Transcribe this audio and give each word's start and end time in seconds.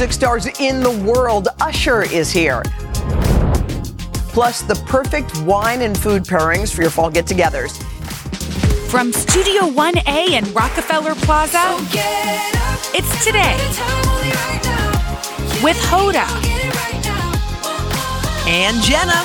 Music 0.00 0.14
stars 0.14 0.46
in 0.60 0.80
the 0.80 0.90
world, 1.04 1.48
Usher, 1.60 2.04
is 2.04 2.30
here. 2.30 2.62
Plus, 4.32 4.62
the 4.62 4.74
perfect 4.86 5.38
wine 5.42 5.82
and 5.82 5.94
food 5.94 6.22
pairings 6.22 6.74
for 6.74 6.80
your 6.80 6.90
fall 6.90 7.10
get 7.10 7.26
togethers. 7.26 7.82
From 8.90 9.12
Studio 9.12 9.60
1A 9.60 10.30
in 10.30 10.50
Rockefeller 10.54 11.14
Plaza, 11.16 11.76
it's 12.96 13.24
today 13.26 13.58
with 15.62 15.76
Hoda 15.90 16.24
And 18.48 18.82
Jenna. 18.82 19.20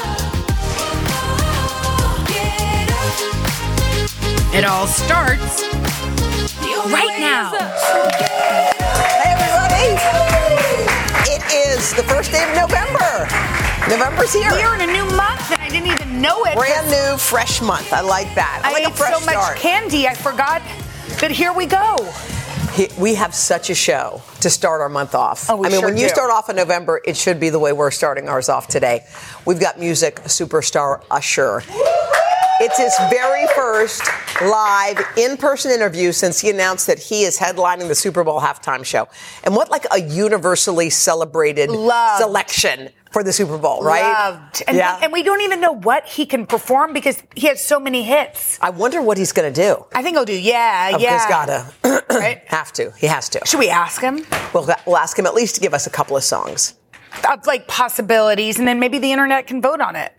It 4.53 4.65
all 4.65 4.87
starts 4.87 5.61
right 6.91 7.17
now. 7.17 8.84
It 11.85 11.89
is 11.89 11.93
the 11.97 12.03
first 12.09 12.31
day 12.31 12.41
of 12.41 12.55
November. 12.55 13.27
November's 13.87 14.33
here. 14.33 14.51
We 14.51 14.63
are 14.63 14.73
in 14.73 14.89
a 14.89 14.91
new 14.91 15.05
month 15.15 15.51
and 15.51 15.61
I 15.61 15.69
didn't 15.69 15.85
even 15.85 16.19
know 16.19 16.43
it. 16.45 16.55
Brand 16.55 16.89
new, 16.89 17.15
fresh 17.15 17.61
month. 17.61 17.93
I 17.93 18.01
like 18.01 18.33
that. 18.33 18.61
I, 18.63 18.69
I 18.69 18.73
like 18.73 18.85
a 18.85 18.87
ate 18.87 18.95
fresh 18.95 19.13
so 19.13 19.19
much 19.19 19.35
start. 19.35 19.57
candy, 19.57 20.07
I 20.07 20.15
forgot 20.15 20.63
But 21.21 21.29
here 21.29 21.53
we 21.53 21.67
go. 21.67 21.95
We 22.97 23.13
have 23.13 23.35
such 23.35 23.69
a 23.69 23.75
show 23.75 24.23
to 24.41 24.49
start 24.49 24.81
our 24.81 24.89
month 24.89 25.13
off. 25.13 25.47
Oh, 25.47 25.57
we 25.57 25.67
I 25.67 25.69
mean, 25.69 25.79
sure 25.79 25.89
when 25.89 25.97
you 25.97 26.07
do. 26.07 26.09
start 26.09 26.31
off 26.31 26.49
in 26.49 26.55
November, 26.55 27.01
it 27.05 27.15
should 27.15 27.39
be 27.39 27.49
the 27.49 27.59
way 27.59 27.71
we're 27.71 27.91
starting 27.91 28.29
ours 28.29 28.49
off 28.49 28.67
today. 28.67 29.05
We've 29.45 29.59
got 29.59 29.79
music 29.79 30.15
superstar 30.21 31.03
Usher. 31.11 31.61
It's 32.61 32.79
his 32.79 32.95
very 33.11 33.45
first 33.53 34.01
live 34.41 34.99
in-person 35.17 35.71
interview 35.71 36.11
since 36.11 36.39
he 36.39 36.49
announced 36.49 36.87
that 36.87 36.99
he 36.99 37.23
is 37.23 37.37
headlining 37.37 37.87
the 37.87 37.95
Super 37.95 38.23
Bowl 38.23 38.39
halftime 38.41 38.83
show. 38.85 39.07
And 39.43 39.55
what 39.55 39.69
like 39.69 39.85
a 39.91 40.01
universally 40.01 40.89
celebrated 40.89 41.69
Loved. 41.69 42.21
selection 42.21 42.89
for 43.11 43.23
the 43.23 43.31
Super 43.31 43.57
Bowl, 43.57 43.81
right? 43.81 44.01
Loved. 44.01 44.63
And, 44.67 44.75
yeah. 44.75 44.99
and 45.01 45.13
we 45.13 45.23
don't 45.23 45.41
even 45.41 45.61
know 45.61 45.71
what 45.71 46.05
he 46.05 46.25
can 46.25 46.45
perform 46.45 46.91
because 46.91 47.23
he 47.35 47.47
has 47.47 47.63
so 47.63 47.79
many 47.79 48.03
hits. 48.03 48.59
I 48.61 48.71
wonder 48.71 49.01
what 49.01 49.17
he's 49.17 49.31
going 49.31 49.51
to 49.53 49.61
do. 49.61 49.85
I 49.93 50.03
think 50.03 50.17
he'll 50.17 50.25
do, 50.25 50.37
yeah, 50.37 50.91
Oh, 50.93 50.99
yeah. 50.99 51.13
He's 51.17 51.25
gotta 51.27 52.03
Right? 52.09 52.41
have 52.47 52.73
to. 52.73 52.91
He 52.97 53.07
has 53.07 53.29
to. 53.29 53.41
Should 53.45 53.59
we 53.59 53.69
ask 53.69 54.01
him? 54.01 54.25
We'll, 54.53 54.67
we'll 54.85 54.97
ask 54.97 55.17
him 55.17 55.25
at 55.25 55.33
least 55.33 55.55
to 55.55 55.61
give 55.61 55.73
us 55.73 55.87
a 55.87 55.89
couple 55.89 56.17
of 56.17 56.23
songs. 56.23 56.75
Of 57.31 57.47
like 57.47 57.67
possibilities, 57.69 58.59
and 58.59 58.67
then 58.67 58.77
maybe 58.81 58.99
the 58.99 59.13
internet 59.13 59.47
can 59.47 59.61
vote 59.61 59.79
on 59.79 59.95
it. 59.95 60.11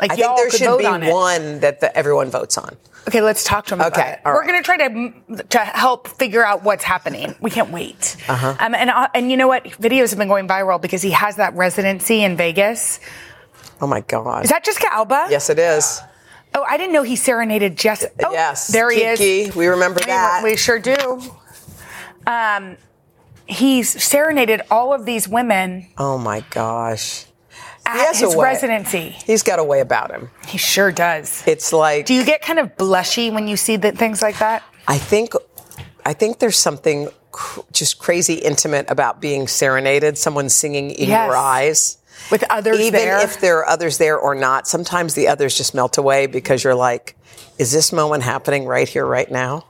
Like 0.00 0.12
I 0.12 0.14
y'all 0.14 0.36
think 0.36 0.52
there 0.52 0.58
should 0.58 0.78
be 0.78 0.86
on 0.86 1.04
one 1.06 1.58
that 1.60 1.80
the, 1.80 1.96
everyone 1.96 2.30
votes 2.30 2.56
on. 2.56 2.76
Okay, 3.08 3.20
let's 3.20 3.44
talk 3.44 3.66
to 3.66 3.74
him. 3.74 3.80
about 3.80 3.92
Okay, 3.92 4.18
We're 4.24 4.40
right. 4.40 4.46
going 4.48 4.62
to 4.62 4.64
try 4.64 4.76
to 4.88 5.44
to 5.44 5.58
help 5.58 6.08
figure 6.08 6.44
out 6.44 6.62
what's 6.62 6.84
happening. 6.84 7.34
We 7.40 7.50
can't 7.50 7.70
wait. 7.70 8.16
Uh-huh. 8.28 8.56
Um, 8.60 8.74
and 8.74 8.90
uh, 8.90 9.08
and 9.14 9.30
you 9.30 9.36
know 9.36 9.48
what? 9.48 9.64
Videos 9.64 10.10
have 10.10 10.18
been 10.18 10.28
going 10.28 10.46
viral 10.46 10.80
because 10.80 11.02
he 11.02 11.10
has 11.10 11.36
that 11.36 11.54
residency 11.54 12.22
in 12.22 12.36
Vegas. 12.36 13.00
Oh 13.80 13.86
my 13.86 14.00
God. 14.00 14.44
Is 14.44 14.50
that 14.50 14.64
Jessica 14.64 14.92
Alba? 14.92 15.26
yes, 15.30 15.50
it 15.50 15.58
is. 15.58 16.00
Oh, 16.54 16.62
I 16.62 16.76
didn't 16.76 16.92
know 16.92 17.02
he 17.02 17.16
serenaded 17.16 17.76
Jessica. 17.76 18.12
Oh, 18.26 18.32
yes. 18.32 18.68
there 18.68 18.90
he 18.90 19.00
is. 19.00 19.56
We 19.56 19.66
remember 19.66 20.00
that. 20.00 20.42
We 20.44 20.54
sure 20.56 20.78
do. 20.78 21.22
Um, 22.26 22.76
he's 23.46 23.90
serenaded 24.02 24.60
all 24.70 24.94
of 24.94 25.04
these 25.04 25.26
women 25.28 25.88
oh 25.98 26.18
my 26.18 26.44
gosh. 26.50 27.24
At 27.86 27.96
has 27.96 28.22
a 28.22 28.26
his 28.26 28.36
residency. 28.36 29.10
He's 29.26 29.42
got 29.42 29.58
a 29.58 29.64
way 29.64 29.80
about 29.80 30.10
him. 30.10 30.30
He 30.46 30.58
sure 30.58 30.92
does. 30.92 31.42
It's 31.46 31.72
like 31.72 32.06
Do 32.06 32.14
you 32.14 32.24
get 32.24 32.42
kind 32.42 32.58
of 32.58 32.76
blushy 32.76 33.32
when 33.32 33.48
you 33.48 33.56
see 33.56 33.76
the, 33.76 33.92
things 33.92 34.22
like 34.22 34.38
that? 34.38 34.62
I 34.88 34.98
think 34.98 35.32
I 36.04 36.12
think 36.12 36.38
there's 36.40 36.56
something 36.56 37.08
cr- 37.30 37.60
just 37.72 37.98
crazy 37.98 38.34
intimate 38.34 38.90
about 38.90 39.20
being 39.20 39.46
serenaded, 39.46 40.18
someone 40.18 40.48
singing 40.48 40.90
in 40.90 41.08
Yes. 41.08 41.26
your 41.28 41.36
eyes. 41.36 41.98
With 42.30 42.44
others 42.50 42.78
Even 42.80 43.00
there? 43.00 43.20
if 43.24 43.40
there 43.40 43.58
are 43.58 43.66
others 43.68 43.98
there 43.98 44.18
or 44.18 44.34
not, 44.34 44.68
sometimes 44.68 45.14
the 45.14 45.28
others 45.28 45.56
just 45.56 45.74
melt 45.74 45.98
away 45.98 46.26
because 46.26 46.62
you're 46.62 46.74
like, 46.74 47.16
is 47.58 47.72
this 47.72 47.92
moment 47.92 48.22
happening 48.22 48.64
right 48.66 48.88
here, 48.88 49.04
right 49.06 49.30
now? 49.30 49.66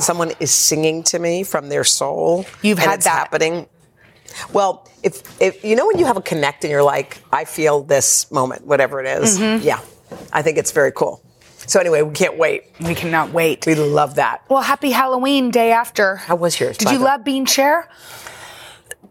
Someone 0.00 0.32
is 0.40 0.50
singing 0.50 1.02
to 1.04 1.18
me 1.18 1.42
from 1.42 1.68
their 1.68 1.84
soul. 1.84 2.44
You've 2.62 2.78
and 2.78 2.86
had 2.88 2.94
it's 2.96 3.04
that. 3.04 3.12
happening. 3.12 3.66
Well, 4.52 4.88
if 5.02 5.22
if 5.40 5.64
you 5.64 5.76
know 5.76 5.86
when 5.86 5.98
you 5.98 6.04
have 6.06 6.16
a 6.16 6.22
connect 6.22 6.64
and 6.64 6.70
you're 6.70 6.82
like, 6.82 7.18
I 7.32 7.44
feel 7.44 7.82
this 7.82 8.30
moment, 8.30 8.66
whatever 8.66 9.00
it 9.00 9.06
is, 9.22 9.38
Mm-hmm. 9.38 9.66
yeah, 9.66 9.80
I 10.32 10.42
think 10.42 10.58
it's 10.58 10.72
very 10.72 10.92
cool. 10.92 11.22
So 11.66 11.78
anyway, 11.78 12.02
we 12.02 12.12
can't 12.14 12.36
wait. 12.38 12.64
we 12.80 12.94
cannot 12.94 13.32
wait. 13.32 13.64
We 13.66 13.74
love 13.76 14.16
that. 14.16 14.42
Well, 14.48 14.62
happy 14.62 14.90
Halloween 14.90 15.50
day 15.50 15.70
after. 15.72 16.16
How 16.16 16.34
was 16.36 16.58
yours? 16.58 16.76
Did 16.78 16.90
you 16.90 16.98
the- 16.98 17.04
love 17.04 17.22
being 17.24 17.44
Cher? 17.46 17.88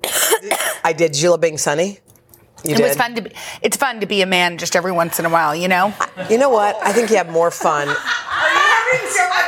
I 0.83 0.93
did. 0.93 1.11
Did 1.13 1.21
you 1.21 1.29
love 1.31 1.41
being 1.41 1.57
Sonny? 1.57 1.99
You 2.65 2.73
It 2.73 2.77
did. 2.77 2.83
was 2.87 2.95
fun 2.97 3.15
to 3.15 3.21
be. 3.21 3.31
It's 3.61 3.77
fun 3.77 4.01
to 4.01 4.05
be 4.05 4.21
a 4.21 4.25
man 4.25 4.57
just 4.57 4.75
every 4.75 4.91
once 4.91 5.17
in 5.19 5.25
a 5.25 5.29
while, 5.29 5.55
you 5.55 5.67
know. 5.69 5.93
You 6.29 6.37
know 6.37 6.49
what? 6.49 6.75
I 6.83 6.91
think 6.91 7.09
you 7.09 7.15
have 7.17 7.29
more 7.29 7.51
fun. 7.51 7.87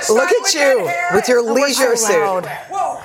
Look 0.10 0.30
at 0.32 0.54
you 0.54 0.90
with 1.14 1.28
your 1.28 1.44
we're 1.44 1.54
leisure 1.66 1.96
so 1.96 2.08
suit. 2.08 2.22
loud. 2.22 3.04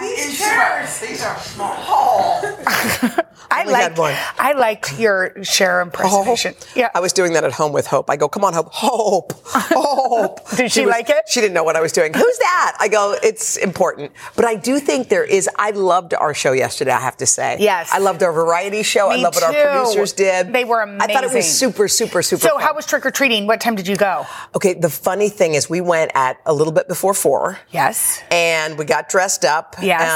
These 0.00 0.38
chairs. 0.38 0.98
These 1.00 1.22
are 1.24 1.38
small. 1.38 1.74
Oh. 3.46 3.56
I 3.56 3.64
like 3.64 3.82
had 3.82 3.98
one. 3.98 4.14
I 4.38 4.52
liked 4.52 4.98
your 4.98 5.44
Cher 5.44 5.80
impersonation. 5.82 6.54
Oh. 6.58 6.66
Yeah. 6.74 6.90
I 6.94 6.98
was 7.00 7.12
doing 7.12 7.34
that 7.34 7.44
at 7.44 7.52
home 7.52 7.72
with 7.72 7.86
Hope. 7.86 8.10
I 8.10 8.16
go, 8.16 8.26
come 8.28 8.42
on, 8.44 8.52
Hope. 8.52 8.70
Hope. 8.72 9.32
Hope. 9.44 10.50
Did 10.56 10.72
she 10.72 10.80
was- 10.86 10.90
like 10.90 11.08
it? 11.10 11.28
She 11.28 11.40
didn't 11.40 11.54
know 11.54 11.62
what 11.62 11.76
I 11.76 11.80
was 11.80 11.92
doing. 11.92 12.12
Who's 12.14 12.38
that? 12.38 12.76
I 12.80 12.88
go, 12.88 13.14
it's 13.22 13.56
important. 13.56 14.12
But 14.34 14.44
I 14.46 14.56
do 14.56 14.80
think 14.80 15.08
there 15.08 15.22
is, 15.24 15.48
I 15.56 15.70
loved 15.70 16.14
our 16.14 16.34
show 16.34 16.52
yesterday, 16.52 16.90
I 16.92 17.00
have 17.00 17.16
to 17.18 17.26
say. 17.26 17.58
Yes. 17.60 17.90
I 17.92 17.98
loved 17.98 18.22
our 18.24 18.32
variety 18.32 18.82
show. 18.82 19.10
I 19.10 19.16
Me 19.16 19.22
love 19.22 19.34
what 19.34 19.44
our 19.44 19.52
producers 19.52 20.12
did. 20.14 20.52
They 20.52 20.64
were 20.64 20.80
amazing. 20.80 21.02
I 21.02 21.14
thought 21.14 21.24
it 21.24 21.32
was 21.34 21.46
super, 21.46 21.86
super, 21.86 22.22
super 22.22 22.40
So 22.42 22.54
fun. 22.54 22.62
how 22.62 22.74
was 22.74 22.86
trick 22.86 23.06
or 23.06 23.10
treating? 23.12 23.46
What 23.46 23.60
time 23.60 23.76
did 23.76 23.86
you 23.86 23.96
go? 23.96 24.26
Okay, 24.56 24.74
the 24.74 24.90
funny 24.90 25.28
thing 25.28 25.54
is 25.54 25.70
we 25.70 25.80
went 25.80 26.10
at 26.14 26.38
a 26.46 26.52
little 26.54 26.72
bit 26.72 26.88
before 26.88 27.14
four. 27.14 27.58
Yes. 27.70 28.20
and 28.30 28.78
we 28.78 28.84
got 28.84 29.08
dressed 29.08 29.44
up. 29.44 29.76
Yes. 29.84 30.10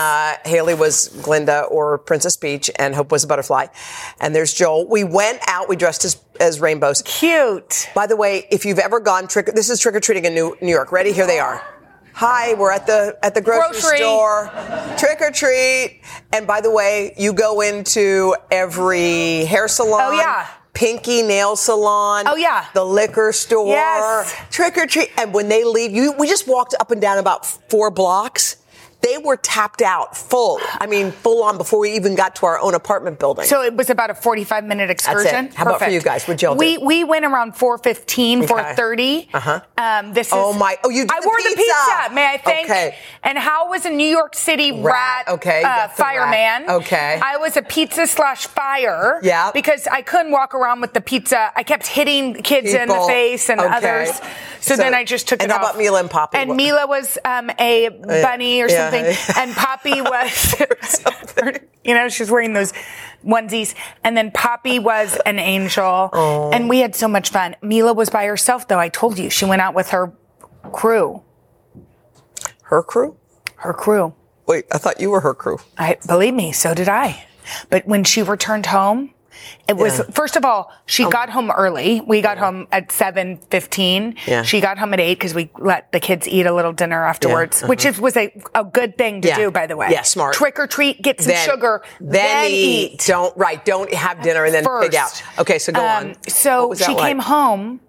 Uh, 0.44 0.48
Haley 0.48 0.74
was 0.74 1.08
Glinda 1.22 1.62
or 1.62 1.98
Princess 1.98 2.36
Peach, 2.36 2.70
and 2.78 2.94
Hope 2.94 3.12
was 3.12 3.24
a 3.24 3.26
butterfly. 3.26 3.66
And 4.20 4.34
there's 4.34 4.52
Joel. 4.54 4.88
We 4.88 5.04
went 5.04 5.40
out. 5.46 5.68
We 5.68 5.76
dressed 5.76 6.04
as 6.04 6.20
as 6.40 6.60
rainbows. 6.60 7.02
Cute. 7.02 7.88
By 7.94 8.06
the 8.06 8.16
way, 8.16 8.46
if 8.50 8.64
you've 8.64 8.78
ever 8.78 9.00
gone 9.00 9.26
trick, 9.28 9.46
this 9.54 9.70
is 9.70 9.80
trick 9.80 9.94
or 9.94 10.00
treating 10.00 10.24
in 10.24 10.34
New, 10.34 10.56
New 10.60 10.70
York. 10.72 10.92
Ready? 10.92 11.12
Here 11.12 11.26
they 11.26 11.38
are. 11.40 11.62
Hi, 12.14 12.54
we're 12.54 12.72
at 12.72 12.86
the 12.86 13.16
at 13.22 13.34
the 13.34 13.40
grocery, 13.40 13.80
Grocery. 13.80 13.98
store. 13.98 14.50
Trick 14.98 15.20
or 15.20 15.30
treat. 15.30 16.00
And 16.32 16.46
by 16.48 16.60
the 16.60 16.70
way, 16.70 17.14
you 17.16 17.32
go 17.32 17.60
into 17.60 18.34
every 18.50 19.44
hair 19.44 19.68
salon. 19.68 20.00
Oh, 20.02 20.12
yeah. 20.12 20.48
Pinky 20.74 21.22
nail 21.22 21.56
salon. 21.56 22.26
Oh, 22.28 22.36
yeah. 22.36 22.66
The 22.74 22.84
liquor 22.84 23.32
store. 23.32 23.68
Yes. 23.68 24.32
Trick 24.50 24.76
or 24.76 24.86
treat. 24.86 25.10
And 25.18 25.32
when 25.34 25.48
they 25.48 25.64
leave, 25.64 25.90
you 25.92 26.12
we 26.18 26.28
just 26.28 26.46
walked 26.46 26.74
up 26.78 26.90
and 26.92 27.00
down 27.00 27.18
about 27.18 27.44
four 27.46 27.90
blocks. 27.90 28.57
They 29.00 29.16
were 29.16 29.36
tapped 29.36 29.80
out, 29.80 30.16
full. 30.16 30.58
I 30.80 30.86
mean, 30.86 31.12
full 31.12 31.44
on 31.44 31.56
before 31.56 31.78
we 31.78 31.92
even 31.92 32.16
got 32.16 32.34
to 32.36 32.46
our 32.46 32.58
own 32.58 32.74
apartment 32.74 33.18
building. 33.20 33.44
So 33.44 33.62
it 33.62 33.74
was 33.76 33.90
about 33.90 34.10
a 34.10 34.14
45 34.14 34.64
minute 34.64 34.90
excursion. 34.90 35.50
How 35.54 35.66
about 35.66 35.80
for 35.80 35.88
you 35.88 36.00
guys? 36.00 36.26
Y'all 36.26 36.54
do? 36.54 36.58
We 36.58 36.78
we 36.78 37.04
went 37.04 37.24
around 37.24 37.52
4:15, 37.54 38.42
Okay. 38.42 38.46
4:30. 38.46 39.28
Uh-huh. 39.32 39.60
Um, 39.78 40.12
this 40.14 40.26
is 40.28 40.32
Oh, 40.34 40.52
my- 40.52 40.76
oh, 40.84 40.90
you 40.90 41.02
did 41.02 41.12
I 41.12 41.20
the 41.20 41.26
wore 41.26 41.36
the 41.36 41.42
pizza. 41.56 41.62
pizza. 41.62 42.14
May 42.14 42.26
I 42.26 42.36
thank? 42.38 42.68
Okay. 42.70 42.96
And 43.22 43.38
how 43.38 43.70
was 43.70 43.86
a 43.86 43.90
New 43.90 44.06
York 44.06 44.34
City 44.34 44.72
rat? 44.72 44.84
Rat, 45.26 45.28
okay, 45.36 45.58
Uh, 45.62 45.62
the 45.62 45.68
rat. 45.68 45.96
fireman. 45.96 46.70
Okay. 46.70 47.20
I 47.22 47.36
was 47.36 47.56
a 47.56 47.62
pizza 47.62 48.06
slash 48.06 48.46
fire. 48.48 49.20
Yeah. 49.22 49.50
Because 49.54 49.86
I 49.86 50.02
couldn't 50.02 50.32
walk 50.32 50.54
around 50.54 50.80
with 50.80 50.92
the 50.92 51.00
pizza. 51.00 51.52
I 51.54 51.62
kept 51.62 51.86
hitting 51.86 52.34
kids 52.42 52.74
in 52.74 52.88
the 52.88 53.00
face 53.06 53.48
and 53.48 53.60
Okay. 53.60 53.76
others. 53.76 54.10
So, 54.60 54.74
So- 54.74 54.82
then 54.82 54.92
I 54.94 55.04
just 55.04 55.28
took 55.28 55.40
and 55.40 55.50
it 55.50 55.54
how 55.54 55.62
off. 55.62 55.70
about 55.70 55.78
Mila 55.78 56.00
and 56.00 56.10
Poppy? 56.10 56.36
And 56.38 56.56
Mila 56.56 56.86
was 56.88 57.16
um, 57.24 57.50
a 57.60 57.88
bunny 57.90 58.60
or 58.60 58.68
yeah, 58.68 58.76
something, 58.76 58.87
yeah. 58.94 59.16
and 59.38 59.52
Poppy 59.54 60.00
was, 60.00 60.54
you 61.84 61.94
know, 61.94 62.08
she's 62.08 62.30
wearing 62.30 62.52
those 62.52 62.72
onesies, 63.24 63.74
and 64.04 64.16
then 64.16 64.30
Poppy 64.30 64.78
was 64.78 65.16
an 65.26 65.38
angel, 65.38 66.10
Oh. 66.12 66.50
and 66.52 66.68
we 66.68 66.78
had 66.80 66.94
so 66.94 67.08
much 67.08 67.30
fun. 67.30 67.56
Mila 67.62 67.92
was 67.92 68.10
by 68.10 68.24
herself, 68.26 68.68
though. 68.68 68.78
I 68.78 68.88
told 68.88 69.18
you 69.18 69.30
she 69.30 69.44
went 69.44 69.62
out 69.62 69.74
with 69.74 69.90
her 69.90 70.12
crew. 70.72 71.22
Her 72.64 72.82
crew? 72.82 73.16
Her 73.56 73.72
crew. 73.72 74.14
Wait, 74.46 74.66
I 74.72 74.78
thought 74.78 75.00
you 75.00 75.10
were 75.10 75.20
her 75.20 75.34
crew. 75.34 75.58
I 75.76 75.96
believe 76.06 76.34
me, 76.34 76.52
so 76.52 76.74
did 76.74 76.88
I. 76.88 77.26
But 77.70 77.86
when 77.86 78.04
she 78.04 78.22
returned 78.22 78.66
home, 78.66 79.14
it 79.66 79.76
was 79.76 79.98
Yeah. 79.98 80.04
first 80.12 80.36
of 80.36 80.44
all, 80.44 80.72
she 80.86 81.04
got 81.08 81.30
home 81.30 81.50
early. 81.50 82.00
We 82.00 82.20
got 82.20 82.38
home 82.38 82.66
at 82.72 82.90
seven 82.92 83.38
fifteen. 83.50 84.14
Yeah. 84.26 84.42
She 84.42 84.60
got 84.60 84.78
home 84.78 84.94
at 84.94 85.00
eight 85.00 85.14
because 85.18 85.34
we 85.34 85.50
let 85.58 85.92
the 85.92 86.00
kids 86.00 86.26
eat 86.28 86.46
a 86.46 86.52
little 86.54 86.72
dinner 86.72 87.04
afterwards, 87.04 87.62
which 87.62 87.84
is, 87.84 88.00
was 88.00 88.16
a, 88.16 88.32
a 88.54 88.64
good 88.64 88.96
thing 88.98 89.20
to 89.22 89.28
uh-huh. 89.30 89.40
Yeah. 89.40 89.44
do, 89.46 89.50
by 89.50 89.66
the 89.66 89.76
way. 89.76 89.88
Yeah, 89.90 90.02
smart. 90.02 90.34
Trick 90.34 90.58
or 90.58 90.66
treat, 90.66 91.02
get 91.02 91.20
some 91.20 91.34
sugar, 91.36 91.82
then, 92.00 92.50
eat. 92.50 93.04
Don't 93.06 93.36
right. 93.36 93.64
Don't 93.64 93.92
have 93.92 94.22
dinner 94.22 94.44
and 94.44 94.54
then 94.54 94.64
pig 94.82 94.94
out. 94.94 95.22
Okay, 95.38 95.58
so 95.58 95.72
go 95.72 95.80
Um, 95.80 96.08
on. 96.08 96.16
So 96.28 96.60
What 96.60 96.68
was 96.70 96.78
that 96.80 96.86
she 96.86 96.94
came 96.94 97.18
like? 97.18 97.26
Mm-hmm. 97.26 97.32
home 97.32 97.80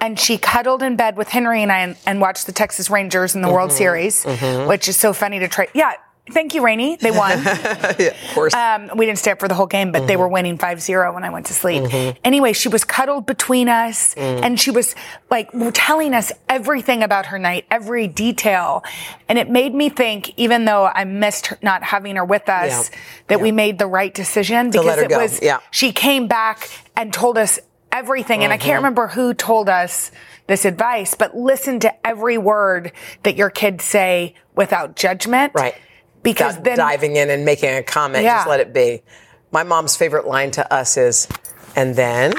and 0.00 0.18
she 0.18 0.38
cuddled 0.38 0.82
in 0.82 0.96
bed 0.96 1.16
with 1.16 1.28
Henry 1.28 1.62
and 1.62 1.70
I 1.70 1.78
and, 1.80 1.96
and 2.06 2.20
watched 2.20 2.46
the 2.46 2.52
Texas 2.52 2.88
Rangers 2.90 3.34
in 3.34 3.42
the 3.42 3.48
World 3.48 3.70
Mm-hmm. 3.70 3.76
Series, 3.78 4.24
which 4.66 4.88
is 4.88 4.96
so 4.96 5.12
funny 5.12 5.38
to 5.40 5.48
try. 5.48 5.68
Yeah. 5.74 5.92
Thank 6.30 6.54
you, 6.54 6.62
Rainey. 6.64 6.96
They 6.96 7.10
won. 7.10 7.42
yeah, 7.44 8.08
of 8.08 8.34
course. 8.34 8.54
Um, 8.54 8.90
we 8.96 9.06
didn't 9.06 9.18
stay 9.18 9.30
up 9.32 9.40
for 9.40 9.48
the 9.48 9.54
whole 9.54 9.66
game, 9.66 9.92
but 9.92 10.06
they 10.06 10.14
Mm-hmm. 10.14 10.20
were 10.22 10.28
winning 10.28 10.58
5-0 10.58 11.14
when 11.14 11.24
I 11.24 11.30
went 11.30 11.46
to 11.46 11.54
sleep. 11.54 11.84
Anyway, 12.24 12.52
she 12.52 12.68
was 12.68 12.84
cuddled 12.84 13.26
between 13.26 13.68
us 13.68 14.14
Mm. 14.14 14.42
and 14.42 14.60
she 14.60 14.70
was 14.70 14.94
like 15.30 15.50
telling 15.74 16.14
us 16.14 16.32
everything 16.48 17.02
about 17.02 17.26
her 17.26 17.38
night, 17.38 17.66
every 17.70 18.06
detail. 18.08 18.82
And 19.28 19.38
it 19.38 19.48
made 19.50 19.74
me 19.74 19.88
think, 19.88 20.32
even 20.36 20.64
though 20.64 20.86
I 20.86 21.04
missed 21.04 21.48
her, 21.48 21.58
not 21.62 21.82
having 21.82 22.16
her 22.16 22.24
with 22.24 22.48
us, 22.48 22.90
Yeah. 22.90 22.98
that 23.28 23.40
we 23.40 23.52
made 23.52 23.78
the 23.78 23.86
right 23.86 24.12
decision 24.12 24.70
because 24.70 24.98
it 24.98 25.08
go. 25.10 25.18
was, 25.18 25.40
Yeah. 25.42 25.58
she 25.70 25.92
came 25.92 26.26
back 26.26 26.68
and 26.96 27.12
told 27.12 27.38
us 27.38 27.58
everything. 27.92 28.44
And 28.44 28.52
I 28.52 28.56
Mm-hmm. 28.56 28.64
can't 28.66 28.76
remember 28.78 29.06
who 29.08 29.34
told 29.34 29.68
us 29.68 30.10
this 30.46 30.64
advice, 30.64 31.14
but 31.14 31.36
listen 31.36 31.78
to 31.80 32.06
every 32.06 32.38
word 32.38 32.92
that 33.22 33.36
your 33.36 33.50
kids 33.50 33.84
say 33.84 34.34
without 34.54 34.96
judgment. 34.96 35.52
Right. 35.54 35.74
Because 36.22 36.60
then 36.62 36.76
diving 36.76 37.16
in 37.16 37.30
and 37.30 37.44
making 37.44 37.74
a 37.74 37.82
comment, 37.82 38.24
Yeah. 38.24 38.38
just 38.38 38.48
let 38.48 38.60
it 38.60 38.72
be. 38.72 39.02
My 39.50 39.62
mom's 39.62 39.96
favorite 39.96 40.26
line 40.26 40.50
to 40.52 40.72
us 40.72 40.96
is, 40.96 41.28
and 41.76 41.94
then, 41.96 42.34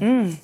Mm. 0.00 0.36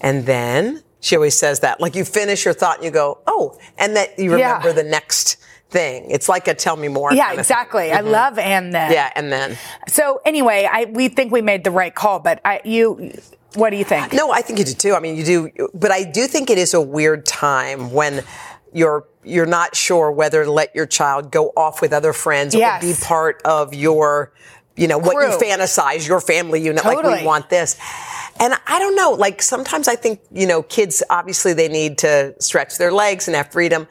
and 0.00 0.26
then, 0.26 0.82
she 1.00 1.16
always 1.16 1.36
says 1.38 1.60
that. 1.60 1.80
Like 1.80 1.94
you 1.94 2.04
finish 2.04 2.44
your 2.44 2.52
thought 2.54 2.76
and 2.76 2.84
you 2.84 2.90
go, 2.90 3.18
oh, 3.26 3.56
and 3.78 3.96
that 3.96 4.18
you 4.18 4.36
Yeah. 4.36 4.56
remember 4.58 4.72
the 4.74 4.82
next 4.88 5.36
thing. 5.70 6.10
It's 6.10 6.28
like 6.28 6.46
a 6.48 6.54
tell 6.54 6.76
me 6.76 6.88
more. 6.88 7.12
Yeah, 7.12 7.28
kind 7.28 7.40
of 7.40 7.46
thing. 7.46 7.54
exactly. 7.56 7.92
I 7.92 8.00
love 8.00 8.38
and 8.38 8.74
then. 8.74 8.92
Yeah, 8.92 9.10
and 9.14 9.32
then. 9.32 9.56
So 9.88 10.20
anyway, 10.26 10.68
I 10.70 10.86
we 10.86 11.08
think 11.08 11.32
we 11.32 11.40
made 11.42 11.64
the 11.64 11.70
right 11.70 11.94
call, 11.94 12.18
but 12.18 12.40
I 12.44 12.60
you 12.64 13.12
what 13.54 13.70
do 13.70 13.76
you 13.76 13.84
think? 13.84 14.12
No, 14.12 14.30
I 14.30 14.42
think 14.42 14.58
you 14.58 14.64
do 14.64 14.74
too. 14.74 14.94
I 14.94 15.00
mean, 15.00 15.16
you 15.16 15.24
do, 15.24 15.68
but 15.74 15.90
I 15.90 16.02
do 16.04 16.26
think 16.26 16.50
it 16.50 16.58
is 16.58 16.74
a 16.74 16.80
weird 16.80 17.24
time 17.24 17.92
when 17.92 18.22
you're 18.72 19.04
you're 19.24 19.46
not 19.46 19.76
sure 19.76 20.10
whether 20.10 20.44
to 20.44 20.50
let 20.50 20.74
your 20.74 20.86
child 20.86 21.30
go 21.30 21.52
off 21.56 21.80
with 21.82 21.92
other 21.92 22.12
friends 22.12 22.54
Yes. 22.54 22.82
or 22.82 22.86
be 22.86 22.94
part 23.04 23.42
of 23.44 23.74
your, 23.74 24.32
you 24.76 24.88
know, 24.88 24.98
what 24.98 25.12
you 25.14 25.36
fantasize 25.38 26.06
your 26.08 26.20
family 26.20 26.60
unit. 26.62 26.84
Like 26.84 27.02
we 27.02 27.24
want 27.24 27.50
this. 27.50 27.76
And 28.38 28.54
I 28.66 28.78
don't 28.78 28.96
know, 28.96 29.10
like 29.10 29.42
sometimes 29.42 29.86
I 29.88 29.96
think, 29.96 30.20
you 30.32 30.46
know, 30.46 30.62
kids 30.62 31.02
obviously 31.10 31.52
they 31.52 31.68
need 31.68 31.98
to 31.98 32.34
stretch 32.38 32.78
their 32.78 32.90
legs 32.90 33.28
and 33.28 33.36
have 33.36 33.52
freedom. 33.52 33.86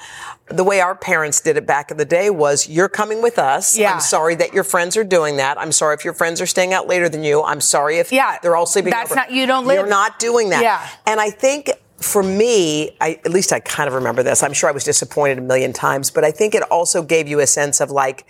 The 0.47 0.63
way 0.63 0.81
our 0.81 0.95
parents 0.95 1.41
did 1.41 1.57
it 1.57 1.67
back 1.67 1.91
in 1.91 1.97
the 1.97 2.05
day 2.05 2.31
was 2.31 2.67
you're 2.67 2.89
coming 2.89 3.21
with 3.21 3.37
us. 3.37 3.77
Yeah. 3.77 3.93
I'm 3.93 3.99
sorry 3.99 4.33
that 4.35 4.51
your 4.51 4.63
friends 4.63 4.97
are 4.97 5.03
doing 5.03 5.37
that. 5.37 5.59
I'm 5.59 5.71
sorry 5.71 5.93
if 5.93 6.03
your 6.03 6.15
friends 6.15 6.41
are 6.41 6.47
staying 6.47 6.73
out 6.73 6.87
later 6.87 7.07
than 7.07 7.23
you. 7.23 7.43
I'm 7.43 7.61
sorry 7.61 7.99
if 7.99 8.11
Yeah. 8.11 8.39
they're 8.41 8.55
all 8.55 8.65
sleeping 8.65 8.89
That's 8.89 9.11
over. 9.11 9.15
not- 9.19 9.29
you 9.31 9.45
don't 9.45 9.67
live- 9.67 9.77
You're 9.77 9.85
not 9.87 10.17
doing 10.17 10.49
that. 10.49 10.63
Yeah. 10.63 10.87
And 11.05 11.21
I 11.21 11.29
think 11.29 11.69
for 11.99 12.23
me, 12.23 12.95
I, 13.01 13.19
at 13.25 13.31
least 13.31 13.51
I 13.51 13.59
kind 13.59 13.87
of 13.87 13.93
remember 13.93 14.23
this. 14.23 14.41
I'm 14.43 14.53
sure 14.53 14.69
I 14.69 14.71
was 14.71 14.83
disappointed 14.83 15.37
a 15.37 15.41
million 15.41 15.73
times, 15.73 16.11
but 16.11 16.23
I 16.23 16.31
think 16.31 16.55
it 16.55 16.63
also 16.71 17.03
gave 17.03 17.27
you 17.27 17.39
a 17.39 17.47
sense 17.47 17.81
of 17.81 17.91
like, 17.91 18.25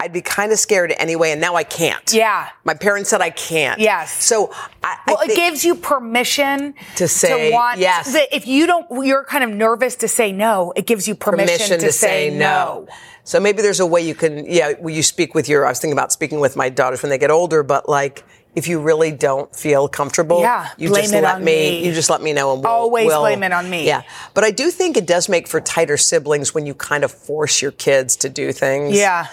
I'd 0.00 0.14
be 0.14 0.22
kind 0.22 0.50
of 0.50 0.58
scared 0.58 0.94
anyway, 0.96 1.30
and 1.30 1.42
now 1.42 1.56
I 1.56 1.62
can't. 1.62 2.10
Yeah. 2.10 2.48
My 2.64 2.72
parents 2.72 3.10
said 3.10 3.20
I 3.20 3.28
can't. 3.28 3.78
Yes. 3.78 4.10
So 4.24 4.50
I, 4.82 4.96
I 5.06 5.12
Well, 5.12 5.20
it 5.20 5.36
gives 5.36 5.62
you 5.62 5.74
permission 5.74 6.74
To 6.96 7.06
say 7.06 7.52
want 7.52 7.78
yes. 7.78 8.10
that 8.14 8.34
if 8.34 8.46
you 8.46 8.66
don't 8.66 8.86
you're 9.06 9.24
kind 9.24 9.44
of 9.44 9.50
nervous 9.50 9.96
to 9.96 10.08
say 10.08 10.32
no, 10.32 10.72
it 10.74 10.86
gives 10.86 11.06
you 11.06 11.14
permission, 11.14 11.78
to, 11.80 11.92
say, 11.92 12.30
no. 12.30 12.88
So 13.24 13.38
maybe 13.40 13.60
there's 13.60 13.80
a 13.80 13.86
way 13.86 14.00
you 14.00 14.14
can, 14.14 14.46
yeah, 14.50 14.72
will 14.80 14.90
you 14.90 15.02
speak 15.02 15.34
with 15.34 15.50
your, 15.50 15.66
I 15.66 15.68
was 15.68 15.78
thinking 15.78 15.92
about 15.92 16.12
speaking 16.12 16.40
with 16.40 16.56
my 16.56 16.70
daughters 16.70 17.02
when 17.02 17.10
they 17.10 17.18
get 17.18 17.30
older, 17.30 17.62
but 17.62 17.86
like, 17.86 18.24
if 18.56 18.66
you 18.68 18.80
really 18.80 19.12
don't 19.12 19.54
feel 19.54 19.88
comfortable, 19.88 20.40
Yeah, 20.40 20.68
you 20.76 20.88
blame 20.88 21.02
just 21.04 21.14
it 21.14 21.22
let 21.22 21.36
on 21.36 21.44
me, 21.44 21.52
me. 21.80 21.86
you 21.86 21.92
just 21.94 22.10
let 22.10 22.20
me 22.20 22.32
know 22.32 22.52
and 22.54 22.62
we'll, 22.62 22.72
Always 22.72 23.06
we'll- 23.06 23.20
blame 23.20 23.42
it 23.42 23.52
on 23.52 23.70
me. 23.70 23.86
Yeah. 23.86 24.02
But 24.34 24.44
I 24.44 24.50
do 24.50 24.70
think 24.70 24.96
it 24.96 25.06
does 25.06 25.28
make 25.28 25.46
for 25.48 25.60
tighter 25.60 25.96
siblings 25.96 26.52
when 26.54 26.66
you 26.66 26.74
kind 26.74 27.04
of 27.04 27.12
force 27.12 27.62
your 27.62 27.70
kids 27.72 28.16
to 28.16 28.28
do 28.28 28.52
things. 28.52 28.96
Yeah. 28.96 29.26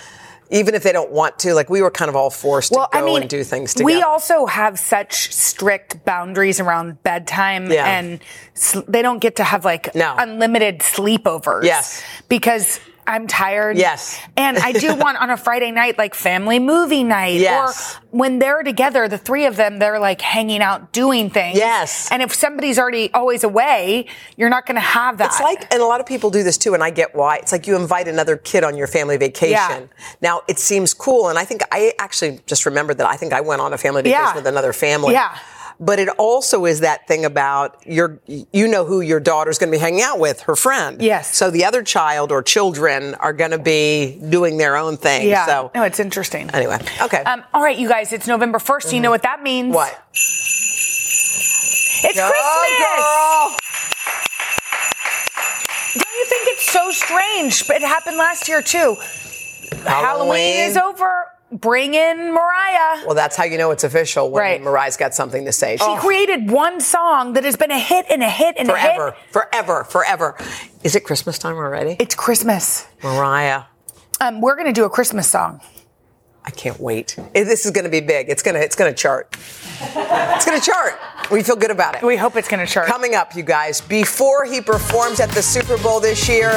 Even 0.49 0.75
if 0.75 0.83
they 0.83 0.93
don't 0.93 1.11
want 1.11 1.39
to, 1.39 1.53
like 1.53 1.69
we 1.69 1.81
were 1.81 1.91
kind 1.91 2.07
of 2.07 2.15
all 2.15 2.29
forced 2.29 2.71
Well, 2.71 2.87
to 2.87 2.97
go 2.99 3.03
I 3.03 3.05
mean, 3.05 3.21
and 3.23 3.29
do 3.29 3.43
things 3.43 3.73
together. 3.73 3.85
we 3.85 4.01
also 4.01 4.45
have 4.45 4.79
such 4.79 5.33
strict 5.33 6.05
boundaries 6.05 6.61
around 6.61 7.03
bedtime, 7.03 7.69
Yeah. 7.69 7.85
and 7.85 8.19
sl- 8.53 8.79
they 8.87 9.01
don't 9.01 9.19
get 9.19 9.35
to 9.37 9.43
have 9.43 9.65
like 9.65 9.93
No. 9.93 10.15
unlimited 10.17 10.79
sleepovers. 10.79 11.63
Yes. 11.65 12.01
because 12.29 12.79
I'm 13.07 13.25
tired. 13.27 13.77
Yes. 13.77 14.19
and 14.35 14.57
I 14.57 14.71
do 14.73 14.93
want 15.03 15.17
on 15.17 15.29
a 15.29 15.37
Friday 15.37 15.71
night 15.71 15.97
like 15.97 16.13
family 16.13 16.59
movie 16.59 17.03
night, 17.03 17.39
Yes. 17.39 17.95
or 17.95 18.01
when 18.11 18.39
they're 18.39 18.63
together, 18.63 19.07
the 19.07 19.17
three 19.17 19.45
of 19.45 19.55
them, 19.55 19.79
they're 19.79 19.99
like 19.99 20.21
hanging 20.21 20.61
out 20.61 20.91
doing 20.91 21.29
things. 21.29 21.57
Yes. 21.57 22.11
and 22.11 22.21
if 22.21 22.33
somebody's 22.35 22.77
already 22.77 23.11
always 23.13 23.43
away, 23.43 24.07
you're 24.35 24.49
not 24.49 24.65
going 24.65 24.75
to 24.75 24.81
have 24.81 25.17
that. 25.19 25.27
It's 25.27 25.39
like, 25.39 25.71
and 25.73 25.81
a 25.81 25.85
lot 25.85 25.99
of 26.01 26.05
people 26.05 26.29
do 26.29 26.43
this 26.43 26.57
too, 26.57 26.73
and 26.73 26.83
I 26.83 26.89
get 26.89 27.15
why. 27.15 27.37
It's 27.37 27.51
like 27.51 27.65
you 27.67 27.75
invite 27.75 28.07
another 28.07 28.37
kid 28.37 28.63
on 28.63 28.75
your 28.75 28.87
family 28.87 29.17
vacation. 29.17 29.51
Yeah. 29.51 29.87
Now 30.21 30.41
it 30.47 30.59
seems 30.59 30.93
cool, 30.93 31.29
and 31.29 31.39
I 31.39 31.45
think 31.45 31.61
I 31.71 31.93
actually 31.99 32.41
just 32.45 32.65
remembered 32.65 32.97
that 32.97 33.07
I 33.07 33.15
think 33.15 33.33
I 33.33 33.41
went 33.41 33.61
on 33.61 33.71
a 33.73 33.77
family 33.77 34.01
vacation 34.01 34.21
Yeah. 34.21 34.35
with 34.35 34.47
another 34.47 34.73
family. 34.73 35.13
Yeah. 35.13 35.37
But 35.79 35.99
it 35.99 36.09
also 36.17 36.65
is 36.65 36.79
that 36.79 37.07
thing 37.07 37.23
about 37.23 37.85
your, 37.85 38.19
you 38.25 38.67
know 38.67 38.83
who 38.85 39.01
your 39.01 39.19
daughter's 39.19 39.59
going 39.59 39.71
to 39.71 39.77
be 39.77 39.79
hanging 39.79 40.01
out 40.01 40.17
with, 40.19 40.41
her 40.41 40.55
friend. 40.55 41.01
Yes. 41.01 41.35
So 41.35 41.51
the 41.51 41.65
other 41.65 41.83
child 41.83 42.31
or 42.31 42.41
children 42.41 43.13
are 43.15 43.33
going 43.33 43.51
to 43.51 43.59
be 43.59 44.19
doing 44.29 44.57
their 44.57 44.75
own 44.75 44.97
thing. 44.97 45.27
yeah. 45.27 45.45
So 45.45 45.71
no, 45.75 45.83
it's 45.83 45.99
interesting. 45.99 46.49
anyway, 46.51 46.79
okay. 47.01 47.21
Um, 47.23 47.43
all 47.53 47.61
right, 47.61 47.77
you 47.77 47.87
guys, 47.87 48.11
it's 48.11 48.27
November 48.27 48.57
1st. 48.57 48.89
Do 48.89 48.95
you 48.95 49.01
know 49.01 49.11
what 49.11 49.21
that 49.23 49.43
means? 49.43 49.73
what? 49.73 49.91
It's 51.99 52.15
Go, 52.15 52.29
Christmas! 52.29 52.79
girl. 52.79 53.55
Don't 55.93 56.15
you 56.15 56.25
think 56.25 56.47
it's 56.49 56.71
so 56.71 56.91
strange? 56.91 57.67
But 57.67 57.77
it 57.77 57.81
happened 57.83 58.17
last 58.17 58.47
year 58.47 58.61
too. 58.61 58.95
Halloween, 59.83 60.69
is 60.69 60.77
over. 60.77 61.25
Bring 61.51 61.93
in 61.93 62.33
Mariah. 62.33 63.05
Well, 63.05 63.15
that's 63.15 63.35
how 63.37 63.45
you 63.45 63.57
know 63.57 63.71
it's 63.71 63.85
official 63.85 64.29
when 64.31 64.41
Right. 64.41 64.61
Mariah's 64.61 64.97
got 64.97 65.13
something 65.13 65.45
to 65.45 65.51
say. 65.53 65.77
she 65.77 65.95
created 65.97 66.51
one 66.51 66.81
song 66.81 67.33
that 67.33 67.45
has 67.45 67.55
been 67.55 67.71
a 67.71 67.79
hit 67.79 68.05
and 68.09 68.21
a 68.21 68.29
hit 68.29 68.55
and 68.57 68.67
a 68.69 68.73
forever, 68.73 69.11
hit. 69.11 69.31
forever, 69.31 69.83
forever. 69.85 70.33
Forever. 70.33 70.69
Is 70.83 70.95
it 70.95 71.05
Christmas 71.05 71.39
time 71.39 71.55
already? 71.55 71.95
It's 71.99 72.15
Christmas. 72.15 72.85
Mariah. 73.01 73.63
Um, 74.19 74.41
we're 74.41 74.57
gonna 74.57 74.73
do 74.73 74.83
a 74.83 74.89
Christmas 74.89 75.29
song. 75.29 75.61
I 76.43 76.49
can't 76.49 76.79
wait. 76.79 77.17
This 77.33 77.65
is 77.65 77.71
going 77.71 77.83
to 77.83 77.91
be 77.91 77.99
big. 77.99 78.29
It's 78.29 78.41
going 78.41 78.55
to 78.55 78.61
it's 78.63 78.75
going 78.77 78.89
to 78.89 78.97
chart. 78.97 79.35
It's 79.81 80.45
going 80.45 80.57
to 80.57 80.65
chart. 80.65 80.93
We 81.29 81.43
feel 81.43 81.57
good 81.57 81.71
about 81.71 81.95
it. 81.95 82.03
We 82.03 82.15
hope 82.15 82.37
it's 82.37 82.47
gonna 82.47 82.65
chart. 82.65 82.87
Coming 82.87 83.15
up, 83.15 83.35
you 83.35 83.43
guys, 83.43 83.81
before 83.81 84.45
he 84.45 84.61
performs 84.61 85.19
at 85.19 85.29
the 85.31 85.41
Super 85.41 85.77
Bowl 85.77 85.99
this 85.99 86.29
year, 86.29 86.51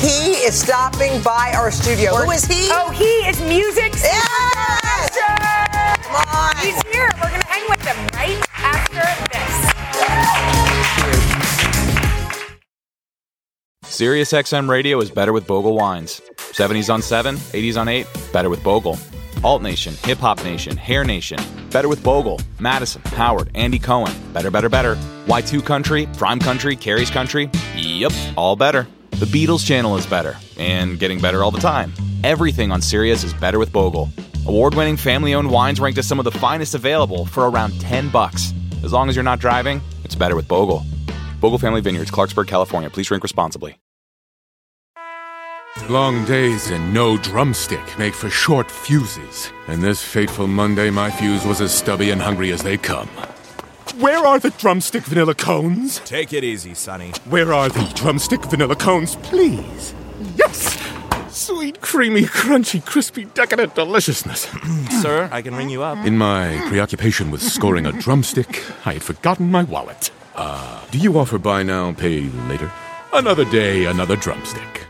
he 0.00 0.32
is 0.44 0.58
stopping 0.58 1.20
by 1.22 1.52
our 1.56 1.70
studio. 1.70 2.14
Who 2.14 2.30
is 2.30 2.44
he? 2.44 2.68
Oh, 2.70 2.90
he 2.90 3.04
is 3.28 3.40
music. 3.42 3.92
Yes! 3.94 4.78
superstar. 5.18 6.02
Come 6.02 6.14
on. 6.14 6.56
He's 6.56 6.80
here. 6.92 7.08
We're 7.16 7.30
gonna 7.30 7.46
hang 7.46 7.68
with 7.68 7.82
him 7.82 7.96
right 8.14 8.44
after 8.56 9.02
this. 9.32 9.72
SiriusXM 13.84 14.68
Radio 14.68 15.00
is 15.00 15.10
better 15.10 15.32
with 15.32 15.46
Bogle 15.46 15.74
wines. 15.74 16.20
70s 16.36 16.92
on 16.92 17.02
7, 17.02 17.36
80s 17.36 17.76
on 17.76 17.88
8, 17.88 18.06
better 18.32 18.48
with 18.48 18.62
Bogle. 18.62 18.98
Alt 19.44 19.62
Nation, 19.62 19.94
Hip 20.04 20.18
Hop 20.18 20.42
Nation, 20.44 20.76
Hair 20.76 21.04
Nation, 21.04 21.38
better 21.70 21.88
with 21.88 22.02
Bogle. 22.02 22.40
Madison, 22.58 23.02
Howard, 23.06 23.50
Andy 23.54 23.78
Cohen, 23.78 24.12
better, 24.32 24.50
better, 24.50 24.68
better. 24.68 24.96
Y2 25.26 25.64
Country, 25.64 26.08
Prime 26.16 26.38
Country, 26.40 26.74
Carrie's 26.76 27.10
Country, 27.10 27.50
yep, 27.76 28.12
all 28.36 28.56
better. 28.56 28.86
The 29.18 29.26
Beatles 29.26 29.66
channel 29.66 29.96
is 29.96 30.06
better, 30.06 30.36
and 30.58 30.96
getting 30.96 31.18
better 31.18 31.42
all 31.42 31.50
the 31.50 31.58
time. 31.58 31.92
Everything 32.22 32.70
on 32.70 32.80
Sirius 32.80 33.24
is 33.24 33.34
better 33.34 33.58
with 33.58 33.72
Bogle. 33.72 34.08
Award-winning 34.46 34.96
family-owned 34.96 35.50
wines 35.50 35.80
ranked 35.80 35.98
as 35.98 36.06
some 36.06 36.20
of 36.20 36.24
the 36.24 36.30
finest 36.30 36.76
available 36.76 37.26
for 37.26 37.48
around 37.48 37.80
10 37.80 38.10
bucks. 38.10 38.54
As 38.84 38.92
long 38.92 39.08
as 39.08 39.16
you're 39.16 39.24
not 39.24 39.40
driving, 39.40 39.80
it's 40.04 40.14
better 40.14 40.36
with 40.36 40.46
Bogle. 40.46 40.84
Bogle 41.40 41.58
Family 41.58 41.80
Vineyards, 41.80 42.12
Clarksburg, 42.12 42.46
California. 42.46 42.90
Please 42.90 43.08
drink 43.08 43.24
responsibly. 43.24 43.76
Long 45.88 46.24
days 46.24 46.70
and 46.70 46.94
no 46.94 47.16
drumstick 47.16 47.98
make 47.98 48.14
for 48.14 48.30
short 48.30 48.70
fuses. 48.70 49.52
And 49.66 49.82
this 49.82 50.00
fateful 50.00 50.46
Monday, 50.46 50.90
my 50.90 51.10
fuse 51.10 51.44
was 51.44 51.60
as 51.60 51.74
stubby 51.74 52.10
and 52.10 52.22
hungry 52.22 52.52
as 52.52 52.62
they 52.62 52.76
come. 52.76 53.10
Where 53.98 54.24
are 54.24 54.38
the 54.38 54.50
drumstick 54.50 55.02
vanilla 55.02 55.34
cones? 55.34 55.98
Take 56.04 56.32
it 56.32 56.44
easy, 56.44 56.72
Sonny. 56.74 57.10
Where 57.28 57.52
are 57.52 57.68
the 57.68 57.82
drumstick 57.96 58.44
vanilla 58.44 58.76
cones, 58.76 59.16
please? 59.16 59.92
Yes! 60.36 60.78
Sweet, 61.30 61.80
creamy, 61.80 62.22
crunchy, 62.22 62.84
crispy, 62.84 63.24
decadent 63.24 63.74
deliciousness. 63.74 64.46
Sir, 65.02 65.28
I 65.32 65.42
can 65.42 65.56
ring 65.56 65.68
you 65.68 65.82
up. 65.82 66.06
In 66.06 66.16
my 66.16 66.64
preoccupation 66.68 67.32
with 67.32 67.42
scoring 67.42 67.86
a 67.86 67.92
drumstick, 67.92 68.62
I 68.86 68.92
had 68.92 69.02
forgotten 69.02 69.50
my 69.50 69.64
wallet. 69.64 70.12
Uh, 70.36 70.80
do 70.92 70.98
you 70.98 71.18
offer 71.18 71.36
buy 71.36 71.64
now, 71.64 71.92
pay 71.92 72.20
later? 72.48 72.70
Another 73.12 73.44
day, 73.46 73.86
another 73.86 74.14
drumstick. 74.14 74.87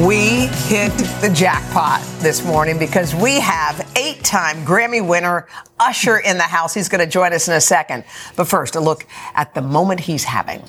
We 0.00 0.46
hit 0.46 0.90
the 1.20 1.30
jackpot 1.32 2.00
this 2.20 2.42
morning 2.44 2.78
because 2.78 3.14
we 3.14 3.38
have 3.40 3.92
eight 3.94 4.24
time 4.24 4.64
Grammy 4.64 5.06
winner 5.06 5.46
Usher 5.78 6.16
in 6.16 6.38
the 6.38 6.44
house. 6.44 6.72
He's 6.72 6.88
going 6.88 7.04
to 7.04 7.06
join 7.06 7.34
us 7.34 7.46
in 7.46 7.52
a 7.54 7.60
second. 7.60 8.04
But 8.34 8.48
first, 8.48 8.74
a 8.74 8.80
look 8.80 9.06
at 9.34 9.52
the 9.52 9.60
moment 9.60 10.00
he's 10.00 10.24
having. 10.24 10.62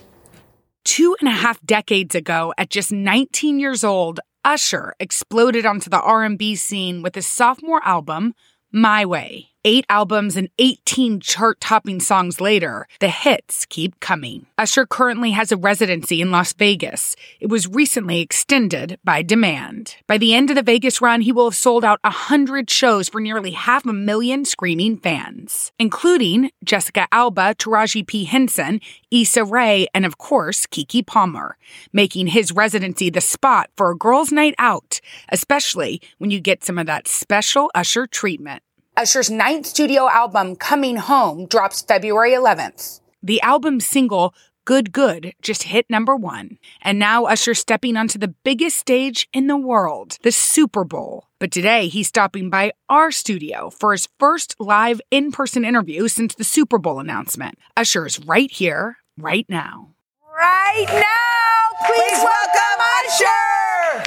Two 0.83 1.15
and 1.21 1.29
a 1.29 1.31
half 1.31 1.65
decades 1.65 2.13
ago, 2.13 2.53
at 2.57 2.69
just 2.69 2.91
19 2.91 3.59
years 3.59 3.85
old, 3.85 4.19
Usher 4.43 4.93
exploded 4.99 5.65
onto 5.65 5.89
the 5.89 6.01
R&B 6.01 6.57
scene 6.57 7.01
with 7.01 7.15
his 7.15 7.25
sophomore 7.25 7.81
album, 7.85 8.35
My 8.73 9.05
Way. 9.05 9.52
Eight 9.65 9.85
albums 9.87 10.35
and 10.35 10.49
18 10.59 11.21
chart 11.21 11.61
topping 11.61 12.01
songs 12.01 12.41
later, 12.41 12.85
the 12.99 13.07
hits 13.07 13.65
keep 13.65 13.97
coming. 14.01 14.45
Usher 14.57 14.85
currently 14.85 15.31
has 15.31 15.53
a 15.53 15.57
residency 15.57 16.19
in 16.19 16.31
Las 16.31 16.51
Vegas. 16.51 17.15
It 17.39 17.47
was 17.47 17.69
recently 17.69 18.19
extended 18.19 18.99
by 19.05 19.21
demand. 19.21 19.95
By 20.05 20.17
the 20.17 20.33
end 20.33 20.49
of 20.49 20.57
the 20.57 20.63
Vegas 20.63 20.99
run, 20.99 21.21
he 21.21 21.31
will 21.31 21.45
have 21.45 21.55
sold 21.55 21.85
out 21.85 22.01
100 22.03 22.69
shows 22.69 23.07
for 23.07 23.21
nearly 23.21 23.51
half 23.51 23.85
a 23.85 23.93
million 23.93 24.43
screaming 24.43 24.97
fans, 24.97 25.71
including 25.79 26.51
Jessica 26.65 27.07
Alba, 27.13 27.55
Taraji 27.55 28.05
P. 28.05 28.25
Henson, 28.25 28.81
Issa 29.11 29.45
Rae, 29.45 29.87
and 29.93 30.05
of 30.05 30.17
course, 30.17 30.67
Keke 30.67 31.07
Palmer, 31.07 31.55
making 31.93 32.27
his 32.27 32.51
residency 32.51 33.09
the 33.09 33.21
spot 33.21 33.69
for 33.77 33.91
a 33.91 33.97
girls' 33.97 34.29
night 34.29 34.55
out, 34.59 34.99
especially 35.29 36.01
when 36.17 36.31
you 36.31 36.41
get 36.41 36.65
some 36.65 36.77
of 36.77 36.85
that 36.87 37.07
special 37.07 37.71
Usher 37.73 38.07
treatment. 38.07 38.61
Usher's 38.95 39.31
ninth 39.31 39.65
studio 39.65 40.07
album, 40.07 40.55
Coming 40.55 40.97
Home, 40.97 41.47
drops 41.47 41.81
February 41.81 42.31
11th. 42.31 43.01
The 43.23 43.41
album 43.41 43.79
single 43.79 44.35
Good 44.65 44.91
Good 44.93 45.33
just 45.41 45.63
hit 45.63 45.89
number 45.89 46.15
one. 46.15 46.59
And 46.79 46.99
now 46.99 47.25
Usher 47.25 47.55
stepping 47.55 47.97
onto 47.97 48.19
the 48.19 48.35
biggest 48.43 48.77
stage 48.77 49.27
in 49.33 49.47
the 49.47 49.57
world, 49.57 50.19
the 50.21 50.31
Super 50.31 50.83
Bowl. 50.83 51.27
But 51.39 51.49
today 51.51 51.87
he's 51.87 52.07
stopping 52.07 52.51
by 52.51 52.71
our 52.87 53.11
studio 53.11 53.71
for 53.71 53.93
his 53.93 54.07
first 54.19 54.55
live 54.59 55.01
in 55.09 55.31
person 55.31 55.65
interview 55.65 56.07
since 56.07 56.35
the 56.35 56.43
Super 56.43 56.77
Bowl 56.77 56.99
announcement. 56.99 57.57
Usher 57.75 58.05
is 58.05 58.19
right 58.19 58.51
here, 58.51 58.97
right 59.17 59.47
now. 59.49 59.89
Right 60.37 60.85
now, 60.87 61.87
please, 61.87 61.97
Please 61.97 62.23
welcome 62.23 62.79
Usher! 63.07 64.03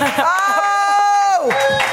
oh! 0.24 1.91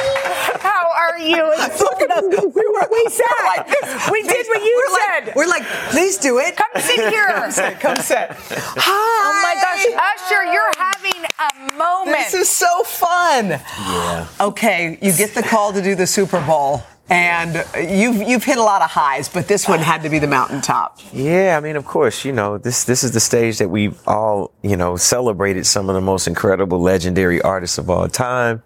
How 1.20 1.26
are 1.26 1.28
you? 1.28 1.80
Look 1.80 2.02
at 2.02 2.12
us. 2.12 2.24
We, 2.24 2.68
were, 2.68 2.88
we 2.92 3.06
said 3.10 3.66
this. 3.68 4.10
We 4.10 4.24
did 4.24 4.48
what 4.48 4.64
you 4.64 4.84
we're 4.90 5.00
said. 5.00 5.26
Like, 5.28 5.36
we're 5.36 5.48
like, 5.48 5.64
please 5.90 6.18
do 6.18 6.40
it. 6.40 6.56
Come 6.56 6.82
sit 6.82 7.10
here. 7.10 7.28
Come 7.30 7.52
sit. 7.52 7.80
Come 7.80 7.98
sit. 7.98 8.30
Hi. 8.30 9.20
Oh 9.22 9.42
my 9.44 9.56
gosh, 9.62 9.86
Usher, 10.16 10.46
you're 10.46 10.72
having 10.78 11.26
a 11.40 11.78
moment. 11.78 12.18
This 12.18 12.34
is 12.34 12.50
so 12.50 12.84
fun. 12.84 13.50
Yeah. 13.50 14.28
Okay, 14.40 14.98
you 15.02 15.12
get 15.14 15.34
the 15.36 15.44
call 15.44 15.74
to 15.74 15.82
do 15.82 15.96
the 15.96 16.08
Super 16.08 16.42
Bowl. 16.46 16.84
And 17.12 17.66
you've 17.90 18.18
you've 18.22 18.44
hit 18.44 18.58
a 18.58 18.64
lot 18.64 18.84
of 18.84 18.92
highs, 18.92 19.30
but 19.30 19.48
this 19.48 19.68
one 19.68 19.80
had 19.80 20.04
to 20.04 20.10
be 20.10 20.20
the 20.20 20.28
mountaintop. 20.28 21.00
Yeah, 21.12 21.58
I 21.58 21.60
mean, 21.60 21.76
of 21.76 21.86
course, 21.86 22.24
you 22.24 22.32
know 22.32 22.58
this 22.60 22.84
this 22.84 23.04
is 23.04 23.12
the 23.14 23.20
stage 23.20 23.58
that 23.58 23.70
we've 23.70 24.00
all 24.08 24.52
you 24.62 24.78
know 24.78 24.96
celebrated 24.96 25.66
some 25.66 25.90
of 25.90 25.96
the 25.96 26.02
most 26.02 26.28
incredible, 26.28 26.80
legendary 26.80 27.42
artists 27.42 27.80
of 27.80 27.90
all 27.90 28.08
time, 28.08 28.62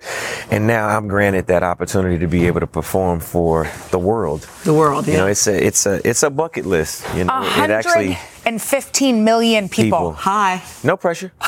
and 0.52 0.68
now 0.68 0.88
I'm 0.90 1.08
granted 1.08 1.48
that 1.48 1.64
opportunity 1.64 2.20
to 2.20 2.28
be 2.28 2.46
able 2.48 2.60
to 2.60 2.68
perform 2.68 3.22
for 3.22 3.70
the 3.92 4.00
world. 4.00 4.42
The 4.66 4.74
world, 4.74 5.08
You 5.08 5.14
know, 5.14 5.28
it's 5.28 5.48
a 5.48 5.66
it's 5.66 5.86
a 5.86 6.06
it's 6.08 6.24
a 6.24 6.30
bucket 6.30 6.66
list. 6.66 7.06
You 7.16 7.24
know, 7.24 7.44
it 7.44 7.70
actually 7.70 8.10
115 8.44 9.24
million 9.24 9.70
people. 9.70 9.84
People. 9.84 10.12
Hi. 10.14 10.62
no 10.84 10.98
pressure. 10.98 11.32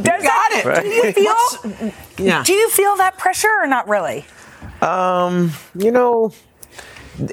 Does 0.00 0.22
got 0.22 0.52
it. 0.52 0.82
Do 0.82 0.88
you 0.88 1.12
feel? 1.12 1.92
Yeah. 2.24 2.44
Do 2.44 2.52
you 2.52 2.68
feel 2.70 2.96
that 2.96 3.18
pressure 3.18 3.50
or 3.60 3.66
not 3.66 3.88
really? 3.88 4.24
Um, 4.80 5.52
you 5.74 5.90
know, 5.90 6.32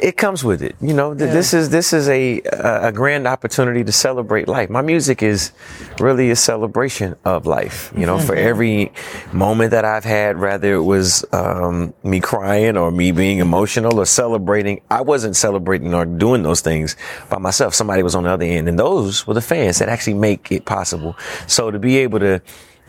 it 0.01 0.17
comes 0.17 0.43
with 0.43 0.63
it. 0.63 0.75
You 0.81 0.93
know, 0.93 1.13
th- 1.13 1.31
this 1.31 1.53
is 1.53 1.69
this 1.69 1.93
is 1.93 2.09
a 2.09 2.41
a 2.43 2.91
grand 2.91 3.27
opportunity 3.27 3.83
to 3.83 3.91
celebrate 3.91 4.47
life. 4.47 4.69
My 4.69 4.81
music 4.81 5.21
is 5.21 5.51
really 5.99 6.31
a 6.31 6.35
celebration 6.35 7.15
of 7.23 7.45
life. 7.45 7.93
You 7.95 8.05
know, 8.05 8.17
for 8.17 8.35
every 8.35 8.91
moment 9.31 9.71
that 9.71 9.85
I've 9.85 10.03
had, 10.03 10.39
whether 10.39 10.73
it 10.73 10.81
was 10.81 11.23
um, 11.31 11.93
me 12.03 12.19
crying 12.19 12.77
or 12.77 12.91
me 12.91 13.11
being 13.11 13.39
emotional 13.39 13.99
or 13.99 14.05
celebrating, 14.05 14.81
I 14.89 15.01
wasn't 15.01 15.35
celebrating 15.35 15.93
or 15.93 16.05
doing 16.05 16.43
those 16.43 16.61
things 16.61 16.95
by 17.29 17.37
myself. 17.37 17.75
Somebody 17.75 18.01
was 18.01 18.15
on 18.15 18.23
the 18.23 18.31
other 18.31 18.45
end, 18.45 18.67
and 18.67 18.79
those 18.79 19.27
were 19.27 19.35
the 19.35 19.41
fans 19.41 19.79
that 19.79 19.89
actually 19.89 20.15
make 20.15 20.51
it 20.51 20.65
possible. 20.65 21.15
So 21.47 21.69
to 21.69 21.77
be 21.77 21.97
able 21.97 22.19
to 22.19 22.41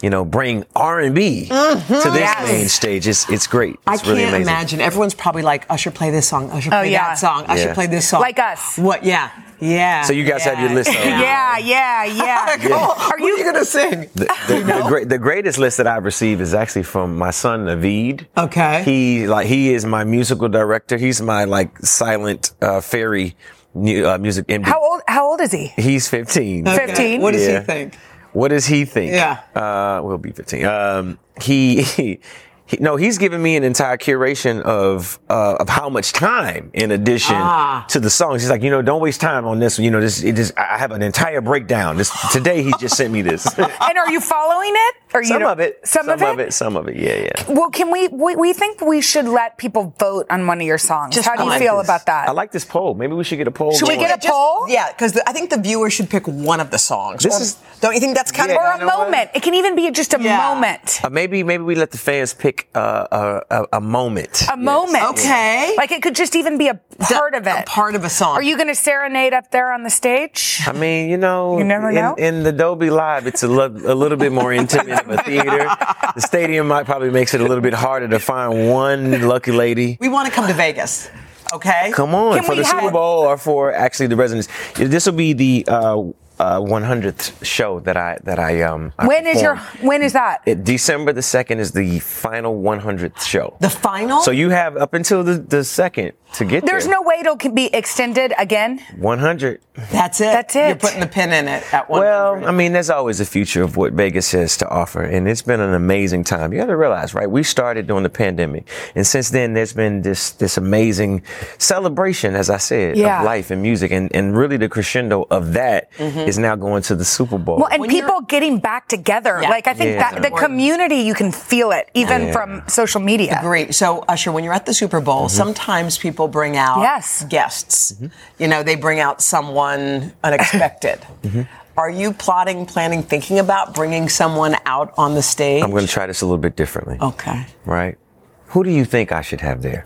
you 0.02 0.10
know, 0.10 0.24
bring 0.24 0.64
R 0.76 1.00
and 1.00 1.14
B 1.14 1.46
to 1.46 1.54
this 1.84 2.04
Yes. 2.20 2.48
main 2.52 2.68
stage. 2.68 3.06
It's 3.08 3.28
it's 3.30 3.46
great. 3.46 3.76
I 3.86 3.92
really 3.92 4.02
can't 4.04 4.18
amazing. 4.28 4.42
imagine. 4.42 4.80
Everyone's 4.80 5.14
probably 5.14 5.42
like, 5.42 5.64
Usher, 5.70 5.90
play 5.90 6.10
this 6.10 6.28
song. 6.28 6.50
Usher, 6.50 6.70
play 6.70 6.78
Oh, 6.78 6.82
yeah. 6.82 7.08
that 7.08 7.18
song. 7.18 7.44
Usher, 7.46 7.68
Yeah. 7.68 7.74
play 7.74 7.86
this 7.86 8.08
song. 8.08 8.20
Like 8.20 8.38
us. 8.38 8.76
What? 8.78 9.04
Yeah. 9.04 9.30
Yeah. 9.58 10.02
So 10.02 10.12
you 10.12 10.24
guys 10.24 10.42
have 10.44 10.60
your 10.60 10.68
list 10.70 10.90
already. 10.90 11.08
Yeah, 11.26 11.56
yeah, 11.58 12.04
yeah. 12.04 12.56
Cool. 12.60 12.72
Are 12.74 12.96
What 12.96 13.14
are 13.14 13.20
you 13.20 13.42
going 13.42 13.54
to 13.54 13.64
sing? 13.64 14.00
The, 14.14 14.28
the, 14.48 14.54
the, 14.60 14.84
great, 14.88 15.08
the 15.08 15.18
greatest 15.18 15.56
list 15.58 15.78
that 15.78 15.86
I've 15.86 16.04
received 16.04 16.42
is 16.42 16.52
actually 16.52 16.82
from 16.82 17.16
my 17.16 17.30
son 17.30 17.64
Naviyd. 17.64 18.26
Okay. 18.36 18.82
He 18.84 19.26
like 19.26 19.46
he 19.46 19.72
is 19.72 19.86
my 19.86 20.04
musical 20.04 20.48
director. 20.48 20.98
He's 20.98 21.22
my 21.22 21.44
like 21.44 21.78
silent 21.78 22.52
uh, 22.60 22.82
fairy 22.82 23.34
mu- 23.74 24.04
uh, 24.04 24.18
music. 24.18 24.46
MD. 24.48 24.66
How 24.66 24.78
old? 24.82 25.00
How 25.08 25.26
old 25.30 25.40
is 25.40 25.52
he? 25.52 25.68
He's 25.76 26.06
15. 26.06 26.68
Okay. 26.68 26.86
15? 26.88 27.22
What 27.22 27.32
does 27.32 27.46
Yeah. 27.46 27.60
he 27.60 27.64
think? 27.66 27.96
What 28.36 28.48
does 28.48 28.66
he 28.66 28.84
think? 28.84 29.12
Yeah. 29.12 29.40
Uh, 29.54 30.02
we'll 30.04 30.18
be 30.18 30.30
15. 30.30 30.66
Um, 30.66 31.18
he, 31.40 31.80
he, 31.80 32.20
he- 32.66 32.78
no, 32.80 32.96
he's 32.96 33.16
giving 33.18 33.42
me 33.42 33.56
an 33.56 33.64
entire 33.64 33.96
curation 33.96 34.60
of 34.62 35.18
uh, 35.30 35.54
of 35.60 35.68
how 35.68 35.88
much 35.88 36.12
time 36.12 36.70
in 36.74 36.90
addition 36.90 37.36
Ah. 37.36 37.84
to 37.88 38.00
the 38.00 38.10
songs. 38.10 38.42
He's 38.42 38.50
like, 38.50 38.62
you 38.62 38.70
know, 38.70 38.82
don't 38.82 39.00
waste 39.00 39.20
time 39.20 39.46
on 39.46 39.58
this. 39.58 39.78
You 39.78 39.90
know, 39.90 40.00
this 40.00 40.22
it 40.22 40.36
just 40.36 40.56
I 40.58 40.78
have 40.78 40.90
an 40.92 41.02
entire 41.02 41.40
breakdown. 41.40 41.96
This 41.96 42.10
today 42.32 42.62
he 42.62 42.72
just 42.78 42.96
sent 42.96 43.12
me 43.12 43.22
this. 43.22 43.46
And 43.58 43.98
are 43.98 44.10
you 44.10 44.20
following 44.20 44.72
it? 44.74 44.94
Or 45.14 45.20
you 45.22 45.28
some 45.28 45.40
don't- 45.40 45.52
of 45.52 45.60
it. 45.60 45.80
Some, 45.86 46.08
of, 46.08 46.20
it? 46.40 46.52
Some 46.52 46.76
of 46.76 46.88
it. 46.88 46.96
Yeah, 46.96 47.14
yeah. 47.28 47.52
Well, 47.54 47.70
can 47.70 47.90
we, 47.90 48.08
we? 48.08 48.34
We 48.36 48.52
think 48.52 48.80
we 48.80 49.00
should 49.00 49.26
let 49.26 49.56
people 49.56 49.94
vote 49.98 50.26
on 50.28 50.46
one 50.46 50.60
of 50.60 50.66
your 50.66 50.78
songs. 50.78 51.14
Just 51.14 51.26
How 51.28 51.36
do 51.36 51.44
you 51.44 51.48
like 51.48 51.60
feel 51.60 51.76
this. 51.78 51.86
about 51.86 52.04
that? 52.06 52.28
I 52.28 52.32
like 52.32 52.50
this 52.52 52.64
poll. 52.64 52.94
Maybe 52.94 53.14
we 53.14 53.24
should 53.24 53.38
get 53.38 53.46
a 53.48 53.50
poll. 53.52 53.72
Should 53.76 53.88
we 53.88 53.96
get 53.96 54.12
a 54.24 54.28
poll? 54.28 54.68
Yeah, 54.68 54.90
because 54.92 55.16
I 55.26 55.32
think 55.32 55.50
the 55.50 55.58
viewer 55.60 55.88
should 55.90 56.10
pick 56.10 56.26
one 56.26 56.60
of 56.60 56.70
the 56.70 56.78
songs. 56.78 57.22
This 57.22 57.38
Or- 57.38 57.42
is- 57.42 57.56
don't 57.80 57.94
you 57.94 58.00
think 58.00 58.16
that's 58.16 58.32
kind 58.32 58.50
Yeah, 58.50 58.56
of 58.56 58.62
or 58.62 58.66
a 58.74 58.78
know 58.80 58.86
what? 58.86 58.98
moment. 59.10 59.30
It 59.34 59.42
can 59.42 59.54
even 59.54 59.76
be 59.76 59.90
just 59.90 60.12
a 60.14 60.20
Yeah. 60.20 60.36
moment. 60.48 61.00
Uh, 61.04 61.10
maybe 61.10 61.42
maybe 61.42 61.62
we 61.62 61.74
let 61.74 61.90
the 61.92 61.98
fans 61.98 62.32
pick 62.34 62.55
uh, 62.74 63.06
a, 63.50 63.56
a 63.56 63.66
a 63.74 63.80
moment. 63.80 64.42
A 64.52 64.56
moment. 64.56 65.04
Okay. 65.10 65.74
Like 65.76 65.92
it 65.92 66.02
could 66.02 66.14
just 66.14 66.34
even 66.36 66.58
be 66.58 66.68
a 66.68 66.74
part 66.98 67.34
of 67.34 67.46
it. 67.46 67.60
a 67.60 67.62
part 67.64 67.94
of 67.94 68.04
a 68.04 68.08
song. 68.10 68.36
Are 68.36 68.42
you 68.42 68.56
going 68.56 68.68
to 68.68 68.74
serenade 68.74 69.32
up 69.32 69.50
there 69.50 69.72
on 69.72 69.82
the 69.82 69.90
stage? 69.90 70.60
I 70.66 70.72
mean, 70.72 71.08
you 71.10 71.16
know, 71.16 71.58
You 71.58 71.64
never 71.64 71.88
in, 71.90 71.94
know? 71.96 72.14
in 72.14 72.42
the 72.42 72.52
Dolby 72.52 72.90
Live, 72.90 73.26
it's 73.26 73.42
a, 73.42 73.48
lo- 73.48 73.66
a 73.66 73.94
little 73.94 74.18
bit 74.18 74.32
more 74.32 74.52
intimate 74.52 75.00
of 75.00 75.08
a 75.10 75.18
theater. 75.22 75.68
The 76.14 76.20
stadium 76.20 76.68
might 76.68 76.86
probably 76.86 77.10
makes 77.10 77.34
it 77.34 77.40
a 77.40 77.44
little 77.44 77.62
bit 77.62 77.74
harder 77.74 78.08
to 78.08 78.18
find 78.18 78.70
one 78.70 79.26
lucky 79.28 79.52
lady. 79.52 79.96
We 80.00 80.08
want 80.08 80.28
to 80.28 80.34
come 80.34 80.46
to 80.48 80.54
Vegas. 80.54 81.10
Okay. 81.54 81.92
Come 81.94 82.14
on, 82.14 82.36
Can 82.38 82.44
for 82.44 82.54
the 82.56 82.64
have- 82.64 82.80
Super 82.80 82.92
Bowl 82.92 83.20
or 83.22 83.36
for 83.38 83.72
actually 83.72 84.08
the 84.08 84.16
residents. 84.16 84.48
This 84.74 85.06
will 85.06 85.12
be 85.12 85.32
the 85.32 85.64
uh, 85.68 86.02
100th 86.38 87.44
show 87.44 87.80
that 87.80 87.96
I 87.96 88.18
that 88.24 88.38
I 88.38 88.62
um. 88.62 88.92
I 88.98 89.06
When 89.06 89.26
is 89.26 89.40
your? 89.40 89.56
When 89.80 90.02
is 90.02 90.12
that? 90.12 90.42
It, 90.46 90.64
December 90.64 91.12
the 91.12 91.22
second 91.22 91.60
is 91.60 91.72
the 91.72 91.98
final 92.00 92.60
100th 92.62 93.20
show. 93.20 93.56
The 93.60 93.70
final. 93.70 94.20
So 94.20 94.30
you 94.30 94.50
have 94.50 94.76
up 94.76 94.94
until 94.94 95.24
the, 95.24 95.38
the 95.38 95.64
second 95.64 96.12
to 96.36 96.44
get 96.44 96.66
There's 96.66 96.84
there. 96.84 96.92
no 96.92 97.02
way 97.02 97.16
it'll 97.20 97.36
can 97.36 97.54
be 97.54 97.66
extended 97.74 98.32
again. 98.38 98.80
100. 98.98 99.60
That's 99.90 100.20
it. 100.20 100.24
That's 100.24 100.56
it. 100.56 100.68
You're 100.68 100.76
putting 100.76 101.00
the 101.00 101.06
pin 101.06 101.32
in 101.32 101.48
it 101.48 101.62
at 101.72 101.90
one. 101.90 102.00
Well, 102.00 102.46
I 102.46 102.50
mean, 102.52 102.72
there's 102.72 102.88
always 102.88 103.20
a 103.20 103.26
future 103.26 103.62
of 103.62 103.76
what 103.76 103.92
Vegas 103.92 104.32
has 104.32 104.56
to 104.58 104.68
offer, 104.68 105.02
and 105.02 105.28
it's 105.28 105.42
been 105.42 105.60
an 105.60 105.74
amazing 105.74 106.24
time. 106.24 106.52
You 106.52 106.60
got 106.60 106.66
to 106.66 106.76
realize, 106.76 107.12
right? 107.14 107.30
We 107.30 107.42
started 107.42 107.86
during 107.86 108.02
the 108.02 108.08
pandemic, 108.10 108.68
and 108.94 109.06
since 109.06 109.30
then, 109.30 109.52
there's 109.52 109.74
been 109.74 110.02
this 110.02 110.30
this 110.30 110.56
amazing 110.56 111.22
celebration, 111.58 112.34
as 112.34 112.48
I 112.48 112.56
said, 112.56 112.96
Yeah. 112.96 113.18
of 113.20 113.24
life 113.26 113.50
and 113.50 113.60
music, 113.62 113.90
and 113.90 114.14
and 114.14 114.36
really 114.36 114.56
the 114.56 114.68
crescendo 114.68 115.26
of 115.30 115.52
that 115.54 115.92
mm-hmm. 115.94 116.20
is 116.20 116.38
now 116.38 116.56
going 116.56 116.82
to 116.84 116.94
the 116.96 117.04
Super 117.04 117.38
Bowl. 117.38 117.58
Well, 117.58 117.68
and 117.70 117.80
When 117.80 117.90
people 117.90 118.22
getting 118.22 118.58
back 118.58 118.88
together. 118.88 119.38
Yeah. 119.42 119.50
Like 119.50 119.66
I 119.66 119.74
think 119.74 119.90
Yeah. 119.90 120.10
that 120.10 120.22
the 120.22 120.30
community, 120.30 120.96
you 120.96 121.14
can 121.14 121.32
feel 121.32 121.70
it 121.72 121.90
even 121.94 122.26
Yeah. 122.26 122.32
from 122.32 122.62
social 122.68 123.00
media. 123.00 123.38
Great. 123.42 123.74
So, 123.74 124.04
Usher, 124.08 124.32
when 124.32 124.44
you're 124.44 124.54
at 124.54 124.66
the 124.66 124.74
Super 124.74 125.00
Bowl, 125.00 125.26
mm-hmm. 125.26 125.36
sometimes 125.36 125.98
people 125.98 126.25
bring 126.28 126.56
out 126.56 126.80
Yes. 126.80 127.24
guests. 127.28 127.94
You 128.38 128.48
know, 128.48 128.62
they 128.62 128.74
bring 128.76 129.00
out 129.00 129.20
someone 129.22 130.12
unexpected. 130.24 131.00
Mm-hmm. 131.22 131.42
Are 131.78 131.90
you 131.90 132.14
plotting, 132.14 132.64
planning, 132.64 133.02
thinking 133.02 133.38
about 133.38 133.74
bringing 133.74 134.08
someone 134.08 134.56
out 134.64 134.94
on 134.96 135.14
the 135.14 135.20
stage? 135.22 135.62
I'm 135.62 135.70
going 135.70 135.84
to 135.84 135.92
try 135.92 136.06
this 136.06 136.22
a 136.22 136.24
little 136.24 136.38
bit 136.38 136.56
differently. 136.56 136.96
Okay. 136.98 137.44
Right? 137.66 137.98
Who 138.46 138.64
do 138.64 138.70
you 138.70 138.86
think 138.86 139.12
I 139.12 139.20
should 139.20 139.42
have 139.42 139.60
there? 139.60 139.84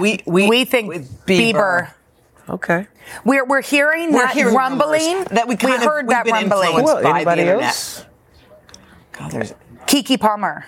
We 0.00 0.22
we, 0.26 0.48
we 0.48 0.64
think 0.64 0.88
with 0.88 1.26
Bieber. 1.26 1.90
Okay. 2.48 2.86
We're 3.22 3.44
we're 3.44 3.60
hearing 3.60 4.12
We're 4.14 4.20
that 4.24 4.34
hearing 4.34 4.54
rumbling. 4.54 5.12
rumors 5.12 5.28
that 5.32 5.46
we 5.46 5.56
kind 5.56 5.74
of- 5.74 5.82
heard 5.82 6.06
we've 6.06 6.16
that 6.16 6.24
been 6.24 6.32
rumbling. 6.34 6.68
influenced 6.70 7.02
Well, 7.04 7.14
anybody 7.14 7.42
else? 7.42 8.04
God, 9.12 9.30
there's, 9.30 9.52
Keke 9.86 10.18
Palmer. 10.18 10.64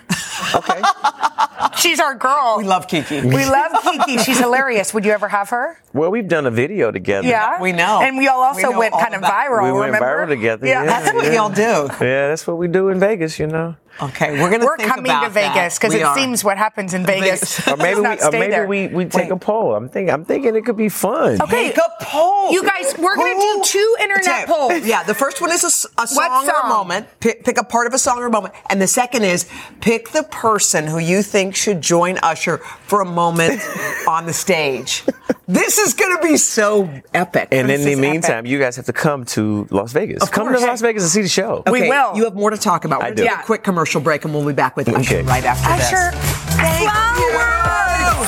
Okay. 0.53 0.81
She's 1.77 1.99
our 1.99 2.15
girl. 2.15 2.55
we 2.57 2.63
love 2.63 2.87
Keke. 2.87 3.23
We 3.23 3.45
love 3.45 3.71
Keke. 3.83 4.19
She's 4.23 4.39
hilarious. 4.39 4.93
Would 4.93 5.05
you 5.05 5.11
ever 5.11 5.27
have 5.27 5.49
her? 5.49 5.79
well, 5.93 6.11
we've 6.11 6.27
done 6.27 6.45
a 6.45 6.51
video 6.51 6.91
together. 6.91 7.27
Yeah, 7.27 7.59
We 7.61 7.71
know. 7.71 8.01
And 8.03 8.17
we 8.17 8.27
all 8.27 8.41
also 8.43 8.69
We 8.69 8.75
went 8.77 8.93
all 8.93 8.99
kind 9.01 9.15
of 9.15 9.21
viral. 9.21 9.63
We 9.63 9.71
went 9.71 9.93
remember? 9.93 10.05
viral 10.05 10.27
together, 10.27 10.67
Yeah, 10.67 10.83
yeah. 10.83 10.85
That's 10.99 11.13
what 11.13 11.29
we 11.29 11.37
all 11.37 11.49
do. 11.49 11.61
Yeah, 12.05 12.27
that's 12.29 12.45
what 12.45 12.57
we 12.57 12.67
do 12.67 12.89
in 12.89 12.99
Vegas, 12.99 13.39
you 13.39 13.47
know. 13.47 13.75
Okay, 13.99 14.39
we're 14.39 14.51
gonna. 14.51 14.63
We're 14.63 14.77
think 14.77 14.89
coming 14.91 15.05
about 15.09 15.23
to 15.23 15.29
Vegas 15.31 15.79
because 15.79 15.91
it 15.95 16.03
are. 16.03 16.15
seems 16.15 16.43
what 16.43 16.59
happens 16.59 16.93
in 16.93 17.03
Vegas. 17.03 17.57
Vegas. 17.61 17.67
Or 17.67 17.77
maybe 17.77 17.99
we, 18.01 18.05
or 18.07 18.31
maybe 18.31 18.47
there. 18.51 18.67
we, 18.67 18.87
we 18.89 19.05
take 19.05 19.23
Wait. 19.23 19.31
a 19.31 19.37
poll. 19.37 19.73
I'm 19.73 19.89
thinking, 19.89 20.13
I'm 20.13 20.23
thinking 20.23 20.55
it 20.55 20.65
could 20.65 20.77
be 20.77 20.87
fun. 20.89 21.41
Okay. 21.41 21.69
Take 21.69 21.77
a 21.79 21.89
poll. 22.03 22.51
You 22.51 22.63
guys, 22.63 22.93
we're 22.99 23.15
gonna 23.15 23.33
do 23.33 23.61
two 23.65 23.95
internet 23.99 24.27
Okay, 24.27 24.45
polls. 24.45 24.85
Yeah, 24.85 25.01
the 25.01 25.15
first 25.15 25.41
one 25.41 25.51
is 25.51 25.63
a 25.63 25.67
s- 25.67 25.87
a, 25.97 26.05
song, 26.05 26.31
or 26.31 26.43
a 26.43 26.45
song? 26.45 26.69
moment. 26.69 27.07
Pick, 27.21 27.43
pick 27.43 27.57
a 27.59 27.63
part 27.63 27.87
of 27.87 27.93
a 27.95 27.97
song 27.97 28.19
or 28.19 28.27
a 28.27 28.29
moment, 28.29 28.53
and 28.69 28.79
the 28.79 28.85
second 28.87 29.23
is 29.23 29.49
pick 29.81 30.09
the 30.09 30.21
person 30.23 30.85
who 30.85 30.99
you 30.99 31.23
think 31.23 31.46
should 31.51 31.81
join 31.81 32.17
Usher 32.23 32.57
for 32.57 33.01
a 33.01 33.05
moment 33.05 33.61
on 34.07 34.25
the 34.25 34.33
stage. 34.33 35.03
This 35.47 35.77
is 35.77 35.93
going 35.93 36.17
to 36.17 36.23
be 36.27 36.37
so 36.37 36.89
epic. 37.13 37.49
And 37.51 37.71
in 37.71 37.83
the 37.85 37.95
meantime, 37.95 38.39
epic. 38.39 38.51
you 38.51 38.59
guys 38.59 38.75
have 38.75 38.85
to 38.85 38.93
come 38.93 39.23
to 39.25 39.67
Las 39.71 39.93
Vegas. 39.93 40.21
Of 40.23 40.31
come 40.31 40.47
course. 40.47 40.59
to 40.61 40.67
Las 40.67 40.81
Vegas 40.81 41.03
and 41.03 41.11
see 41.11 41.21
the 41.21 41.27
show. 41.29 41.63
We 41.71 41.81
will. 41.87 42.15
You 42.17 42.25
have 42.25 42.35
more 42.35 42.49
to 42.49 42.57
talk 42.57 42.83
about. 42.85 42.99
We're 42.99 43.05
I 43.05 43.09
going 43.09 43.17
to 43.17 43.23
do. 43.23 43.29
take 43.29 43.39
a 43.39 43.43
quick 43.43 43.63
commercial 43.63 44.01
break, 44.01 44.25
and 44.25 44.33
we'll 44.33 44.45
be 44.45 44.53
back 44.53 44.75
with 44.75 44.89
Usher 44.89 45.17
Okay. 45.19 45.27
right 45.27 45.43
after 45.45 45.69
Usher, 45.69 46.11
this. 46.11 46.55
Thank 46.55 46.89
flowers. 46.89 48.27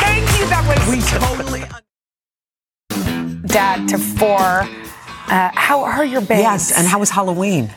Thank 0.00 0.38
you. 0.38 0.46
That 0.48 0.64
was 0.68 0.88
We 0.90 1.00
totally. 1.18 1.64
dad 3.46 3.88
to 3.88 3.98
four. 3.98 4.68
Uh, 5.26 5.50
how 5.54 5.82
are 5.82 6.04
your 6.04 6.20
babes? 6.20 6.42
Yes, 6.42 6.78
and 6.78 6.86
how 6.86 6.98
was 6.98 7.08
Halloween? 7.10 7.70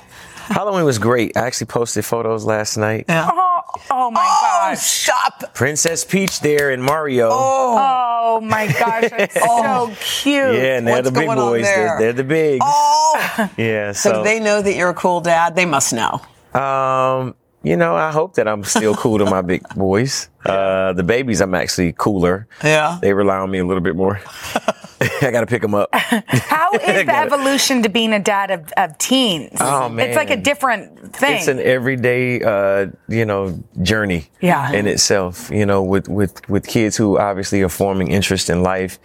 Halloween 0.47 0.85
was 0.85 0.97
great. 0.99 1.35
I 1.37 1.45
actually 1.47 1.67
posted 1.67 2.05
photos 2.05 2.45
last 2.45 2.77
night. 2.77 3.05
Oh, 3.09 3.61
oh 3.91 4.11
my 4.11 4.21
Oh, 4.25 4.69
gosh. 4.69 4.79
stop! 4.79 5.53
Princess 5.53 6.03
Peach 6.05 6.39
there 6.39 6.71
and 6.71 6.83
Mario. 6.83 7.29
Oh 7.31 8.39
my 8.41 8.67
gosh, 8.67 9.09
that's 9.09 9.33
so 9.39 9.91
cute. 9.99 10.33
yeah, 10.55 10.77
and 10.77 10.87
they're 10.87 10.95
What's 10.97 11.09
the 11.09 11.19
big 11.19 11.27
boys. 11.27 11.63
there? 11.63 11.75
They're, 11.87 11.99
they're 11.99 12.13
the 12.13 12.23
bigs. 12.23 12.63
Oh, 12.65 13.49
Yeah. 13.57 13.91
so 13.91 14.11
So, 14.13 14.23
they 14.23 14.39
know 14.39 14.61
that 14.61 14.73
you're 14.75 14.89
a 14.89 14.93
cool 14.93 15.21
dad? 15.21 15.55
They 15.55 15.65
must 15.65 15.93
know. 15.93 16.21
um, 16.53 17.35
you 17.67 17.75
know, 17.75 17.95
I 17.95 18.11
hope 18.11 18.35
that 18.35 18.47
I'm 18.47 18.63
still 18.63 18.95
cool 18.95 19.17
to 19.19 19.25
my 19.25 19.41
big 19.41 19.67
boys. 19.75 20.29
Uh, 20.47 20.93
the 20.93 21.03
babies, 21.03 21.41
I'm 21.41 21.53
actually 21.53 21.91
cooler. 21.91 22.47
Yeah. 22.63 22.99
They 23.01 23.11
rely 23.11 23.35
on 23.35 23.51
me 23.51 23.57
a 23.57 23.65
little 23.65 23.81
bit 23.81 23.97
more. 23.97 24.21
I 25.21 25.29
got 25.29 25.41
to 25.41 25.45
pick 25.45 25.61
them 25.61 25.75
up. 25.75 25.89
How 25.93 26.71
is 26.73 27.05
the 27.05 27.17
evolution 27.17 27.83
to 27.83 27.89
being 27.89 28.13
a 28.13 28.19
dad 28.19 28.49
of, 28.51 28.71
of 28.77 28.97
teens? 28.97 29.57
Oh, 29.59 29.89
man. 29.89 30.07
It's 30.07 30.15
like 30.15 30.29
a 30.29 30.37
different 30.37 31.13
thing. 31.13 31.35
It's 31.35 31.49
an 31.49 31.59
everyday, 31.59 32.41
uh, 32.41 32.87
you 33.09 33.25
know, 33.25 33.61
journey. 33.81 34.27
Yeah. 34.39 34.71
In 34.71 34.87
itself, 34.87 35.49
you 35.51 35.65
know, 35.65 35.83
with 35.83 36.07
with 36.07 36.47
with 36.49 36.65
kids 36.65 36.95
who 36.95 37.19
obviously 37.19 37.61
are 37.61 37.69
forming 37.69 38.09
interest 38.09 38.49
in 38.49 38.63
life, 38.63 38.99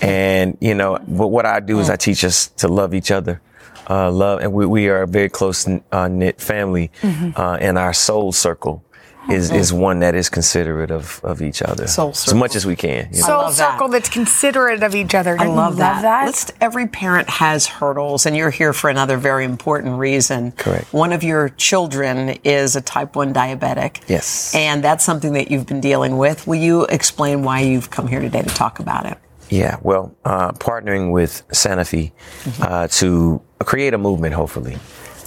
and 0.00 0.58
you 0.60 0.74
know, 0.74 0.98
but 1.06 1.28
what 1.28 1.46
I 1.46 1.60
do 1.60 1.78
is 1.78 1.90
I 1.90 1.96
teach 1.96 2.24
us 2.24 2.48
to 2.48 2.66
love 2.66 2.92
each 2.92 3.12
other. 3.12 3.40
Uh, 3.88 4.10
love, 4.10 4.40
and 4.40 4.52
we, 4.52 4.66
we 4.66 4.88
are 4.88 5.02
a 5.02 5.06
very 5.06 5.28
close 5.28 5.66
uh, 5.92 6.08
knit 6.08 6.40
family, 6.40 6.90
Mm-hmm. 7.02 7.40
uh, 7.40 7.56
and 7.56 7.78
our 7.78 7.92
soul 7.94 8.32
circle 8.32 8.84
is 9.30 9.50
is 9.50 9.72
one 9.74 9.98
that 10.00 10.14
is 10.14 10.30
considerate 10.30 10.90
of, 10.90 11.20
of 11.22 11.42
each 11.42 11.60
other 11.60 11.86
Soul 11.86 12.10
as 12.10 12.32
much 12.32 12.56
as 12.56 12.64
we 12.64 12.74
can. 12.76 13.08
you 13.12 13.20
know. 13.20 13.26
soul 13.26 13.42
love 13.42 13.56
that. 13.58 13.72
circle 13.72 13.88
that's 13.88 14.08
considerate 14.08 14.82
of 14.82 14.94
each 14.94 15.14
other. 15.14 15.36
I 15.38 15.44
Don't 15.44 15.54
love 15.56 15.76
that. 15.76 16.00
that? 16.00 16.24
Let's, 16.24 16.50
every 16.62 16.86
parent 16.86 17.28
has 17.28 17.66
hurdles, 17.66 18.24
and 18.24 18.34
you're 18.34 18.48
here 18.50 18.72
for 18.72 18.88
another 18.88 19.18
very 19.18 19.44
important 19.44 19.98
reason. 19.98 20.52
Correct. 20.52 20.90
One 20.94 21.12
of 21.12 21.22
your 21.22 21.50
children 21.50 22.38
is 22.42 22.74
a 22.74 22.80
type 22.80 23.16
1 23.16 23.34
diabetic. 23.34 24.00
Yes. 24.08 24.54
And 24.54 24.82
that's 24.82 25.04
something 25.04 25.34
that 25.34 25.50
you've 25.50 25.66
been 25.66 25.80
dealing 25.82 26.16
with. 26.16 26.46
Will 26.46 26.56
you 26.62 26.84
explain 26.86 27.42
why 27.42 27.60
you've 27.60 27.90
come 27.90 28.06
here 28.06 28.20
today 28.20 28.40
to 28.40 28.48
talk 28.54 28.78
about 28.78 29.04
it? 29.04 29.18
Yeah, 29.50 29.78
well, 29.82 30.14
uh, 30.24 30.52
partnering 30.52 31.10
with 31.12 31.46
Sanofi 31.48 32.12
uh, 32.60 32.88
to 32.88 33.40
create 33.60 33.94
a 33.94 33.98
movement, 33.98 34.34
hopefully, 34.34 34.76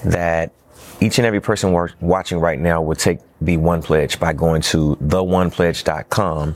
that 0.06 0.52
each 1.02 1.18
and 1.18 1.26
every 1.26 1.42
person 1.42 1.72
watching 2.00 2.40
right 2.40 2.60
now 2.60 2.80
would 2.82 3.00
take 3.00 3.20
the 3.42 3.58
One 3.58 3.82
Pledge 3.82 4.20
by 4.20 4.34
going 4.34 4.62
to 4.64 4.96
theonepledge.com 4.98 6.56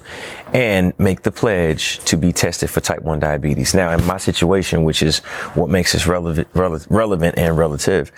and 0.53 0.93
make 0.99 1.23
the 1.23 1.31
pledge 1.31 1.97
to 2.05 2.15
be 2.15 2.31
tested 2.31 2.69
for 2.69 2.79
type 2.79 3.01
1 3.01 3.19
diabetes. 3.19 3.73
Now, 3.73 3.91
in 3.91 4.05
my 4.05 4.17
situation, 4.17 4.83
which 4.83 5.01
is 5.01 5.17
what 5.55 5.69
makes 5.69 5.93
this 5.93 6.05
relevant, 6.05 6.53
rele- 6.53 6.85
relevant 6.91 7.39
and 7.39 7.57
relative, 7.57 8.11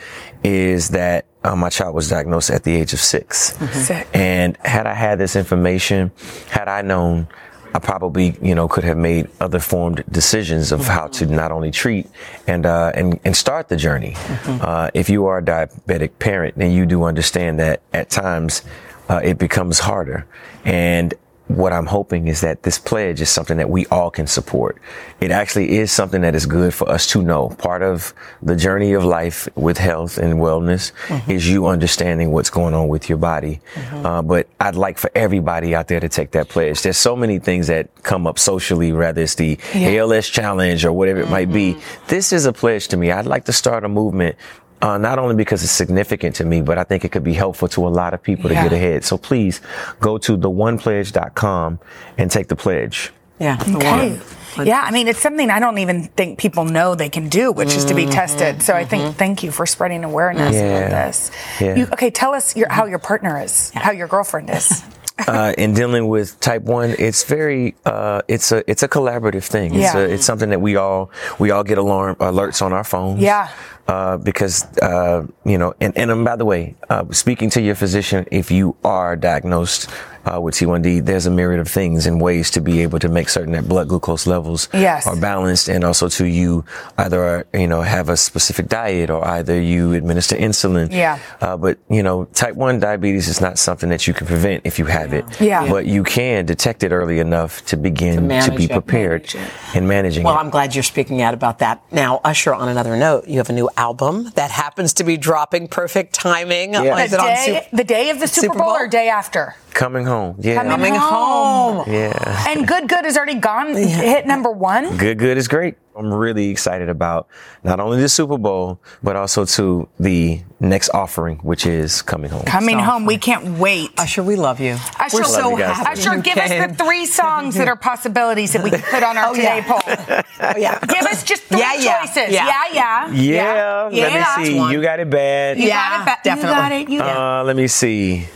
is 0.44 0.90
that 0.90 1.26
uh, 1.46 1.56
my 1.56 1.70
child 1.70 1.96
was 1.96 2.10
diagnosed 2.10 2.50
at 2.50 2.64
the 2.64 2.76
age 2.76 2.92
of 2.92 3.00
6 3.00 3.58
Sick. 3.72 4.08
And 4.14 4.58
had 4.66 4.86
I 4.86 4.94
had 4.94 5.18
this 5.20 5.38
information, 5.38 6.12
had 6.50 6.68
I 6.68 6.82
known, 6.82 7.30
I 7.78 7.80
probably, 7.80 8.36
you 8.42 8.56
know, 8.56 8.68
could 8.68 8.84
have 8.86 8.98
made 8.98 9.30
other 9.40 9.60
formed 9.60 10.04
decisions 10.10 10.72
of 10.72 10.88
how 10.88 11.06
to 11.18 11.28
not 11.28 11.52
only 11.52 11.70
treat 11.70 12.10
and 12.48 12.66
uh, 12.66 12.92
and 12.96 13.20
and 13.24 13.38
start 13.38 13.68
the 13.68 13.76
journey. 13.76 14.16
Uh, 14.48 14.90
if 14.96 15.12
you 15.12 15.28
are 15.28 15.38
a 15.38 15.44
diabetic 15.44 16.18
parent, 16.18 16.58
then 16.58 16.72
you 16.72 16.88
do 16.88 17.04
understand 17.04 17.60
that 17.60 17.82
at 17.94 18.10
times 18.10 18.64
uh, 19.10 19.22
it 19.24 19.38
becomes 19.38 19.78
harder. 19.78 20.26
And 20.66 21.14
what 21.48 21.72
I'm 21.72 21.86
hoping 21.86 22.28
is 22.28 22.42
that 22.42 22.64
this 22.64 22.78
pledge 22.78 23.22
is 23.22 23.30
something 23.30 23.58
that 23.58 23.70
we 23.70 23.86
all 23.88 24.12
can 24.12 24.28
support. 24.28 24.78
It 25.22 25.32
actually 25.32 25.78
is 25.78 25.92
something 25.92 26.22
that 26.22 26.36
is 26.36 26.46
good 26.46 26.74
for 26.74 26.90
us 26.90 27.08
to 27.08 27.22
know. 27.22 27.50
Part 27.50 27.82
of 27.82 28.14
the 28.42 28.56
journey 28.56 28.94
of 28.94 29.06
life 29.06 29.48
with 29.56 29.78
health 29.78 30.18
and 30.18 30.36
wellness 30.36 30.92
mm-hmm. 31.08 31.32
is 31.32 31.50
you 31.50 31.68
understanding 31.68 32.32
what's 32.32 32.50
going 32.50 32.74
on 32.74 32.90
with 32.90 33.08
your 33.08 33.18
body. 33.18 33.62
Mm-hmm. 33.76 34.06
Uh, 34.06 34.22
but 34.22 34.48
I'd 34.60 34.76
like 34.76 34.98
for 34.98 35.10
everybody 35.16 35.74
out 35.74 35.88
there 35.88 36.00
to 36.00 36.10
take 36.10 36.32
that 36.32 36.50
pledge. 36.50 36.82
There's 36.82 36.98
so 36.98 37.16
many 37.16 37.40
things 37.40 37.68
that 37.68 38.04
come 38.04 38.28
up 38.28 38.40
socially, 38.40 38.92
whether 38.92 39.22
it's 39.22 39.36
the 39.36 39.58
ALS 39.74 40.28
challenge 40.28 40.84
or 40.84 40.92
whatever 40.92 41.22
it 41.22 41.30
might 41.30 41.52
be. 41.52 41.74
Mm-hmm. 41.74 42.08
This 42.08 42.34
is 42.34 42.46
a 42.46 42.54
pledge 42.54 42.90
to 42.90 42.98
me. 42.98 43.12
I'd 43.12 43.26
like 43.26 43.46
to 43.46 43.54
start 43.54 43.86
a 43.86 43.90
movement 43.90 44.36
uh, 44.82 44.98
not 44.98 45.20
only 45.20 45.36
because 45.36 45.64
it's 45.64 45.72
significant 45.72 46.36
to 46.36 46.46
me, 46.46 46.62
but 46.62 46.78
I 46.78 46.84
think 46.84 47.04
it 47.06 47.12
could 47.12 47.24
be 47.24 47.34
helpful 47.34 47.68
to 47.70 47.88
a 47.88 47.90
lot 47.90 48.14
of 48.14 48.22
people 48.22 48.52
Yeah. 48.52 48.64
to 48.64 48.70
get 48.70 48.76
ahead. 48.76 49.04
So 49.04 49.18
please 49.18 49.62
go 50.00 50.18
to 50.20 50.38
theonepledge.com 50.38 51.80
and 52.18 52.32
take 52.32 52.48
the 52.48 52.56
pledge. 52.56 53.12
Yeah. 53.40 53.58
Okay. 53.76 54.18
one. 54.58 54.66
Yeah, 54.66 54.82
I 54.84 54.90
mean, 54.90 55.08
it's 55.08 55.20
something 55.20 55.52
I 55.52 55.60
don't 55.60 55.78
even 55.78 56.06
think 56.18 56.40
people 56.40 56.66
know 56.66 56.96
they 56.96 57.10
can 57.10 57.30
do, 57.30 57.52
which 57.52 57.76
is 57.76 57.86
to 57.86 57.94
be 57.94 58.08
tested. 58.08 58.64
So 58.64 58.74
I 58.74 58.86
think 58.86 59.16
thank 59.16 59.44
you 59.44 59.52
for 59.52 59.68
spreading 59.68 60.04
awareness 60.04 60.56
Yeah. 60.56 60.62
about 60.80 60.90
this. 60.90 61.32
Yeah. 61.62 61.76
You, 61.76 61.84
okay, 61.94 62.10
tell 62.10 62.34
us 62.34 62.56
your, 62.56 62.68
how 62.70 62.86
your 62.88 62.98
partner 62.98 63.40
is, 63.40 63.70
how 63.76 63.92
your 63.92 64.08
girlfriend 64.08 64.50
is. 64.50 64.84
uh, 65.28 65.54
in 65.60 65.74
dealing 65.76 66.08
with 66.08 66.40
type 66.40 66.64
one, 66.64 66.96
it's 66.98 67.24
very, 67.24 67.76
uh, 67.86 68.22
it's 68.28 68.52
a, 68.52 68.64
it's 68.70 68.82
a 68.82 68.88
collaborative 68.88 69.44
thing. 69.44 69.76
It's, 69.76 69.94
Yeah. 69.94 70.00
a, 70.00 70.10
it's 70.10 70.26
something 70.26 70.50
that 70.50 70.62
we 70.62 70.76
all, 70.76 71.12
we 71.38 71.52
all 71.52 71.64
get 71.64 71.78
alarm 71.78 72.16
alerts 72.16 72.64
on 72.64 72.74
our 72.74 72.84
phones. 72.84 73.22
Yeah. 73.22 73.50
Uh, 73.88 74.18
because, 74.18 74.66
uh, 74.82 75.26
you 75.46 75.58
know, 75.58 75.74
and, 75.80 75.98
and 75.98 76.12
um, 76.12 76.26
by 76.26 76.36
the 76.36 76.44
way, 76.44 76.76
uh, 76.90 77.06
speaking 77.12 77.50
to 77.50 77.62
your 77.62 77.76
physician, 77.76 78.26
if 78.32 78.52
you 78.52 78.76
are 78.84 79.16
diagnosed, 79.16 79.90
uh, 80.26 80.42
with 80.42 80.56
T1D, 80.56 81.06
there's 81.06 81.26
a 81.26 81.32
myriad 81.32 81.62
of 81.62 81.70
things 81.70 82.06
and 82.06 82.20
ways 82.20 82.52
to 82.52 82.60
be 82.60 82.82
able 82.82 83.00
to 83.00 83.08
make 83.08 83.30
certain 83.30 83.54
that 83.54 83.66
blood 83.66 83.88
glucose 83.88 84.28
levels 84.28 84.68
Yes. 84.74 85.08
are 85.08 85.16
balanced 85.16 85.70
and 85.70 85.86
also 85.86 86.10
to 86.10 86.26
you 86.26 86.66
either, 86.98 87.48
you 87.54 87.66
know, 87.68 87.82
have 87.82 88.10
a 88.10 88.18
specific 88.18 88.68
diet 88.68 89.10
or 89.10 89.26
either 89.26 89.62
you 89.62 89.94
administer 89.94 90.36
insulin. 90.36 90.92
Yeah. 90.92 91.20
Uh, 91.40 91.56
but, 91.56 91.78
you 91.90 92.04
know, 92.04 92.26
type 92.34 92.56
1 92.56 92.82
diabetes 92.82 93.30
is 93.30 93.40
not 93.40 93.58
something 93.58 93.88
that 93.88 94.06
you 94.06 94.14
can 94.14 94.28
prevent 94.28 94.66
if 94.66 94.78
you 94.80 94.86
have 94.86 95.14
it. 95.14 95.24
Yeah. 95.40 95.70
But 95.70 95.86
you 95.86 96.04
can 96.04 96.46
detect 96.46 96.84
it 96.84 96.92
early 96.92 97.20
enough 97.20 97.66
to 97.68 97.78
begin 97.78 98.16
to, 98.16 98.22
manage 98.22 98.58
be 98.58 98.66
it. 98.66 98.72
prepared 98.72 99.34
in 99.76 99.88
managing 99.88 100.24
Well, 100.26 100.36
it. 100.36 100.40
I'm 100.40 100.50
glad 100.50 100.76
you're 100.76 100.84
speaking 100.84 101.22
out 101.22 101.36
about 101.36 101.60
that. 101.60 101.82
Now, 101.94 102.20
Usher, 102.26 102.54
on 102.54 102.68
another 102.68 102.98
note, 102.98 103.30
you 103.30 103.38
have 103.38 103.50
a 103.50 103.54
new 103.54 103.70
album 103.78 104.32
that 104.36 104.52
happens 104.52 104.94
to 104.96 105.04
be 105.04 105.16
dropping 105.18 105.68
perfect 105.68 106.14
timing. 106.14 106.74
Yeah. 106.74 106.98
Is 107.04 107.12
The 107.12 107.18
it 107.18 107.20
on 107.22 107.28
day, 107.28 107.62
Sup- 107.64 107.72
the 107.78 107.84
day 107.84 108.10
of 108.10 108.20
the 108.20 108.28
Super, 108.28 108.48
Super 108.48 108.58
Bowl, 108.60 108.68
Bowl? 108.74 108.76
or 108.76 108.88
day 108.88 109.08
after? 109.10 109.56
Coming 109.74 110.06
home. 110.06 110.34
home. 110.34 110.42
Yeah. 110.42 110.56
Coming, 110.56 110.72
Coming 110.72 110.96
home. 110.96 111.78
home. 111.86 111.94
Yeah. 111.94 112.46
And 112.50 112.68
Good 112.68 112.90
Good 112.90 113.06
has 113.06 113.16
already 113.16 113.36
gone 113.36 113.76
hit 113.76 114.26
number 114.26 114.52
one. 114.52 114.98
Good, 114.98 115.20
good 115.20 115.38
is 115.38 115.48
great. 115.48 115.76
I'm 115.98 116.14
really 116.14 116.50
excited 116.50 116.90
about 116.90 117.28
not 117.64 117.80
only 117.80 118.00
the 118.00 118.10
Super 118.10 118.38
Bowl, 118.38 118.80
but 119.02 119.16
also 119.16 119.46
to 119.46 119.88
the 120.00 120.42
next 120.60 120.90
offering, 120.90 121.38
which 121.40 121.66
is 121.66 122.02
coming 122.02 122.30
home. 122.30 122.44
Coming 122.44 122.80
home. 122.80 123.06
We 123.06 123.18
can't 123.18 123.58
wait. 123.58 123.90
Usher, 123.98 124.22
we 124.24 124.36
love 124.36 124.60
you. 124.60 124.78
Usher, 125.00 125.18
We're 125.18 125.24
so 125.24 125.50
Love 125.50 125.60
you 125.60 125.66
happy. 125.66 126.00
Usher, 126.00 126.16
you 126.16 126.22
give 126.22 126.38
us 126.38 126.50
the 126.50 126.76
three 126.84 127.06
songs 127.06 127.56
that 127.56 127.68
are 127.68 127.76
possibilities 127.76 128.54
that 128.54 128.64
we 128.64 128.70
can 128.70 128.82
put 128.82 129.04
on 129.04 129.18
our 129.18 129.28
Oh, 129.30 129.34
today 129.36 129.64
yeah. 129.66 129.68
poll. 129.68 130.24
Oh, 130.40 130.54
yeah. 130.58 130.80
Give 130.86 131.02
us 131.02 131.24
just 131.24 131.44
three 131.44 131.60
Yeah, 131.60 131.74
yeah. 131.74 132.02
choices. 132.06 132.34
Yeah. 132.34 132.46
Yeah, 132.46 132.64
yeah. 132.74 133.12
Yeah, 133.12 133.90
Yeah. 133.90 134.08
let 134.08 134.40
me 134.40 134.46
see. 134.46 134.56
one. 134.56 134.72
You 134.72 134.82
got 134.82 135.00
it 135.00 135.10
bad. 135.10 135.58
You 135.58 135.68
Yeah, 135.68 135.90
got 135.90 136.02
it. 136.02 136.06
ba- 136.06 136.18
definitely. 136.24 136.50
You 136.50 136.56
got 136.56 136.72
it. 136.72 136.90
You 136.90 137.00
got 137.00 137.10
it. 137.10 137.18
Uh, 137.18 137.44
let 137.44 137.56
me 137.56 137.68
see. 137.68 138.28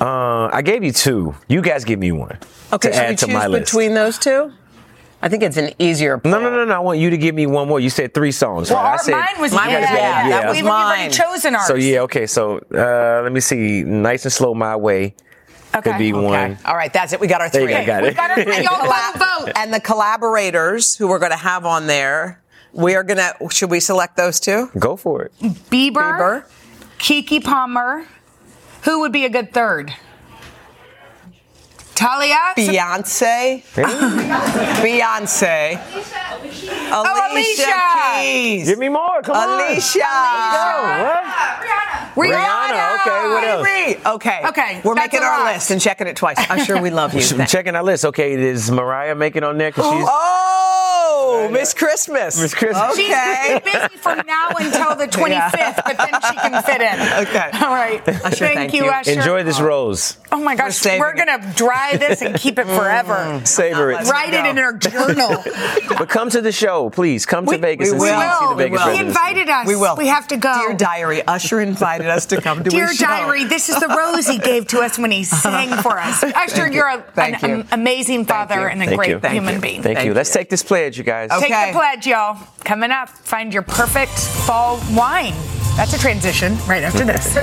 Uh, 0.00 0.50
I 0.52 0.62
gave 0.62 0.82
you 0.84 0.92
two. 0.92 1.34
You 1.48 1.62
guys 1.62 1.84
give 1.84 1.98
me 1.98 2.10
one. 2.12 2.38
Okay, 2.72 2.88
to 2.90 2.94
should 2.94 3.02
add 3.04 3.10
we 3.10 3.16
to 3.16 3.26
choose 3.26 3.34
my 3.34 3.46
list. 3.46 3.72
between 3.72 3.94
those 3.94 4.18
two? 4.18 4.52
I 5.26 5.28
think 5.28 5.42
it's 5.42 5.56
an 5.56 5.70
easier. 5.80 6.20
No, 6.24 6.38
no, 6.40 6.50
no, 6.54 6.64
no. 6.64 6.72
I 6.72 6.78
want 6.78 7.00
you 7.00 7.10
to 7.10 7.18
give 7.18 7.34
me 7.34 7.46
one 7.46 7.66
more. 7.66 7.80
You 7.80 7.90
said 7.90 8.14
three 8.14 8.30
songs, 8.30 8.70
Well, 8.70 8.78
right? 8.80 8.90
I 8.90 8.92
our, 8.92 8.98
said, 8.98 9.10
mine 9.10 9.40
was 9.40 9.52
Mine 9.52 9.70
yeah, 9.70 9.80
was 9.80 9.90
yeah, 9.90 9.96
yeah. 9.96 10.28
That 10.28 10.48
was 10.50 10.56
We've 10.56 10.66
already 10.66 11.02
mine. 11.02 11.10
chosen 11.10 11.56
ours. 11.56 11.66
So 11.66 11.74
yeah, 11.74 12.00
okay. 12.02 12.28
So 12.28 12.58
uh, 12.72 13.22
let 13.24 13.32
me 13.32 13.40
see. 13.40 13.82
Nice 13.82 14.24
and 14.24 14.32
slow, 14.32 14.54
my 14.54 14.76
way 14.76 15.16
Okay. 15.74 15.90
could 15.90 15.98
be 15.98 16.12
Okay. 16.14 16.22
one. 16.24 16.58
All 16.64 16.76
right, 16.76 16.92
that's 16.92 17.12
it. 17.12 17.18
We 17.18 17.26
got 17.26 17.40
our 17.40 17.50
There 17.50 17.62
you 17.62 17.66
three. 17.66 17.76
go, 17.80 17.86
got 17.86 18.02
We 18.04 18.08
it. 18.10 18.16
got 18.16 18.30
our 18.30 18.44
three. 18.44 18.62
Y'all 18.62 18.86
vote, 18.86 19.18
vote. 19.46 19.52
And 19.56 19.74
the 19.74 19.80
collaborators 19.80 20.94
who 20.96 21.08
we're 21.08 21.18
going 21.18 21.32
to 21.32 21.36
have 21.36 21.66
on 21.66 21.88
there, 21.88 22.40
we 22.72 22.94
are 22.94 23.02
going 23.02 23.18
to. 23.18 23.34
Should 23.50 23.70
we 23.72 23.80
select 23.80 24.16
those 24.16 24.38
two? 24.38 24.70
Go 24.78 24.94
for 24.94 25.22
it. 25.24 25.32
Bieber, 25.70 25.92
Bieber. 25.92 26.44
Keke 27.00 27.42
Palmer. 27.42 28.06
Who 28.84 29.00
would 29.00 29.10
be 29.12 29.24
a 29.24 29.28
good 29.30 29.52
third? 29.52 29.92
Talia? 31.96 32.52
Beyonce. 32.54 33.62
Beyonce. 34.82 35.78
Alicia, 36.68 36.90
Oh, 36.92 37.28
Alicia. 37.32 38.22
Keys. 38.22 38.68
Give 38.68 38.78
me 38.78 38.88
more. 38.88 39.22
Come 39.22 39.36
on. 39.36 39.60
Alicia. 39.60 39.98
What? 40.00 41.24
Rihanna. 42.16 42.32
Rihanna, 42.32 43.00
okay, 43.00 43.28
what 43.28 43.44
else? 43.44 44.06
Okay. 44.16 44.40
Okay, 44.46 44.80
We're 44.82 44.94
making 44.94 45.20
our 45.20 45.44
lot. 45.44 45.52
list 45.54 45.70
and 45.70 45.80
checking 45.80 46.06
it 46.06 46.16
twice. 46.16 46.36
I'm 46.38 46.64
sure 46.64 46.80
we 46.80 46.90
love 46.90 47.12
you. 47.14 47.20
I'm 47.38 47.46
checking 47.46 47.76
our 47.76 47.82
list. 47.82 48.06
Okay, 48.06 48.32
is 48.34 48.70
Mariah 48.70 49.14
making 49.14 49.44
on 49.44 49.58
there? 49.58 49.70
Cause 49.70 49.84
she's 49.84 50.08
Oh, 50.08 51.48
Miss 51.52 51.74
Christmas. 51.74 52.40
Miss 52.40 52.54
Christmas. 52.54 52.96
She's 52.96 53.10
Okay. 53.10 53.60
gonna 53.64 53.88
busy 53.88 53.96
from 53.98 54.22
now 54.26 54.48
until 54.58 54.94
the 54.96 55.06
25th, 55.10 55.82
but 55.84 55.96
then 55.98 56.20
she 56.28 56.36
can 56.36 56.62
fit 56.62 56.80
in. 56.80 57.26
Okay. 57.26 57.50
All 57.64 57.74
right. 57.74 58.08
Usher, 58.08 58.36
thank, 58.36 58.54
thank 58.54 58.74
you, 58.74 58.84
you. 58.84 58.90
Usher. 58.90 59.12
enjoy 59.12 59.42
this 59.42 59.60
rose. 59.60 60.16
Oh 60.32 60.42
my 60.42 60.56
gosh, 60.56 60.76
saving 60.76 61.00
we're, 61.00 61.14
gonna 61.14 61.52
dry 61.54 61.96
this 61.96 62.22
and 62.22 62.34
keep 62.36 62.58
it 62.58 62.66
mm. 62.66 62.76
forever. 62.76 63.40
Savor 63.44 63.90
it. 63.92 64.06
Write 64.08 64.32
it 64.34 64.46
in 64.46 64.58
our 64.58 64.72
journal. 64.72 65.42
But 65.98 66.08
come 66.08 66.30
to 66.30 66.40
the 66.40 66.52
show, 66.56 66.90
please. 66.90 67.26
Come 67.26 67.46
to 67.46 67.58
Vegas 67.58 67.88
we 67.88 67.92
and 67.92 68.00
will. 68.00 68.08
see, 68.08 68.38
see 68.38 68.46
the 68.48 68.54
We 68.54 68.62
Vegas 68.64 68.84
will. 68.84 68.92
He 68.92 69.00
invited 69.00 69.48
us. 69.48 69.66
We 69.66 69.76
will. 69.76 69.96
We 69.96 70.06
have 70.08 70.26
to 70.28 70.36
go. 70.36 70.54
Dear 70.66 70.76
Diary, 70.76 71.22
Usher 71.22 71.60
invited 71.60 72.06
us 72.08 72.26
to 72.26 72.40
come 72.40 72.64
to 72.64 72.70
Dear 72.70 72.88
his 72.88 72.96
show. 72.96 73.06
Diary, 73.06 73.44
this 73.44 73.68
is 73.68 73.78
the 73.78 73.88
rose 73.88 74.26
he 74.26 74.38
gave 74.38 74.66
to 74.68 74.80
us 74.80 74.98
when 74.98 75.10
he 75.10 75.24
sang 75.24 75.76
for 75.82 75.98
us. 75.98 76.22
Usher, 76.34 76.70
you're 76.70 76.88
a, 76.88 77.04
an 77.16 77.38
you. 77.48 77.64
amazing 77.72 78.24
father 78.24 78.68
and 78.68 78.82
a 78.82 78.86
Thank 78.86 78.98
great 78.98 79.10
you. 79.10 79.18
Thank 79.20 79.34
human 79.34 79.54
you. 79.56 79.60
being. 79.60 79.82
Thank, 79.82 79.98
Thank 79.98 80.06
you. 80.06 80.14
Let's 80.14 80.32
take 80.32 80.48
this 80.48 80.62
pledge, 80.62 80.98
you 80.98 81.04
guys. 81.04 81.30
Okay. 81.30 81.48
Take 81.48 81.72
the 81.72 81.78
pledge, 81.78 82.06
y'all. 82.06 82.38
Coming 82.64 82.90
up, 82.90 83.08
find 83.08 83.52
your 83.52 83.62
perfect 83.62 84.12
fall 84.12 84.80
wine. 84.92 85.34
That's 85.76 85.92
a 85.92 85.98
transition 85.98 86.56
right 86.66 86.82
after 86.82 87.04
this. 87.04 87.34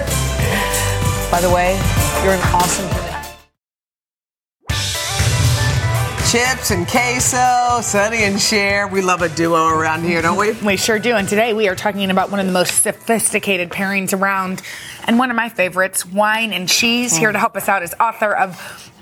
By 1.32 1.42
the 1.42 1.50
way, 1.50 1.74
you're 2.24 2.34
an 2.34 2.42
awesome 2.54 2.88
human. 2.90 3.13
Chips 6.34 6.72
and 6.72 6.88
queso, 6.88 7.80
Sonny 7.82 8.24
and 8.24 8.42
Cher. 8.42 8.88
We 8.88 9.04
love 9.04 9.22
a 9.22 9.30
duo 9.30 9.68
around 9.68 10.02
here, 10.02 10.20
don't 10.20 10.36
we? 10.36 10.54
We 10.66 10.78
sure 10.78 10.98
do. 10.98 11.14
And 11.14 11.30
today 11.30 11.54
we 11.54 11.68
are 11.68 11.76
talking 11.76 12.10
about 12.10 12.32
one 12.32 12.40
of 12.40 12.48
the 12.48 12.52
most 12.52 12.82
sophisticated 12.82 13.70
pairings 13.70 14.20
around 14.20 14.64
and 15.06 15.20
one 15.20 15.30
of 15.30 15.36
my 15.36 15.50
favorites, 15.50 16.08
wine 16.08 16.52
and 16.52 16.68
cheese. 16.68 17.16
Here 17.16 17.32
to 17.32 17.38
help 17.38 17.56
us 17.56 17.70
out 17.70 17.84
is 17.84 17.94
author 18.00 18.36
of 18.36 18.56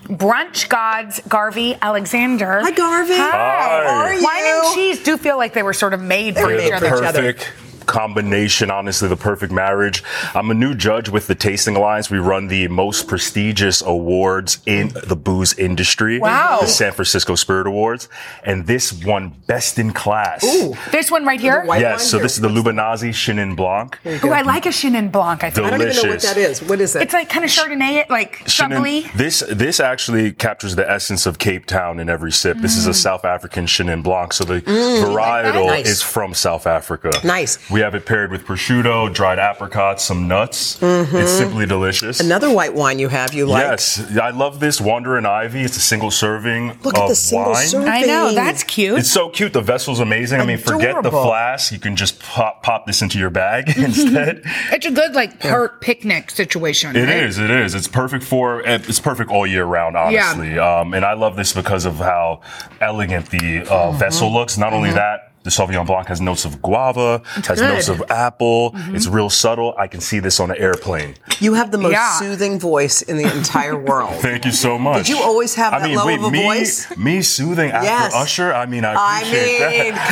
Brunch 0.09 0.67
Gods, 0.67 1.21
Garvey 1.29 1.77
Alexander. 1.81 2.59
Hi, 2.63 2.71
Garvey. 2.71 3.15
Hi. 3.15 3.29
Hi. 3.31 3.87
How 3.87 3.95
are 4.01 4.13
you? 4.13 4.23
Wine 4.23 4.43
and 4.43 4.75
cheese 4.75 5.01
do 5.01 5.15
feel 5.15 5.37
like 5.37 5.53
they 5.53 5.63
were 5.63 5.71
sort 5.71 5.93
of 5.93 6.01
made 6.01 6.35
for 6.35 6.47
They're 6.47 6.57
each 6.57 6.63
made 6.63 6.73
other. 6.73 6.89
for 6.89 6.97
each 6.97 7.07
other. 7.07 7.33
perfect 7.33 7.70
combination, 7.85 8.71
honestly, 8.71 9.07
the 9.07 9.15
perfect 9.15 9.51
marriage. 9.51 10.03
I'm 10.33 10.49
a 10.51 10.53
new 10.53 10.75
judge 10.75 11.09
with 11.09 11.27
the 11.27 11.35
Tasting 11.35 11.75
Alliance. 11.75 12.09
We 12.09 12.19
run 12.19 12.47
the 12.47 12.67
most 12.67 13.07
prestigious 13.07 13.81
awards 13.81 14.59
in 14.65 14.89
the 15.05 15.15
booze 15.15 15.57
industry. 15.57 16.19
Wow. 16.19 16.59
The 16.61 16.67
San 16.67 16.91
Francisco 16.91 17.35
Spirit 17.35 17.67
Awards. 17.67 18.09
And 18.43 18.67
this 18.67 18.91
won 19.03 19.29
best 19.47 19.79
in 19.79 19.93
class. 19.93 20.43
Ooh. 20.43 20.75
This 20.91 21.11
one 21.11 21.25
right 21.25 21.39
here. 21.39 21.63
Yes, 21.67 22.09
so 22.09 22.17
here. 22.17 22.23
this 22.23 22.35
is 22.35 22.41
the 22.41 22.49
Lubanzi 22.49 23.09
Chenin 23.09 23.55
Blanc. 23.55 23.97
Oh, 24.05 24.31
I 24.31 24.41
like 24.41 24.65
a 24.65 24.69
Chenin 24.69 25.11
Blanc. 25.11 25.43
I 25.43 25.49
think. 25.49 25.67
I 25.67 25.69
don't 25.69 25.81
even 25.81 25.95
know 25.95 26.09
what 26.09 26.21
that 26.21 26.37
is. 26.37 26.61
What 26.61 26.81
is 26.81 26.95
it? 26.95 27.03
It's 27.03 27.13
like 27.13 27.29
kind 27.29 27.45
of 27.45 27.51
Chardonnay, 27.51 28.09
like 28.09 28.39
Chenin- 28.45 29.11
this 29.13 29.43
this 29.49 29.79
actually 29.79 30.31
captures 30.31 30.75
the 30.75 30.89
essence 30.89 31.25
of 31.25 31.39
Cape 31.39 31.65
Town 31.65 31.99
in 31.99 32.09
every 32.09 32.31
sip. 32.31 32.57
This 32.57 32.77
is 32.77 32.87
a 32.87 32.91
mm. 32.91 32.95
South 32.95 33.25
African 33.25 33.65
Chenin 33.65 34.03
Blanc, 34.03 34.33
so 34.33 34.43
the 34.43 34.61
mm. 34.61 35.03
varietal 35.03 35.67
Nice. 35.67 35.87
is 35.87 36.01
from 36.01 36.33
South 36.33 36.67
Africa. 36.67 37.11
Nice. 37.23 37.57
We 37.71 37.79
have 37.79 37.95
it 37.95 38.05
paired 38.05 38.31
with 38.31 38.45
prosciutto, 38.45 39.13
dried 39.13 39.39
apricots, 39.39 40.03
some 40.03 40.27
nuts. 40.27 40.77
It's 40.81 41.31
simply 41.31 41.65
delicious. 41.65 42.19
Another 42.19 42.51
white 42.53 42.73
wine 42.73 42.99
you 42.99 43.07
have 43.07 43.33
you 43.33 43.45
like. 43.45 43.63
Yes, 43.63 44.17
I 44.17 44.31
love 44.31 44.59
this 44.59 44.81
Wander 44.81 45.15
and 45.17 45.25
Ivy. 45.25 45.61
It's 45.61 45.77
a 45.77 45.81
single 45.81 46.11
serving 46.11 46.77
Look 46.83 46.95
of 46.97 47.03
at 47.03 47.07
the 47.09 47.15
single 47.15 47.53
wine. 47.53 47.65
serving. 47.67 47.87
I 47.87 48.01
know 48.01 48.33
that's 48.33 48.63
cute. 48.63 48.99
It's 48.99 49.11
so 49.11 49.29
cute. 49.29 49.53
The 49.53 49.61
vessel's 49.61 50.01
amazing. 50.01 50.41
I 50.41 50.45
mean, 50.45 50.57
forget 50.57 51.01
the 51.01 51.11
flask. 51.11 51.71
You 51.71 51.79
can 51.79 51.95
just 51.95 52.19
pop, 52.19 52.61
pop 52.61 52.85
this 52.85 53.01
into 53.01 53.17
your 53.17 53.29
bag 53.29 53.69
instead. 53.77 54.43
It's 54.73 54.85
a 54.85 54.91
good 54.91 55.13
like 55.13 55.39
park 55.39 55.79
picnic 55.81 56.29
situation. 56.31 56.95
It 56.95 57.07
is. 57.09 57.37
It 57.37 57.49
is. 57.49 57.73
It's 57.75 57.87
perfect 57.87 58.23
for. 58.23 58.61
It's 58.61 58.99
perfect 58.99 59.29
all 59.31 59.47
year 59.47 59.63
round, 59.65 59.93
Yeah. 60.11 60.25
honestly. 60.31 60.57
Um, 60.59 60.93
and 60.93 61.05
I 61.05 61.13
love 61.13 61.35
this 61.35 61.53
because 61.53 61.85
of 61.85 61.95
how 61.97 62.41
elegant 62.81 63.29
the 63.29 63.61
uh, 63.61 63.63
Mm-hmm. 63.91 63.97
vessel 63.99 64.31
looks. 64.33 64.57
Not 64.57 64.73
only 64.73 64.91
that. 64.91 65.30
The 65.43 65.49
Sauvignon 65.49 65.87
Blanc 65.87 66.07
has 66.07 66.21
notes 66.21 66.45
of 66.45 66.61
guava, 66.61 67.21
has 67.25 67.59
good. 67.59 67.73
notes 67.73 67.87
of 67.89 68.03
apple. 68.11 68.71
Mm-hmm. 68.71 68.95
It's 68.95 69.07
real 69.07 69.29
subtle. 69.29 69.73
I 69.77 69.87
can 69.87 69.99
see 69.99 70.19
this 70.19 70.39
on 70.39 70.51
an 70.51 70.57
airplane. 70.57 71.15
You 71.39 71.55
have 71.55 71.71
the 71.71 71.79
most 71.79 71.93
Yeah. 71.93 72.11
soothing 72.19 72.59
voice 72.59 73.01
in 73.01 73.17
the 73.17 73.23
entire 73.35 73.75
world. 73.89 74.13
Thank 74.21 74.45
you 74.45 74.51
so 74.51 74.77
much. 74.77 75.07
Did 75.07 75.17
you 75.17 75.23
always 75.23 75.55
have 75.55 75.73
I 75.73 75.79
that 75.79 75.87
mean, 75.87 75.97
low 75.97 76.05
wait, 76.05 76.19
of 76.19 76.25
a 76.25 76.31
me, 76.31 76.43
voice? 76.43 76.95
Me 76.95 77.21
soothing 77.23 77.71
after 77.71 77.85
Yes. 77.87 78.13
Usher? 78.13 78.53
I 78.53 78.67
mean, 78.67 78.85
I 78.85 78.93
appreciate 79.19 79.41
I 79.41 79.55
appreciate 79.65 79.83
mean, 79.85 79.93
that. 79.95 80.07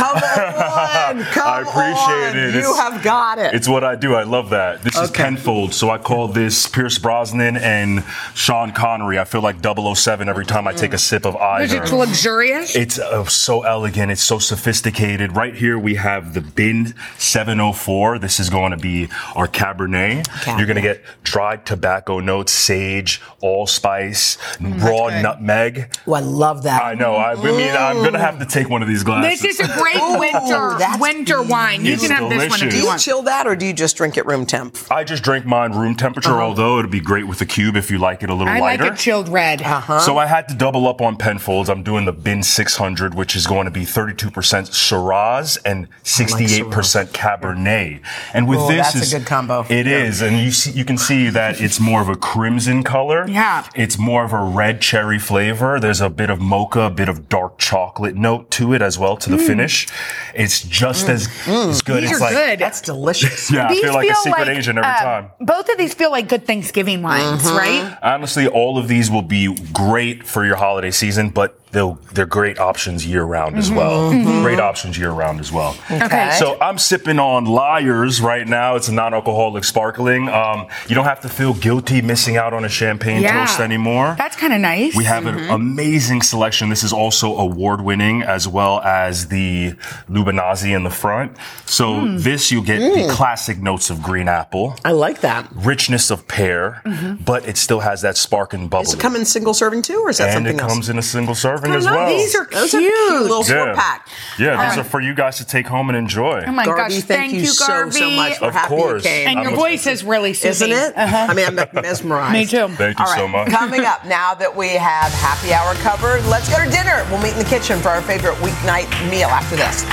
come 1.13 1.19
on, 1.19 1.25
come 1.33 1.47
I 1.47 1.61
appreciate 1.61 2.43
on. 2.45 2.55
it. 2.55 2.63
You 2.63 2.73
have 2.75 3.03
got 3.03 3.37
it. 3.37 3.53
It's 3.53 3.67
what 3.67 3.83
I 3.83 3.95
do. 3.95 4.15
I 4.15 4.23
love 4.23 4.49
that. 4.49 4.81
This 4.83 4.95
is 4.95 5.09
Okay. 5.11 5.23
tenfold. 5.23 5.73
So 5.75 5.91
I 5.91 5.99
call 5.99 6.27
this 6.27 6.65
Pierce 6.67 6.97
Brosnan 6.97 7.55
and 7.57 8.03
Sean 8.33 8.71
Connery. 8.71 9.19
I 9.19 9.25
feel 9.25 9.41
like 9.41 9.57
007 9.61 10.27
every 10.27 10.45
time 10.45 10.67
I 10.67 10.73
take 10.73 10.93
a 10.93 10.97
sip 10.97 11.25
of 11.27 11.35
Is 11.35 11.71
either. 11.73 11.83
it 11.83 11.91
luxurious? 11.91 12.75
It's 12.75 12.97
uh, 12.97 13.23
so 13.25 13.61
elegant. 13.61 14.11
It's 14.11 14.23
so 14.23 14.39
sophisticated. 14.39 15.18
Right 15.27 15.53
here 15.55 15.77
we 15.77 15.95
have 15.95 16.33
the 16.33 16.41
Bin 16.41 16.93
704. 17.17 18.19
This 18.19 18.39
is 18.39 18.49
going 18.49 18.71
to 18.71 18.77
be 18.77 19.09
our 19.35 19.47
Cabernet. 19.47 20.25
You're 20.57 20.65
going 20.65 20.75
to 20.77 20.81
get 20.81 21.03
dried 21.23 21.65
tobacco 21.65 22.19
notes, 22.19 22.51
sage, 22.53 23.21
allspice, 23.41 24.37
raw 24.61 25.09
nutmeg. 25.21 25.93
oh, 26.07 26.13
I 26.13 26.19
love 26.21 26.63
that. 26.63 26.81
I 26.81 26.93
know. 26.93 27.15
I, 27.15 27.33
I 27.33 27.35
mean, 27.35 27.75
I'm 27.75 27.97
going 27.97 28.13
to 28.13 28.19
have 28.19 28.39
to 28.39 28.45
take 28.45 28.69
one 28.69 28.81
of 28.81 28.87
these 28.87 29.03
glasses. 29.03 29.41
This 29.41 29.59
is 29.59 29.69
a 29.69 29.73
great 29.77 29.99
winter 30.19 30.77
that's 30.79 30.99
winter 31.01 31.43
wine. 31.43 31.85
You 31.85 31.93
It's 31.93 32.07
can 32.07 32.11
have 32.11 32.29
this 32.29 32.49
one 32.49 32.61
if 32.63 32.69
delicious. 32.69 32.69
do 32.73 32.75
you 32.77 32.81
you 32.83 32.87
want. 32.87 33.01
chill 33.01 33.21
that 33.23 33.45
or 33.47 33.55
do 33.55 33.65
you 33.65 33.73
just 33.73 33.97
drink 33.97 34.15
it 34.17 34.25
room 34.25 34.45
temp? 34.45 34.77
I 34.89 35.03
just 35.03 35.23
drink 35.23 35.45
mine 35.45 35.73
room 35.73 35.95
temperature, 35.95 36.29
Uh-huh. 36.31 36.41
although 36.41 36.79
it'd 36.79 36.91
be 36.91 37.01
great 37.01 37.27
with 37.27 37.39
the 37.39 37.45
cube 37.45 37.75
if 37.75 37.91
you 37.91 37.97
like 37.97 38.23
it 38.23 38.29
a 38.29 38.33
little 38.33 38.47
I 38.53 38.59
like 38.59 38.79
lighter. 38.79 38.93
it 38.93 38.97
chilled 38.97 39.27
red. 39.27 39.61
Uh-huh. 39.61 39.99
So 39.99 40.17
I 40.17 40.25
had 40.27 40.47
to 40.47 40.55
double 40.55 40.87
up 40.87 41.01
on 41.01 41.17
Penfolds. 41.17 41.69
I'm 41.69 41.83
doing 41.83 42.05
the 42.05 42.13
Bin 42.13 42.41
600, 42.43 43.13
which 43.13 43.35
is 43.35 43.45
going 43.47 43.65
to 43.65 43.71
be 43.71 43.81
32% 43.81 44.73
Shiraz 45.13 45.57
and 45.65 45.87
68% 46.03 46.69
Cabernet. 47.07 48.01
And 48.33 48.47
with 48.47 48.59
Oh, 48.59 48.67
this, 48.67 48.93
that's 48.93 49.11
a 49.13 49.17
good 49.19 49.25
combo. 49.27 49.65
It 49.69 49.87
is, 49.87 50.21
and 50.21 50.37
you 50.37 50.51
see, 50.51 50.71
you 50.71 50.83
can 50.85 50.97
see 50.97 51.29
that 51.29 51.61
it's 51.61 51.79
more 51.79 52.01
of 52.01 52.09
a 52.09 52.15
crimson 52.15 52.83
color. 52.83 53.27
Yeah. 53.27 53.65
It's 53.75 53.97
more 53.97 54.23
of 54.23 54.33
a 54.33 54.43
red 54.43 54.81
cherry 54.81 55.17
flavor. 55.17 55.79
There's 55.79 56.01
a 56.01 56.09
bit 56.09 56.29
of 56.29 56.39
mocha, 56.39 56.81
a 56.81 56.89
bit 56.89 57.09
of 57.09 57.29
dark 57.29 57.57
chocolate 57.57 58.15
note 58.15 58.51
to 58.51 58.73
it 58.73 58.81
as 58.81 58.99
well 58.99 59.15
to 59.17 59.29
the 59.29 59.37
finish. 59.37 59.87
It's 60.35 60.61
just 60.61 61.07
as, 61.09 61.27
as 61.47 61.81
good. 61.81 61.99
Mm. 61.99 62.01
These 62.01 62.11
it's 62.11 62.19
are 62.21 62.23
like, 62.25 62.33
good. 62.35 62.59
That's 62.59 62.81
delicious. 62.81 63.51
Yeah, 63.51 63.67
I 63.67 63.75
feel 63.75 63.93
like 63.93 64.09
a 64.09 64.15
secret 64.15 64.47
agent 64.49 64.77
every 64.77 64.91
uh, 64.91 64.99
time. 65.03 65.31
Both 65.39 65.69
of 65.69 65.77
these 65.77 65.93
feel 65.93 66.11
like 66.11 66.27
good 66.27 66.45
Thanksgiving 66.45 67.01
wines, 67.01 67.41
Mm-hmm. 67.43 67.57
right? 67.57 67.97
Honestly, 68.03 68.47
all 68.47 68.77
of 68.77 68.87
these 68.87 69.09
will 69.09 69.21
be 69.21 69.55
great 69.73 70.25
for 70.25 70.45
your 70.45 70.55
holiday 70.57 70.91
season, 70.91 71.29
but 71.29 71.58
they'll, 71.71 71.99
they're 72.13 72.25
great 72.25 72.57
options 72.59 73.05
year 73.05 73.23
round 73.23 73.57
as 73.57 73.69
well. 73.71 74.11
Mhm. 74.11 74.41
Great 74.41 74.59
options 74.59 74.97
year 74.97 75.11
round 75.11 75.39
as 75.39 75.51
well. 75.51 75.75
Okay. 75.91 76.31
So 76.39 76.57
I'm 76.59 76.77
sipping 76.77 77.19
on 77.19 77.45
Lyre's 77.45 78.21
right 78.21 78.47
now. 78.47 78.75
It's 78.75 78.87
a 78.87 78.93
non-alcoholic 78.93 79.63
sparkling. 79.63 80.29
Um, 80.29 80.67
you 80.87 80.95
don't 80.95 81.05
have 81.05 81.21
to 81.21 81.29
feel 81.29 81.53
guilty 81.53 82.01
missing 82.01 82.37
out 82.37 82.53
on 82.53 82.65
a 82.65 82.69
champagne 82.69 83.21
Yeah. 83.21 83.45
toast 83.45 83.59
anymore. 83.59 84.15
That's 84.17 84.35
kind 84.35 84.53
of 84.53 84.59
nice. 84.61 84.95
We 84.95 85.03
have 85.05 85.25
an 85.25 85.49
amazing 85.49 86.21
selection. 86.23 86.69
This 86.69 86.83
is 86.83 86.93
also 86.93 87.35
award 87.37 87.81
winning 87.81 88.23
as 88.23 88.47
well 88.47 88.79
as 88.81 89.27
the 89.27 89.73
Lubanzi 90.09 90.75
in 90.75 90.83
the 90.83 90.89
front. 90.89 91.35
So 91.65 91.93
Mm. 91.93 92.23
this 92.23 92.51
you 92.51 92.61
get 92.63 92.79
the 92.79 93.07
classic 93.13 93.61
notes 93.61 93.89
of 93.89 94.01
green 94.01 94.27
apple. 94.27 94.75
I 94.83 94.91
like 94.91 95.21
that. 95.21 95.45
Richness 95.53 96.09
of 96.11 96.27
pear, 96.27 96.81
Mhm. 96.85 97.23
but 97.25 97.47
it 97.47 97.57
still 97.57 97.81
has 97.81 98.01
that 98.01 98.17
spark 98.17 98.53
and 98.53 98.69
bubble. 98.69 98.85
Does 98.85 98.93
it 98.95 98.99
come 98.99 99.15
in 99.15 99.25
single 99.25 99.53
serving 99.53 99.81
too, 99.83 99.99
or 100.03 100.09
is 100.09 100.17
that 100.17 100.29
and 100.29 100.33
something 100.33 100.55
it 100.55 100.59
comes 100.59 100.89
in 100.89 100.97
a 100.97 101.01
single 101.01 101.35
serving 101.35 101.58
as 101.65 101.87
Oh, 101.87 101.91
well. 101.93 102.07
These 102.09 102.35
are 102.35 102.45
Those 102.51 102.73
are 102.73 102.79
cute. 102.79 102.93
cute 102.93 103.21
little 103.21 103.43
four 103.43 103.73
pack. 103.75 104.07
Yeah, 104.37 104.51
All 104.55 104.57
these 104.63 104.77
right. 104.77 104.79
are 104.79 104.83
for 104.83 105.01
you 105.01 105.13
guys 105.13 105.37
to 105.37 105.45
take 105.45 105.67
home 105.67 105.89
and 105.89 105.97
enjoy. 105.97 106.43
Oh 106.47 106.51
my 106.51 106.65
Garvey, 106.65 106.81
gosh, 106.81 106.91
thank 107.03 107.05
thank 107.07 107.33
you 107.33 107.41
you, 107.41 107.47
so, 107.47 107.67
Garvey. 107.67 107.91
so 107.99 108.09
much. 108.11 108.41
We're 108.41 108.47
Of 108.47 108.53
happy 108.53 108.67
course. 108.69 109.03
you 109.03 109.09
came. 109.09 109.27
And 109.27 109.39
your 109.41 109.49
I'm- 109.51 109.55
voice 109.59 109.87
is 109.87 110.03
really 110.03 110.33
soothing. 110.33 110.71
Isn't 110.71 110.89
it? 110.91 110.97
Uh-huh. 110.97 111.27
I 111.29 111.33
mean, 111.33 111.45
I'm 111.59 111.67
mesmerized. 111.81 112.33
Me 112.33 112.45
too. 112.45 112.67
Thank 112.75 112.99
you 112.99 113.05
All 113.05 113.11
so 113.15 113.21
right, 113.23 113.29
much. 113.31 113.49
Coming 113.49 113.85
up 113.85 114.05
now 114.05 114.33
that 114.35 114.55
we 114.55 114.69
have 114.69 115.11
happy 115.13 115.53
hour 115.53 115.73
covered, 115.75 116.25
let's 116.27 116.49
go 116.49 116.63
to 116.63 116.69
dinner. 116.69 117.05
We'll 117.09 117.21
meet 117.21 117.33
in 117.33 117.39
the 117.39 117.43
kitchen 117.49 117.79
for 117.79 117.89
our 117.89 118.01
favorite 118.01 118.35
weeknight 118.35 118.87
meal 119.09 119.27
after 119.29 119.55
this. 119.55 119.83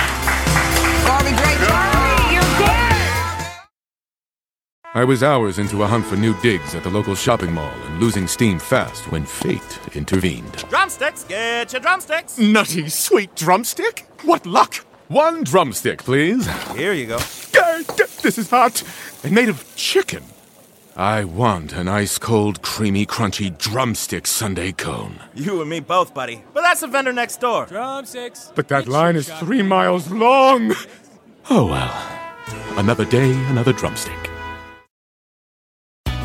Garvey, 1.07 1.31
great 1.37 1.57
Garvey, 1.67 1.96
I 4.97 5.03
was 5.03 5.21
hours 5.21 5.59
into 5.59 5.83
a 5.83 5.85
hunt 5.85 6.07
for 6.07 6.15
new 6.15 6.33
digs 6.41 6.73
at 6.73 6.81
the 6.81 6.89
local 6.89 7.13
shopping 7.13 7.53
mall 7.53 7.71
and 7.85 7.99
losing 7.99 8.25
steam 8.25 8.57
fast 8.57 9.11
when 9.11 9.27
fate 9.27 9.77
intervened. 9.93 10.51
Drumsticks, 10.69 11.23
get 11.23 11.71
your 11.71 11.81
drumsticks. 11.81 12.39
Nutty, 12.39 12.89
sweet 12.89 13.35
drumstick? 13.35 14.07
What 14.23 14.47
luck! 14.47 14.73
One 15.07 15.43
drumstick, 15.43 16.03
please. 16.03 16.47
Here 16.75 16.93
you 16.93 17.05
go. 17.05 17.17
Uh, 17.17 17.83
This 18.23 18.39
is 18.39 18.49
hot 18.49 18.81
and 19.23 19.33
made 19.35 19.49
of 19.49 19.63
chicken. 19.75 20.23
I 20.95 21.25
want 21.25 21.73
an 21.73 21.87
ice 21.87 22.17
cold, 22.17 22.63
creamy, 22.63 23.05
crunchy 23.05 23.55
drumstick 23.55 24.25
sundae 24.25 24.71
cone. 24.71 25.19
You 25.35 25.61
and 25.61 25.69
me 25.69 25.79
both, 25.79 26.15
buddy. 26.15 26.43
But 26.55 26.61
that's 26.61 26.81
the 26.81 26.87
vendor 26.87 27.13
next 27.13 27.39
door. 27.39 27.67
Drumsticks. 27.67 28.51
But 28.55 28.67
that 28.69 28.87
line 28.87 29.15
is 29.15 29.29
three 29.33 29.61
miles 29.61 30.09
long. 30.09 30.73
Oh 31.51 31.67
well. 31.67 32.79
Another 32.79 33.05
day, 33.05 33.31
another 33.49 33.73
drumstick. 33.73 34.26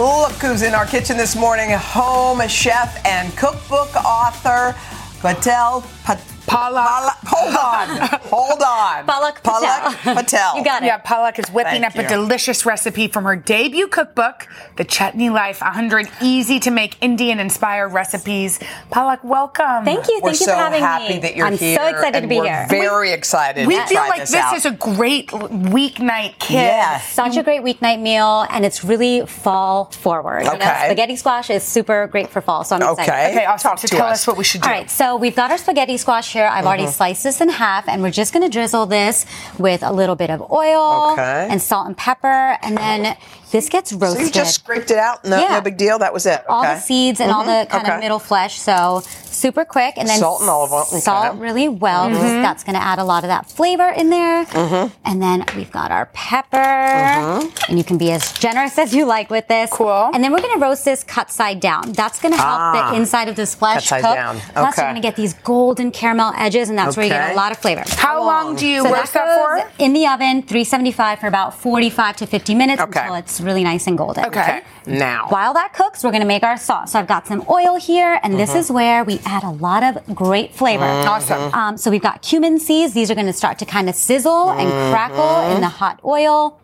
Look 0.00 0.32
who's 0.32 0.62
in 0.62 0.72
our 0.72 0.86
kitchen 0.86 1.18
this 1.18 1.36
morning. 1.36 1.72
Home 1.72 2.40
chef 2.48 3.04
and 3.04 3.36
cookbook 3.36 3.94
author, 3.96 4.74
Patel 5.20 5.84
Pat- 6.04 6.22
Pala. 6.50 7.14
Hold 7.26 7.54
on. 7.54 8.20
Hold 8.24 8.60
on. 8.62 9.06
Palak 9.06 9.40
Palak 9.42 10.14
Patel. 10.16 10.56
You 10.56 10.64
got 10.64 10.82
it. 10.82 10.86
Yeah, 10.86 10.98
Palak 11.00 11.38
is 11.38 11.48
whipping 11.50 11.82
Thank 11.82 11.96
up 11.96 12.04
a 12.04 12.08
delicious 12.08 12.66
recipe 12.66 13.06
from 13.06 13.22
her 13.22 13.36
debut 13.36 13.86
cookbook, 13.86 14.48
The 14.76 14.84
Chutney 14.84 15.30
Life 15.30 15.60
100 15.60 16.08
Easy 16.20 16.58
to 16.58 16.72
Make 16.72 16.96
Indian 17.00 17.38
Inspired 17.38 17.90
Recipes. 17.90 18.58
Palak, 18.90 19.22
welcome. 19.22 19.84
Thank 19.84 20.08
you. 20.08 20.18
We're 20.24 20.30
Thank 20.30 20.40
you 20.40 20.46
so 20.46 20.52
for 20.52 20.58
having 20.58 20.80
happy 20.80 21.14
me. 21.14 21.20
that 21.20 21.36
you're 21.36 21.46
I'm 21.46 21.56
here. 21.56 21.76
so 21.78 21.86
excited 21.86 22.16
and 22.16 22.24
to 22.24 22.28
be 22.28 22.38
we're 22.40 22.46
here. 22.46 22.66
Very 22.68 23.12
excited 23.12 23.68
We 23.68 23.76
to 23.76 23.82
feel 23.86 23.98
try 23.98 24.08
like 24.08 24.20
this, 24.22 24.32
this, 24.32 24.40
out. 24.42 24.56
is 24.56 24.66
a 24.66 24.72
great 24.72 25.28
weeknight 25.28 26.40
kit. 26.40 26.54
Yes. 26.54 27.12
Such 27.12 27.36
a 27.36 27.44
great 27.44 27.62
weeknight 27.62 28.00
meal, 28.00 28.44
and 28.50 28.64
it's 28.66 28.82
really 28.82 29.24
fall 29.24 29.84
forward. 29.92 30.40
You 30.40 30.46
know, 30.50 30.54
Okay. 30.56 30.82
spaghetti 30.86 31.14
squash 31.14 31.48
is 31.50 31.62
super 31.62 32.08
great 32.08 32.28
for 32.28 32.40
fall, 32.40 32.64
so 32.64 32.74
I'm 32.74 32.82
excited. 32.82 33.02
Okay. 33.04 33.30
Okay, 33.36 33.44
awesome. 33.46 33.70
Talk 33.70 33.78
so 33.78 33.86
to 33.86 33.96
tell 33.96 34.06
us. 34.06 34.22
us 34.22 34.26
what 34.26 34.36
we 34.36 34.42
should 34.42 34.62
do. 34.62 34.68
All 34.68 34.74
right, 34.74 34.90
so 34.90 35.16
we've 35.16 35.36
got 35.36 35.52
our 35.52 35.58
spaghetti 35.58 35.96
squash 35.96 36.32
here. 36.32 36.39
I've 36.46 36.66
already 36.66 36.84
Mhm. 36.84 36.92
sliced 36.92 37.22
this 37.24 37.40
in 37.40 37.48
half, 37.48 37.88
and 37.88 38.02
we're 38.02 38.10
just 38.10 38.32
going 38.32 38.42
to 38.42 38.48
drizzle 38.48 38.86
this 38.86 39.26
with 39.58 39.82
a 39.82 39.92
little 39.92 40.16
bit 40.16 40.30
of 40.30 40.50
oil 40.50 41.12
Okay. 41.12 41.46
and 41.50 41.60
salt 41.60 41.86
and 41.86 41.96
pepper, 41.96 42.58
and 42.62 42.76
then 42.76 43.16
this 43.50 43.68
gets 43.68 43.92
roasted. 43.92 44.20
So 44.20 44.26
you 44.26 44.30
just 44.32 44.54
scraped 44.54 44.90
it 44.90 44.98
out? 44.98 45.24
No, 45.24 45.38
Yeah. 45.40 45.48
no 45.54 45.60
big 45.60 45.76
deal. 45.76 45.98
That 45.98 46.12
was 46.12 46.26
it. 46.26 46.44
all 46.48 46.62
the 46.62 46.78
seeds 46.78 47.20
and 47.20 47.30
all 47.32 47.44
the 47.44 47.66
kind 47.70 47.84
Okay. 47.84 47.94
of 47.94 48.00
middle 48.00 48.18
flesh. 48.18 48.58
So 48.60 49.02
super 49.30 49.64
quick, 49.64 49.94
and 49.96 50.08
then 50.08 50.18
Salt 50.18 50.40
and 50.40 50.50
olive 50.50 50.72
oil, 50.72 50.86
okay. 50.88 51.00
Salt 51.00 51.36
really 51.38 51.68
well. 51.68 52.08
because 52.08 52.24
Mhm. 52.24 52.42
That's 52.42 52.64
going 52.64 52.74
to 52.74 52.82
add 52.82 52.98
a 52.98 53.04
lot 53.04 53.22
of 53.24 53.28
that 53.28 53.46
flavor 53.50 53.88
in 53.88 54.10
there. 54.10 54.44
Mhm. 54.46 54.90
And 55.04 55.22
then 55.22 55.44
we've 55.56 55.70
got 55.70 55.90
our 55.92 56.06
pepper, 56.12 56.56
Mhm. 56.58 57.68
and 57.68 57.78
you 57.78 57.84
can 57.84 57.96
be 57.96 58.10
as 58.12 58.32
generous 58.32 58.76
as 58.78 58.94
you 58.94 59.04
like 59.04 59.30
with 59.30 59.46
this. 59.48 59.70
Cool. 59.70 60.10
And 60.12 60.22
then 60.24 60.32
we're 60.32 60.40
going 60.40 60.58
to 60.58 60.64
roast 60.64 60.84
this 60.84 61.04
cut 61.04 61.30
side 61.30 61.60
down. 61.60 61.92
That's 61.92 62.18
going 62.18 62.34
to 62.34 62.40
help 62.40 62.60
Ah. 62.60 62.90
the 62.90 62.96
inside 62.96 63.28
of 63.28 63.36
this 63.36 63.54
flesh 63.54 63.88
Cut 63.88 64.02
side 64.02 64.02
cook. 64.04 64.14
down. 64.14 64.40
Plus, 64.54 64.74
Okay. 64.74 64.82
you're 64.82 64.90
going 64.92 65.02
to 65.02 65.06
get 65.08 65.16
these 65.16 65.34
golden 65.44 65.90
caramel 65.90 66.32
edges, 66.36 66.68
and 66.68 66.78
that's 66.78 66.96
where 66.96 67.06
you 67.06 67.12
get 67.12 67.32
a 67.32 67.34
lot 67.36 67.52
of 67.52 67.58
flavor. 67.58 67.84
How 67.98 68.22
long 68.22 68.56
do 68.56 68.66
you 68.66 68.82
So 68.82 68.92
roast 68.94 69.12
that 69.14 69.24
goes 69.26 69.62
for? 69.62 69.70
In 69.78 69.92
the 69.92 70.06
oven, 70.06 70.42
375 70.42 71.18
for 71.20 71.26
about 71.28 71.54
45 71.54 72.16
to 72.16 72.26
50 72.26 72.54
minutes 72.54 72.80
Okay. 72.82 73.00
until 73.00 73.14
it's 73.14 73.39
really 73.42 73.64
nice 73.64 73.86
and 73.86 73.96
golden. 73.98 74.24
Okay. 74.26 74.62
Now. 74.86 75.26
While 75.28 75.54
that 75.54 75.72
cooks, 75.72 76.02
we're 76.04 76.10
going 76.10 76.22
to 76.22 76.26
make 76.26 76.42
our 76.42 76.56
sauce. 76.56 76.92
So 76.92 76.98
I've 76.98 77.06
got 77.06 77.26
some 77.26 77.44
oil 77.50 77.76
here, 77.76 78.18
and 78.22 78.38
this 78.38 78.50
Mhm. 78.52 78.56
is 78.56 78.70
where 78.72 79.04
we 79.04 79.20
add 79.26 79.42
a 79.44 79.50
lot 79.50 79.82
of 79.82 80.14
great 80.14 80.54
flavor. 80.54 80.84
Mhm. 80.84 81.06
Awesome. 81.06 81.54
Um, 81.54 81.76
so 81.76 81.90
we've 81.90 82.02
got 82.02 82.22
cumin 82.22 82.58
seeds. 82.58 82.92
These 82.94 83.10
are 83.10 83.14
going 83.14 83.26
to 83.26 83.32
start 83.32 83.58
to 83.58 83.64
kind 83.66 83.88
of 83.88 83.94
sizzle 83.94 84.50
and 84.50 84.68
crackle 84.92 85.54
in 85.54 85.60
the 85.60 85.68
hot 85.68 86.00
oil. 86.04 86.56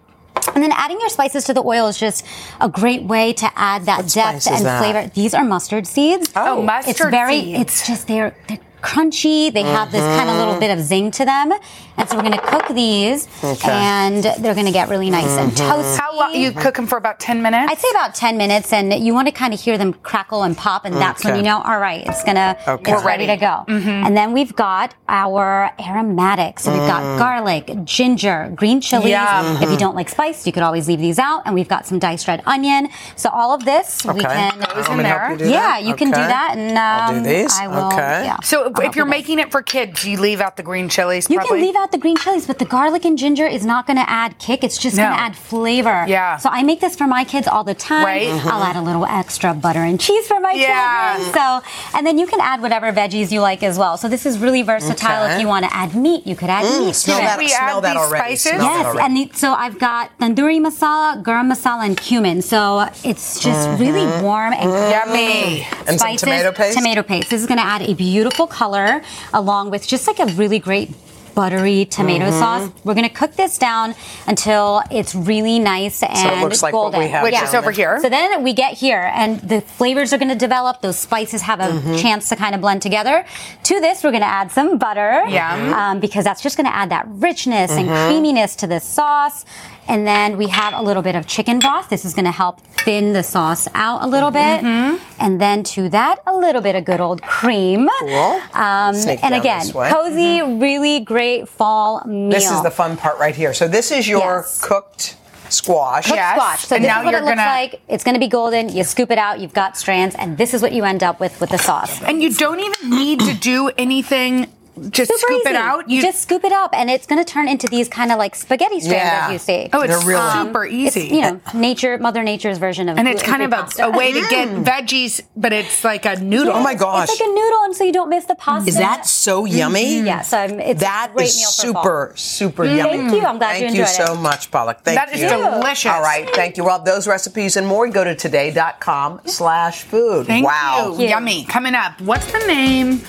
And 0.54 0.62
then 0.62 0.70
adding 0.72 1.00
your 1.00 1.08
spices 1.08 1.44
to 1.44 1.54
the 1.54 1.62
oil 1.64 1.88
is 1.88 1.98
just 1.98 2.24
a 2.60 2.68
great 2.68 3.02
way 3.02 3.32
to 3.32 3.50
add 3.56 3.86
that 3.86 4.04
What 4.04 4.12
depth 4.12 4.46
and 4.46 4.64
that? 4.64 4.78
flavor. 4.80 5.10
These 5.14 5.34
are 5.34 5.42
mustard 5.44 5.86
seeds. 5.86 6.30
Oh, 6.36 6.58
It's 6.58 6.66
mustard 6.66 7.10
very, 7.10 7.40
seeds. 7.40 7.60
it's 7.60 7.86
just, 7.86 8.06
they're, 8.06 8.34
they're 8.48 8.58
crunchy. 8.82 9.52
They 9.52 9.62
have 9.62 9.90
this 9.92 10.02
kind 10.02 10.28
of 10.30 10.36
little 10.36 10.54
Mhm. 10.54 10.60
bit 10.60 10.70
of 10.78 10.80
zing 10.84 11.10
to 11.12 11.24
them. 11.24 11.52
And 11.98 12.08
so 12.08 12.14
we're 12.16 12.22
going 12.22 12.32
to 12.38 12.46
cook 12.46 12.68
these 12.74 13.26
Okay. 13.42 13.70
and 13.72 14.22
they're 14.22 14.52
going 14.54 14.66
to 14.66 14.72
get 14.72 14.88
really 14.90 15.08
nice 15.08 15.34
and 15.38 15.50
Mhm. 15.52 15.70
toasty. 15.70 15.98
How 15.98 16.14
long? 16.14 16.34
You 16.34 16.52
cook 16.52 16.74
them 16.76 16.86
for 16.86 16.98
about 16.98 17.18
10 17.18 17.40
minutes? 17.42 17.72
I'd 17.72 17.78
say 17.78 17.88
about 17.90 18.14
10 18.14 18.36
minutes, 18.36 18.72
and 18.72 18.92
you 18.92 19.14
want 19.14 19.28
to 19.28 19.32
kind 19.32 19.54
of 19.54 19.60
hear 19.60 19.78
them 19.78 19.94
crackle 20.02 20.42
and 20.42 20.56
pop, 20.56 20.84
and 20.84 20.94
that's 20.96 21.24
when 21.24 21.36
you 21.36 21.42
know, 21.42 21.62
all 21.64 21.78
right, 21.78 22.04
it's 22.06 22.22
gonna, 22.22 22.56
Okay. 22.68 22.92
it's 22.92 23.02
We're 23.02 23.06
ready, 23.06 23.26
ready. 23.26 23.40
to 23.40 23.46
go. 23.46 23.72
Mm-hmm. 23.72 24.06
And 24.06 24.16
then 24.16 24.32
we've 24.32 24.54
got 24.54 24.92
our 25.08 25.70
aromatics. 25.80 26.64
So 26.64 26.72
we've 26.72 26.86
got 26.86 27.02
Mm. 27.02 27.18
garlic, 27.18 27.70
ginger, 27.84 28.50
green 28.54 28.80
chilies. 28.80 29.10
Yum. 29.10 29.58
If 29.62 29.70
you 29.70 29.76
don't 29.78 29.94
like 29.96 30.08
spice, 30.10 30.46
you 30.46 30.52
could 30.52 30.62
always 30.62 30.86
leave 30.88 31.00
these 31.00 31.18
out. 31.18 31.42
And 31.46 31.54
we've 31.54 31.68
got 31.68 31.86
some 31.86 31.98
diced 31.98 32.28
red 32.28 32.42
onion. 32.46 32.88
So 33.16 33.30
all 33.30 33.54
of 33.54 33.64
this, 33.64 34.04
we 34.04 34.10
Okay. 34.20 34.22
can. 34.34 34.52
Goes 34.74 34.88
Want 34.88 35.00
in 35.00 35.06
to 35.06 35.08
help 35.08 35.20
there. 35.22 35.30
you 35.32 35.38
do 35.38 35.48
yeah, 35.48 35.60
that? 35.60 35.82
you 35.84 35.94
can 35.94 36.08
do 36.10 36.20
that, 36.20 36.54
and 36.56 36.72
um, 36.72 36.78
I'll 36.78 37.12
do 37.14 37.20
these. 37.20 37.58
I 37.58 37.68
will. 37.68 37.86
Okay. 37.86 38.24
Yeah. 38.24 38.36
So 38.42 38.64
I'll 38.64 38.65
if 38.78 38.96
you're 38.96 39.06
making 39.06 39.38
it 39.38 39.50
for 39.50 39.62
kids, 39.62 40.04
you 40.04 40.18
leave 40.18 40.40
out 40.40 40.56
the 40.56 40.62
green 40.62 40.88
chilies. 40.88 41.28
You 41.30 41.38
probably? 41.38 41.58
can 41.58 41.66
leave 41.66 41.76
out 41.76 41.92
the 41.92 41.98
green 41.98 42.16
chilies, 42.16 42.46
but 42.46 42.58
the 42.58 42.64
garlic 42.64 43.04
and 43.04 43.16
ginger 43.18 43.46
is 43.46 43.64
not 43.64 43.86
going 43.86 43.96
to 43.98 44.08
add 44.08 44.38
kick. 44.38 44.64
It's 44.64 44.78
just 44.78 44.96
No. 44.96 45.04
going 45.04 45.14
to 45.16 45.20
add 45.22 45.36
flavor. 45.36 46.04
Yeah. 46.08 46.36
So 46.38 46.48
I 46.50 46.62
make 46.62 46.80
this 46.80 46.96
for 46.96 47.06
my 47.06 47.24
kids 47.24 47.46
all 47.48 47.64
the 47.64 47.74
time. 47.74 48.04
Right. 48.04 48.28
I'll 48.46 48.62
add 48.62 48.76
a 48.76 48.80
little 48.82 49.04
extra 49.06 49.54
butter 49.54 49.80
and 49.82 50.00
cheese 50.00 50.26
for 50.26 50.40
my 50.40 50.52
Yeah. 50.52 51.16
children. 51.16 51.34
So, 51.34 51.62
and 51.96 52.06
then 52.06 52.18
you 52.18 52.26
can 52.26 52.40
add 52.40 52.60
whatever 52.62 52.92
veggies 52.92 53.30
you 53.32 53.40
like 53.40 53.62
as 53.62 53.78
well. 53.78 53.96
So 53.96 54.08
this 54.08 54.26
is 54.26 54.38
really 54.38 54.62
versatile. 54.62 55.24
Okay. 55.24 55.34
If 55.34 55.40
you 55.40 55.48
want 55.48 55.64
to 55.64 55.74
add 55.74 55.94
meat, 55.94 56.26
you 56.26 56.36
could 56.36 56.50
add 56.50 56.64
Mm, 56.64 56.86
meat. 56.86 56.96
smell 56.96 57.18
to 57.18 57.22
it. 57.22 57.26
that, 57.26 57.38
we 57.38 57.48
smell 57.48 57.78
add 57.78 57.84
that 57.84 57.92
these 57.94 58.02
already. 58.02 58.36
spices? 58.36 58.52
Smell 58.52 58.58
that 58.60 58.76
Yes, 58.78 58.86
already. 58.86 59.04
and 59.06 59.16
the, 59.30 59.38
so 59.38 59.52
I've 59.52 59.78
got 59.78 60.10
tandoori 60.18 60.60
masala, 60.60 61.22
garam 61.22 61.50
masala, 61.52 61.84
and 61.86 61.96
cumin. 61.96 62.42
So 62.42 62.86
it's 63.04 63.40
just 63.40 63.68
really 63.80 64.06
warm 64.22 64.52
and 64.52 64.70
Yummy. 64.70 65.60
Mm-hmm. 65.62 65.88
And 65.88 66.00
some 66.00 66.16
tomato 66.16 66.52
paste? 66.52 66.76
Tomato 66.78 67.02
paste. 67.02 67.30
This 67.30 67.40
is 67.40 67.46
going 67.46 67.58
to 67.58 67.64
add 67.64 67.82
a 67.82 67.94
beautiful 67.94 68.46
color 68.60 69.02
along 69.32 69.70
with 69.70 69.86
just 69.86 70.06
like 70.06 70.18
a 70.18 70.26
really 70.40 70.58
great 70.58 70.90
buttery 71.34 71.84
tomato 71.84 72.24
Mhm. 72.30 72.38
sauce. 72.40 72.64
We're 72.82 72.94
gonna 72.94 73.10
cook 73.22 73.36
this 73.36 73.58
down 73.58 73.94
until 74.26 74.80
it's 74.90 75.14
really 75.14 75.58
nice 75.58 76.02
and 76.02 76.40
looks 76.40 76.62
like 76.62 76.72
what 76.72 76.80
golden. 76.92 77.00
we 77.00 77.08
have 77.08 77.22
Which 77.24 77.34
is 77.48 77.52
over 77.54 77.70
here. 77.70 77.98
So 78.00 78.08
then 78.08 78.42
we 78.42 78.54
get 78.54 78.72
here, 78.72 79.12
and 79.14 79.38
the 79.52 79.60
flavors 79.60 80.14
are 80.14 80.18
gonna 80.22 80.34
develop. 80.48 80.80
Those 80.80 80.98
spices 80.98 81.42
have 81.42 81.60
a 81.60 81.68
Mhm. 81.72 82.00
chance 82.00 82.30
to 82.30 82.36
kind 82.36 82.54
of 82.54 82.62
blend 82.62 82.80
together. 82.80 83.26
To 83.64 83.74
this, 83.84 84.02
we're 84.02 84.12
gonna 84.12 84.24
add 84.40 84.50
some 84.50 84.78
butter. 84.78 85.24
Yum. 85.28 85.74
Um, 85.74 86.00
because 86.00 86.24
that's 86.24 86.40
just 86.40 86.56
gonna 86.56 86.72
add 86.82 86.88
that 86.88 87.04
richness 87.06 87.70
and 87.72 87.86
Mhm. 87.90 88.06
creaminess 88.06 88.56
to 88.56 88.66
this 88.66 88.84
sauce. 88.84 89.44
And 89.88 90.06
then 90.06 90.36
we 90.36 90.48
have 90.48 90.74
a 90.74 90.82
little 90.82 91.02
bit 91.02 91.14
of 91.14 91.26
chicken 91.26 91.58
broth. 91.58 91.88
This 91.88 92.04
is 92.04 92.14
gonna 92.14 92.32
help 92.32 92.60
thin 92.60 93.12
the 93.12 93.22
sauce 93.22 93.68
out 93.74 94.02
a 94.02 94.06
little 94.06 94.30
bit. 94.30 94.62
Mm-hmm. 94.62 95.02
And 95.20 95.40
then 95.40 95.62
to 95.64 95.88
that, 95.90 96.20
a 96.26 96.36
little 96.36 96.62
bit 96.62 96.76
of 96.76 96.84
good 96.84 97.00
old 97.00 97.22
cream. 97.22 97.88
Cool. 98.00 98.40
Um, 98.54 98.94
and 99.22 99.34
again, 99.34 99.70
cozy, 99.70 100.42
really 100.42 101.00
great 101.00 101.48
fall 101.48 102.02
meal. 102.06 102.30
This 102.30 102.50
is 102.50 102.62
the 102.62 102.70
fun 102.70 102.96
part 102.96 103.18
right 103.18 103.34
here. 103.34 103.54
So 103.54 103.68
this 103.68 103.90
is 103.90 104.08
your 104.08 104.44
cooked 104.62 105.16
squash. 105.48 106.06
Cooked 106.06 106.18
squash. 106.18 106.64
So 106.64 106.78
this 106.78 106.84
is 106.86 107.04
what 107.04 107.14
it 107.14 107.24
looks 107.24 107.36
like. 107.36 107.80
It's 107.88 108.04
going 108.04 108.14
to 108.14 108.20
be 108.20 108.28
golden. 108.28 108.68
You 108.68 108.84
scoop 108.84 109.10
it 109.10 109.18
out. 109.18 109.40
You've 109.40 109.54
got 109.54 109.76
strands, 109.76 110.14
and 110.16 110.36
this 110.38 110.54
is 110.54 110.62
what 110.62 110.72
you 110.72 110.84
end 110.84 111.02
up 111.02 111.20
with 111.20 111.40
with 111.40 111.50
the 111.50 111.58
sauce. 111.58 112.02
And 112.02 112.22
you 112.22 112.32
don't 112.32 112.60
even 112.60 112.90
need 112.90 113.20
to 113.20 113.34
do 113.34 113.70
anything. 113.78 114.52
Just 114.90 115.10
Super 115.10 115.18
scoop 115.18 115.42
it 115.46 115.50
easy. 115.50 115.56
out. 115.56 115.88
You, 115.90 116.02
just 116.02 116.20
scoop 116.22 116.44
it 116.44 116.52
up, 116.52 116.70
and 116.74 116.90
it's 116.90 117.06
going 117.06 117.22
to 117.24 117.30
turn 117.30 117.48
into 117.48 117.66
these 117.66 117.88
kind 117.88 118.12
of 118.12 118.18
like 118.18 118.34
spaghetti 118.34 118.80
strands, 118.80 119.04
Yeah. 119.04 119.26
as 119.26 119.32
you 119.32 119.38
see. 119.38 119.70
Oh, 119.72 119.80
it's 119.82 119.96
They're 119.98 120.06
really- 120.06 120.32
super 120.46 120.66
easy. 120.66 121.00
It's, 121.04 121.12
you 121.12 121.20
know, 121.22 121.40
nature, 121.54 121.96
Mother 121.98 122.22
Nature's 122.22 122.58
version 122.58 122.88
of 122.88 122.96
it. 122.96 123.00
and 123.00 123.08
it's 123.08 123.22
kind 123.22 123.42
of 123.42 123.52
a, 123.52 123.68
a 123.84 123.90
way 123.90 124.12
to 124.12 124.20
get 124.28 124.48
veggies, 124.48 125.22
but 125.36 125.52
it's 125.52 125.82
like 125.84 126.04
a 126.04 126.16
noodle. 126.20 126.52
Oh 126.54 126.62
my 126.62 126.74
gosh. 126.74 127.08
It's 127.10 127.20
like 127.20 127.28
a 127.28 127.32
noodle, 127.32 127.64
and 127.64 127.74
so 127.76 127.84
you 127.84 127.92
don't 127.92 128.08
miss 128.10 128.26
the 128.26 128.34
pasta. 128.34 128.68
Is 128.68 128.76
that 128.76 129.06
so 129.06 129.44
yummy? 129.44 130.00
Yes, 130.02 130.32
um, 130.32 130.60
it's 130.60 130.80
That 130.80 131.08
a 131.10 131.14
great 131.14 131.28
is 131.28 131.36
meal 131.38 131.46
for 131.46 131.52
super, 131.80 132.06
fall. 132.08 132.16
super 132.16 132.64
Mm, 132.64 132.76
yummy. 132.76 132.90
Thank 132.98 133.12
you. 133.12 133.22
I'm 133.26 133.38
glad 133.38 133.48
Thank 133.52 133.60
you 133.60 133.66
you 133.76 133.80
enjoyed 133.82 133.88
so 133.88 134.02
it. 134.02 134.06
So 134.08 134.14
much, 134.16 134.50
Palak. 134.50 134.80
Thank 134.80 134.98
That 134.98 135.12
is 135.14 135.20
you. 135.20 135.28
That 135.28 135.40
is 135.40 135.54
delicious. 135.60 135.90
All 135.92 136.02
right, 136.02 136.28
thank 136.34 136.56
you. 136.56 136.64
Well, 136.64 136.80
those 136.82 137.06
recipes 137.08 137.56
and 137.56 137.66
more, 137.66 137.88
go 137.88 138.04
to 138.04 138.14
today.com 138.14 139.22
slash 139.26 139.82
food. 139.82 140.26
Thank 140.26 140.46
wow. 140.46 140.94
you. 140.98 141.08
Yummy. 141.08 141.44
Coming 141.44 141.74
up. 141.74 142.00
What's 142.00 142.30
the 142.30 142.38
name 142.46 143.00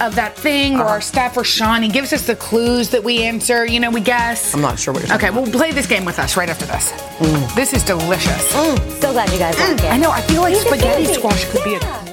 of 0.00 0.14
that 0.16 0.36
thing 0.36 0.76
or 0.76 0.80
Uh-huh. 0.82 0.90
our 0.94 1.00
stuff 1.00 1.36
or 1.36 1.44
Sean? 1.44 1.82
He 1.82 1.88
gives 1.88 2.12
us 2.12 2.26
the 2.26 2.36
clues 2.36 2.88
that 2.90 3.02
we 3.04 3.22
answer. 3.22 3.64
You 3.66 3.80
know, 3.80 3.90
we 3.90 4.00
guess. 4.00 4.54
I'm 4.54 4.60
not 4.60 4.78
sure 4.78 4.92
what 4.94 5.00
you're 5.02 5.08
talking 5.08 5.28
Okay, 5.28 5.36
we'll 5.40 5.50
play 5.52 5.72
this 5.72 5.86
game 5.86 6.04
with 6.04 6.18
us 6.18 6.36
right 6.36 6.48
after 6.48 6.66
this. 6.66 6.92
Mm. 7.18 7.54
This 7.54 7.72
is 7.72 7.84
delicious. 7.84 8.50
So 8.50 9.12
glad 9.12 9.30
you 9.32 9.38
guys 9.38 9.58
like 9.58 9.78
it. 9.78 9.92
I 9.92 9.96
know. 9.96 10.10
I 10.10 10.20
feel 10.22 10.42
like 10.42 10.54
Easy 10.54 10.66
spaghetti 10.66 11.04
peasy. 11.04 11.14
squash 11.14 11.44
could 11.46 11.64
be 11.64 11.74
a 11.74 12.09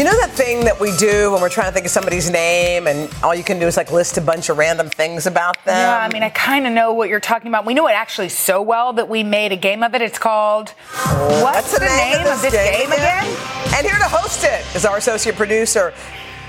You 0.00 0.06
know 0.06 0.16
that 0.16 0.30
thing 0.30 0.64
that 0.64 0.80
we 0.80 0.96
do 0.96 1.30
when 1.30 1.42
we're 1.42 1.50
trying 1.50 1.66
to 1.66 1.74
think 1.74 1.84
of 1.84 1.92
somebody's 1.92 2.30
name 2.30 2.86
and 2.86 3.12
all 3.22 3.34
you 3.34 3.44
can 3.44 3.58
do 3.58 3.66
is 3.66 3.76
like 3.76 3.92
list 3.92 4.16
a 4.16 4.22
bunch 4.22 4.48
of 4.48 4.56
random 4.56 4.88
things 4.88 5.26
about 5.26 5.62
them? 5.66 5.76
Yeah, 5.76 5.98
I 5.98 6.10
mean, 6.10 6.22
I 6.22 6.30
kind 6.30 6.66
of 6.66 6.72
know 6.72 6.94
what 6.94 7.10
you're 7.10 7.20
talking 7.20 7.48
about. 7.48 7.66
We 7.66 7.74
know 7.74 7.86
it 7.86 7.92
actually 7.92 8.30
so 8.30 8.62
well 8.62 8.94
that 8.94 9.10
we 9.10 9.22
made 9.22 9.52
a 9.52 9.56
game 9.56 9.82
of 9.82 9.94
it. 9.94 10.00
It's 10.00 10.18
called 10.18 10.70
What's 11.42 11.78
the, 11.78 11.84
name, 11.84 12.26
of 12.26 12.40
this 12.40 12.50
game, 12.50 12.90
again? 12.90 13.24
And 13.76 13.86
here 13.86 13.98
to 13.98 14.08
host 14.08 14.42
it 14.42 14.64
is 14.74 14.86
our 14.86 14.96
associate 14.96 15.36
producer, 15.36 15.92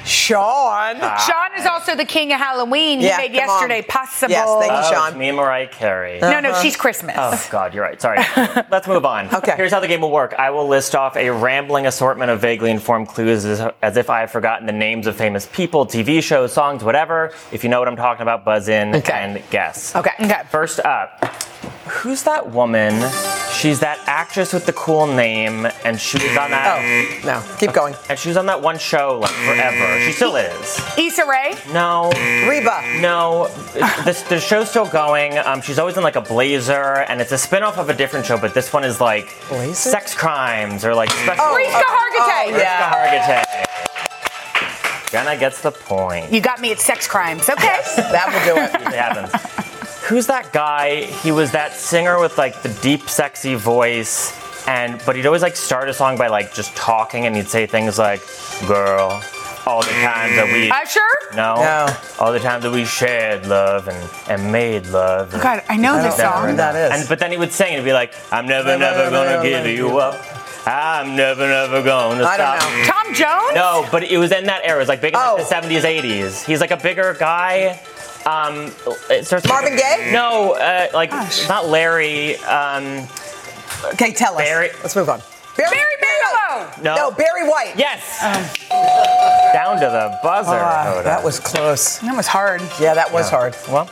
Sean. 0.05 0.97
Ah. 1.01 1.17
Sean 1.27 1.59
is 1.59 1.65
also 1.65 1.95
the 1.95 2.05
king 2.05 2.31
of 2.33 2.39
Halloween. 2.39 2.99
He 2.99 3.07
made 3.07 3.31
come 3.33 3.49
on. 3.49 3.61
yesterday 3.61 3.81
possible. 3.81 4.31
Yes, 4.31 4.47
thank 4.59 4.71
you, 4.71 4.77
Oh, 4.77 4.91
Sean. 4.91 5.07
it's 5.09 5.17
me 5.17 5.27
and 5.29 5.37
Mariah 5.37 5.67
Carey. 5.67 6.21
Uh-huh. 6.21 6.31
No, 6.31 6.39
no, 6.51 6.61
she's 6.61 6.75
Christmas. 6.75 7.15
Oh 7.17 7.47
God, 7.51 7.73
you're 7.73 7.83
right. 7.83 8.01
Sorry. 8.01 8.19
Let's 8.69 8.87
move 8.87 9.05
on. 9.05 9.33
Okay. 9.33 9.55
Here's 9.55 9.71
how 9.71 9.79
the 9.79 9.87
game 9.87 10.01
will 10.01 10.11
work. 10.11 10.33
I 10.37 10.49
will 10.49 10.67
list 10.67 10.95
off 10.95 11.15
a 11.17 11.29
rambling 11.29 11.85
assortment 11.87 12.31
of 12.31 12.39
vaguely 12.41 12.71
informed 12.71 13.07
clues 13.07 13.45
as, 13.45 13.71
as 13.81 13.97
if 13.97 14.09
I 14.09 14.21
have 14.21 14.31
forgotten 14.31 14.65
the 14.65 14.73
names 14.73 15.07
of 15.07 15.15
famous 15.15 15.45
people, 15.47 15.85
TV 15.85 16.21
shows, 16.21 16.53
songs, 16.53 16.83
whatever. 16.83 17.33
If 17.51 17.63
you 17.63 17.69
know 17.69 17.79
what 17.79 17.87
I'm 17.87 17.95
talking 17.95 18.21
about, 18.23 18.43
buzz 18.43 18.67
in 18.67 18.95
and 18.95 19.41
guess. 19.49 19.95
Okay. 19.95 20.11
Okay. 20.19 20.41
First 20.49 20.79
up, 20.79 21.23
who's 21.91 22.23
that 22.23 22.51
woman? 22.51 22.93
She's 23.51 23.81
that 23.81 23.99
actress 24.07 24.53
with 24.53 24.65
the 24.65 24.73
cool 24.73 25.05
name, 25.05 25.67
and 25.83 25.99
she 25.99 26.17
was 26.17 26.35
on 26.37 26.51
that. 26.51 26.79
Oh, 26.79 27.25
no. 27.25 27.57
Keep 27.57 27.73
going. 27.73 27.93
And 28.09 28.17
she 28.17 28.29
was 28.29 28.37
on 28.37 28.47
that 28.47 28.61
one 28.61 28.79
show 28.79 29.19
like 29.19 29.31
forever. 29.31 29.99
She 30.01 30.13
still 30.13 30.35
is. 30.35 30.81
Issa 30.97 31.25
Rae. 31.25 31.55
No. 31.71 32.09
Reba. 32.47 32.99
No. 33.01 33.49
This 34.03 34.23
the 34.23 34.39
show's 34.39 34.69
still 34.69 34.87
going. 34.87 35.37
Um, 35.37 35.61
she's 35.61 35.77
always 35.77 35.97
in 35.97 36.03
like 36.03 36.15
a 36.15 36.21
blazer, 36.21 37.05
and 37.07 37.21
it's 37.21 37.31
a 37.31 37.37
spin-off 37.37 37.77
of 37.77 37.89
a 37.89 37.93
different 37.93 38.25
show, 38.25 38.37
but 38.37 38.53
this 38.53 38.73
one 38.73 38.83
is 38.83 38.99
like 38.99 39.29
sex 39.73 40.15
crimes 40.15 40.83
or 40.83 40.95
like 40.95 41.09
special. 41.11 41.43
Oh, 41.43 41.53
Mariska 41.53 41.83
Hargitay. 41.85 42.51
Mariska 42.51 43.67
Hargitay. 43.67 45.11
Jenna 45.11 45.37
gets 45.37 45.61
the 45.61 45.71
point. 45.71 46.31
You 46.31 46.39
got 46.39 46.61
me 46.61 46.71
at 46.71 46.79
sex 46.79 47.05
crimes. 47.05 47.49
Okay. 47.49 47.81
that 47.95 48.31
will 48.31 48.55
do 48.55 48.61
it. 48.61 48.73
It 48.87 48.97
happens. 48.97 49.60
Who's 50.07 50.27
that 50.27 50.51
guy? 50.51 51.03
He 51.05 51.31
was 51.31 51.51
that 51.51 51.73
singer 51.73 52.19
with 52.19 52.37
like 52.37 52.61
the 52.63 52.69
deep, 52.81 53.07
sexy 53.09 53.55
voice, 53.55 54.33
and 54.67 55.01
but 55.05 55.15
he'd 55.15 55.25
always 55.25 55.41
like 55.41 55.55
start 55.55 55.89
a 55.89 55.93
song 55.93 56.17
by 56.17 56.27
like 56.27 56.53
just 56.53 56.75
talking, 56.75 57.25
and 57.25 57.35
he'd 57.35 57.47
say 57.47 57.65
things 57.65 57.97
like, 57.99 58.21
"Girl." 58.67 59.21
All 59.67 59.81
the 59.83 59.91
times 59.91 60.35
that 60.37 60.47
we 60.51 60.69
mm. 60.69 60.71
Usher? 60.71 61.35
no, 61.35 61.53
No. 61.53 61.95
all 62.19 62.31
the 62.33 62.39
times 62.39 62.63
that 62.63 62.71
we 62.71 62.83
shared 62.83 63.45
love 63.45 63.87
and, 63.87 64.09
and 64.27 64.51
made 64.51 64.87
love. 64.87 65.31
and- 65.35 65.41
God, 65.41 65.61
I 65.69 65.77
know 65.77 66.01
this 66.01 66.17
Never 66.17 66.31
song. 66.33 66.43
enough. 66.49 66.73
That 66.73 66.75
is. 66.93 66.99
And 66.99 67.07
but 67.07 67.19
then 67.19 67.29
he 67.31 67.37
would 67.37 67.51
sing 67.51 67.67
and 67.67 67.77
he'd 67.77 67.85
be 67.85 67.93
like, 67.93 68.11
"I'm 68.31 68.47
never, 68.47 68.75
never, 68.75 69.11
gonna 69.11 69.43
give 69.43 69.67
you 69.67 69.99
up. 69.99 70.19
I'm 70.65 71.15
never, 71.15 71.47
never 71.47 71.83
gonna 71.83 72.23
I 72.25 72.37
don't 72.37 72.59
stop." 72.59 72.73
know. 72.73 72.85
Tom 72.85 73.13
Jones? 73.13 73.53
No, 73.55 73.87
but 73.91 74.03
it 74.03 74.17
was 74.17 74.31
in 74.31 74.45
that 74.47 74.61
era. 74.63 74.77
It 74.77 74.79
was 74.79 74.89
like 74.89 74.99
big 74.99 75.13
in 75.13 75.19
Oh. 75.21 75.35
like, 75.37 75.47
the 75.47 75.55
70s, 75.55 75.83
80s. 75.83 76.43
He's 76.43 76.59
like 76.59 76.71
a 76.71 76.77
bigger 76.77 77.15
guy. 77.19 77.79
Um, 78.25 78.71
it 79.09 79.25
starts 79.25 79.47
Marvin 79.47 79.75
Gaye? 79.75 80.09
No, 80.13 80.53
uh, 80.53 80.87
like 80.93 81.11
not 81.47 81.67
Larry. 81.67 82.37
Um, 82.37 83.07
Okay, 83.93 84.11
tell 84.13 84.35
us. 84.35 84.41
Barry- 84.43 84.69
Let's 84.83 84.95
move 84.95 85.09
on. 85.09 85.21
Barry, 85.57 85.71
Barry 85.71 85.95
Manilow. 86.03 86.83
no, 86.83 86.95
No, 86.95 87.11
Barry 87.11 87.49
White. 87.49 87.73
Yes. 87.75 88.19
Down 89.53 89.75
to 89.79 89.87
the 89.87 90.19
buzzer. 90.21 90.51
Ah, 90.51 91.01
that 91.03 91.23
was 91.23 91.39
close. 91.39 91.97
That 91.99 92.15
was 92.15 92.27
hard. 92.27 92.61
Yeah, 92.79 92.93
that 92.93 93.11
was 93.11 93.25
Yeah. 93.31 93.37
hard. 93.37 93.55
Well, 93.67 93.89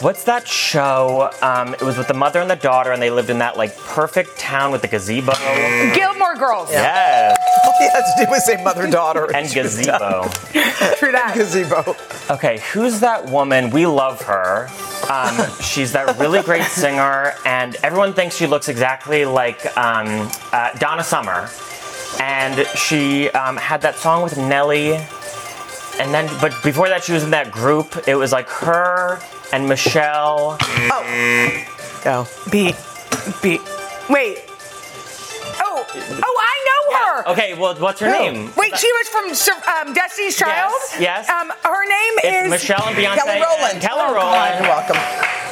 what's 0.00 0.22
that 0.24 0.46
show? 0.46 1.30
Um, 1.42 1.74
it 1.74 1.82
was 1.82 1.98
with 1.98 2.06
the 2.06 2.14
mother 2.14 2.40
and 2.40 2.48
the 2.50 2.54
daughter, 2.56 2.92
and 2.92 3.02
they 3.02 3.10
lived 3.10 3.30
in 3.30 3.38
that 3.40 3.56
like 3.56 3.76
perfect 3.78 4.38
town 4.38 4.70
with 4.70 4.82
the 4.82 4.88
gazebo. 4.88 5.32
Gilmore 5.94 6.36
Girls. 6.36 6.70
Yes, 6.70 7.36
All 7.64 7.74
he 8.18 8.24
has 8.24 8.26
to 8.26 8.26
do 8.26 8.34
is 8.34 8.44
say 8.44 8.62
mother 8.62 8.90
daughter 8.90 9.34
and 9.34 9.52
gazebo. 9.52 10.28
True 10.98 11.12
that. 11.12 11.32
gazebo. 11.34 11.96
Okay, 12.30 12.60
who's 12.72 13.00
that 13.00 13.26
woman? 13.26 13.70
We 13.70 13.86
love 13.86 14.20
her. 14.22 14.68
Um, 15.10 15.60
she's 15.60 15.92
that 15.92 16.18
really 16.18 16.42
great 16.42 16.64
singer, 16.64 17.34
and 17.44 17.76
everyone 17.82 18.12
thinks 18.12 18.36
she 18.36 18.46
looks 18.46 18.68
exactly 18.68 19.24
like 19.24 19.64
um, 19.76 20.30
uh, 20.52 20.72
Donna 20.78 21.04
Summer. 21.04 21.48
And 22.20 22.66
she 22.68 23.28
um, 23.30 23.56
had 23.56 23.82
that 23.82 23.96
song 23.96 24.22
with 24.22 24.38
Nelly. 24.38 24.94
And 25.98 26.12
then, 26.12 26.28
but 26.40 26.52
before 26.62 26.88
that, 26.88 27.04
she 27.04 27.12
was 27.12 27.24
in 27.24 27.30
that 27.30 27.50
group. 27.50 28.08
It 28.08 28.14
was 28.14 28.32
like 28.32 28.48
her 28.48 29.20
and 29.52 29.68
Michelle. 29.68 30.56
Oh. 30.60 31.64
Go. 32.02 32.26
B. 32.50 32.72
B. 33.42 33.58
Wait. 34.08 34.38
Oh. 35.58 35.84
Oh, 36.22 36.36
I 36.42 36.56
know 36.65 36.65
her. 36.96 37.28
Okay, 37.32 37.54
well, 37.54 37.74
what's 37.76 38.00
her 38.00 38.10
name? 38.10 38.52
Wait, 38.56 38.76
she 38.76 38.90
was 38.92 39.08
from 39.08 39.34
Sur- 39.34 39.62
um, 39.80 39.92
Destiny's 39.94 40.36
Child. 40.36 40.72
yes. 40.98 41.28
Um, 41.28 41.52
her 41.62 41.84
name 41.88 42.12
It's 42.24 42.44
is 42.46 42.50
Michelle 42.50 42.86
and 42.88 42.96
Beyonce. 42.96 43.16
Kelly 43.16 43.40
Rowland. 43.42 43.80
Kelly 43.80 44.02
Oh, 44.06 44.14
Rowland. 44.14 44.54
You're 44.60 44.68
welcome. 44.68 44.96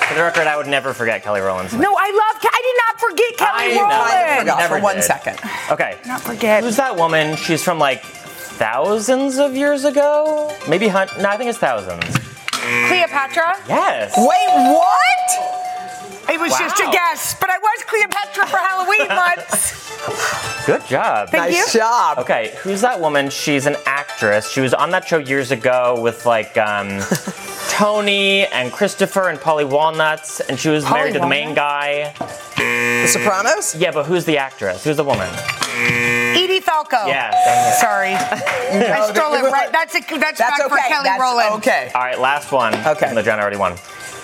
For 0.09 0.15
the 0.15 0.23
record, 0.23 0.47
I 0.47 0.57
would 0.57 0.67
never 0.67 0.93
forget 0.93 1.23
Kelly 1.23 1.41
Rowland's 1.41 1.73
name. 1.73 1.81
No, 1.83 1.95
I 1.97 2.11
love. 2.11 2.43
I 2.43 2.61
did 2.63 2.77
not 2.85 3.01
forget 3.01 3.37
Kelly 3.39 3.79
I. 3.79 3.81
Rowland. 3.81 4.11
Kind 4.11 4.31
of 4.31 4.39
forgot 4.41 4.59
Never 4.59 4.77
for 4.77 4.83
one 4.83 4.95
did. 4.97 5.05
second. 5.05 5.39
Okay. 5.71 5.97
Not 6.07 6.21
forget. 6.21 6.63
Who's 6.63 6.77
that 6.77 6.97
woman? 6.97 7.37
She's 7.37 7.63
from 7.65 7.79
like 7.79 8.03
thousands 8.05 9.39
of 9.39 9.57
years 9.57 9.85
ago? 9.85 10.55
Maybe 10.69 10.89
hun- 10.89 11.09
no, 11.21 11.29
I 11.31 11.37
think 11.39 11.49
it's 11.51 11.59
thousands. 11.59 12.05
Cleopatra. 12.53 13.57
Yes. 13.69 14.13
Wait, 14.17 14.49
what? 14.75 15.74
It 16.29 16.41
was 16.41 16.57
just 16.59 16.81
a 16.81 16.91
guess, 16.91 17.35
but 17.41 17.51
I 17.51 17.59
was 17.59 17.85
Cleopatra 17.87 18.47
for 18.47 18.57
Halloween 18.57 19.09
once. 19.09 20.67
Good 20.67 20.87
job. 20.87 21.31
Thank 21.31 21.53
nice 21.53 21.75
you. 21.75 21.81
job. 21.81 22.19
Okay, 22.19 22.55
who's 22.63 22.81
that 22.81 23.01
woman? 23.01 23.31
She's 23.31 23.67
an 23.67 23.77
actress. 23.87 24.51
She 24.51 24.61
was 24.61 24.73
on 24.75 24.91
that 24.91 25.07
show 25.07 25.19
years 25.19 25.51
ago 25.51 26.01
with 26.01 26.25
like 26.27 26.57
um, 26.57 27.01
Tony 27.69 28.47
and 28.47 28.73
Christopher 28.73 29.29
and 29.29 29.39
Paulie 29.39 29.69
Walnuts, 29.69 30.41
and 30.41 30.59
she 30.59 30.69
was 30.69 30.85
Polly 30.85 31.01
married 31.01 31.15
to 31.15 31.21
the 31.21 31.27
main 31.27 31.55
guy. 31.55 32.15
The 32.57 33.07
Sopranos? 33.09 33.75
Yeah, 33.75 33.91
but 33.91 34.07
who's 34.07 34.25
the 34.25 34.39
actress? 34.39 34.85
Who's 34.85 34.97
the 34.97 35.05
woman? 35.05 35.29
Edie 35.77 36.61
Falco. 36.61 37.07
Yes. 37.07 37.81
Sorry, 37.81 38.13
I 38.15 39.11
stole 39.13 39.35
it 39.35 39.51
right. 39.51 39.71
That's 39.73 39.95
a, 39.95 40.01
that's, 40.01 40.39
That's 40.39 40.39
back 40.39 40.69
for 40.69 40.75
okay. 40.79 40.89
Kelly 40.89 41.05
That's 41.05 41.21
Rowland. 41.21 41.51
okay. 41.57 41.91
All 41.95 42.01
right, 42.03 42.19
last 42.19 42.53
one. 42.53 42.75
Okay. 42.75 43.07
Even 43.07 43.17
though 43.17 43.23
Jen 43.23 43.39
already 43.41 43.57
won. 43.57 43.77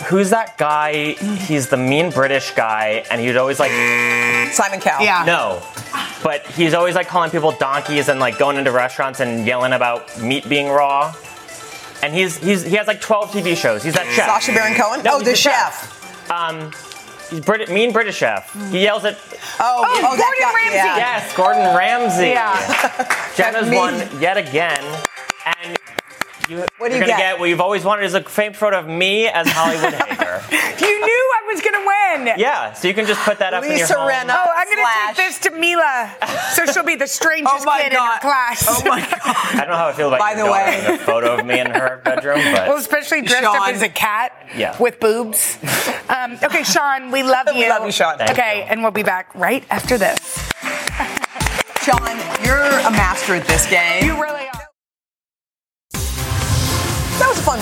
Who's 0.08 0.30
that 0.30 0.56
guy? 0.58 1.12
He's 1.12 1.68
the 1.68 1.76
mean 1.76 2.10
British 2.10 2.52
guy, 2.52 3.04
and 3.10 3.20
he'd 3.20 3.36
always 3.36 3.58
like 3.60 3.70
Simon 4.52 4.80
Cowell. 4.80 5.04
Yeah. 5.04 5.24
no, 5.26 5.62
but 6.22 6.46
he's 6.48 6.74
always 6.74 6.94
like 6.94 7.08
calling 7.08 7.30
people 7.30 7.52
donkeys 7.52 8.08
and 8.08 8.20
like 8.20 8.38
going 8.38 8.56
into 8.56 8.72
restaurants 8.72 9.20
and 9.20 9.46
yelling 9.46 9.72
about 9.72 10.20
meat 10.20 10.48
being 10.48 10.68
raw. 10.68 11.14
And 12.02 12.14
he's 12.14 12.38
he's 12.38 12.62
he 12.64 12.76
has 12.76 12.86
like 12.86 13.00
12 13.00 13.30
TV 13.30 13.56
shows. 13.56 13.82
He's 13.82 13.94
that 13.94 14.06
chef. 14.06 14.26
Sacha 14.26 14.52
Baron 14.52 14.74
Cohen? 14.74 15.02
No, 15.02 15.14
oh, 15.14 15.18
he's 15.18 15.26
the 15.28 15.32
a 15.32 15.36
chef. 15.36 16.30
Um, 16.30 16.72
he's 17.28 17.40
Brit- 17.40 17.68
mean 17.68 17.92
British 17.92 18.16
chef. 18.16 18.53
He 18.70 18.80
yells 18.82 19.05
at 19.05 19.18
Oh, 19.61 19.84
Oh, 19.86 20.16
that 20.16 20.18
Gordon 20.18 20.40
guy- 20.40 20.55
Ramsay. 20.55 20.76
yeah. 20.76 20.96
yes, 20.96 21.36
Gordon 21.36 21.76
Ramsay. 21.76 22.28
Yeah. 22.28 23.32
Jenna's 23.36 23.68
won 23.70 24.20
yet 24.20 24.38
again, 24.38 24.82
and 25.44 25.76
you, 26.51 26.59
What 26.59 26.68
do 26.78 26.84
you're 26.84 26.90
you 26.90 27.01
gonna 27.01 27.07
get? 27.07 27.18
get? 27.18 27.38
what 27.40 27.48
you've 27.48 27.61
always 27.61 27.84
wanted 27.84 28.05
is 28.05 28.14
a 28.14 28.22
famed 28.22 28.57
photo 28.57 28.78
of 28.78 28.86
me 28.88 29.26
as 29.28 29.46
Hollywood 29.51 29.94
Hager. 30.09 30.42
You 30.84 31.01
knew 31.07 31.32
I 31.38 31.53
was 31.53 31.61
gonna 31.61 31.78
win. 32.26 32.38
Yeah, 32.38 32.72
so 32.72 32.88
you 32.88 32.94
can 32.94 33.07
just 33.07 33.20
put 33.22 33.38
that 33.38 33.55
up 33.55 33.62
in 33.62 33.70
your 33.70 33.78
Lisa 33.78 33.94
home. 33.94 34.09
Rinna. 34.11 34.34
Oh, 34.36 34.53
I'm 34.57 34.68
gonna 34.68 34.80
Slash. 34.82 35.16
take 35.16 35.26
this 35.28 35.38
to 35.40 35.51
Mila, 35.53 36.16
so 36.55 36.66
she'll 36.66 36.82
be 36.84 36.96
the 36.96 37.07
strangest 37.18 37.55
Oh 37.61 37.64
my 37.64 37.80
kid 37.82 37.92
in 37.92 37.98
her 37.98 38.18
class. 38.20 38.66
Oh 38.68 38.82
my 38.88 39.01
god. 39.01 39.20
I 39.24 39.55
don't 39.61 39.68
know 39.68 39.76
how 39.76 39.88
I 39.88 39.92
feel 39.92 40.09
about 40.09 40.18
By 40.20 40.34
the 40.34 40.40
daughter 40.42 40.53
way- 40.53 40.80
having 40.80 40.94
a 41.01 41.05
photo 41.05 41.34
of 41.38 41.46
me 41.46 41.61
in 41.61 41.70
her 41.70 42.01
bedroom, 42.05 42.40
but 42.53 42.68
Well, 42.68 42.76
especially 42.78 43.22
dressed 43.22 43.44
up 43.44 43.68
as 43.68 43.82
a 43.82 43.88
cat 43.88 44.32
Yeah. 44.57 44.76
with 44.78 44.98
boobs. 45.01 45.59
Um, 46.09 46.38
okay, 46.42 46.64
Sean, 46.64 47.11
we 47.11 47.22
love 47.22 47.46
you. 47.48 47.61
We 47.61 47.68
love 47.68 47.84
you, 47.86 47.92
Sean. 47.92 48.18
Thank 48.18 48.30
okay, 48.32 48.59
you. 48.59 48.62
and 48.64 48.82
we'll 48.82 48.90
be 48.90 49.03
back 49.05 49.32
right 49.34 49.64
after 49.70 49.96
this. 49.98 50.18
Sean, 51.82 52.18
you're 52.44 52.59
a 52.61 52.90
master 52.90 53.34
at 53.34 53.46
this 53.46 53.68
game. 53.70 54.05
You 54.05 54.20
really 54.20 54.39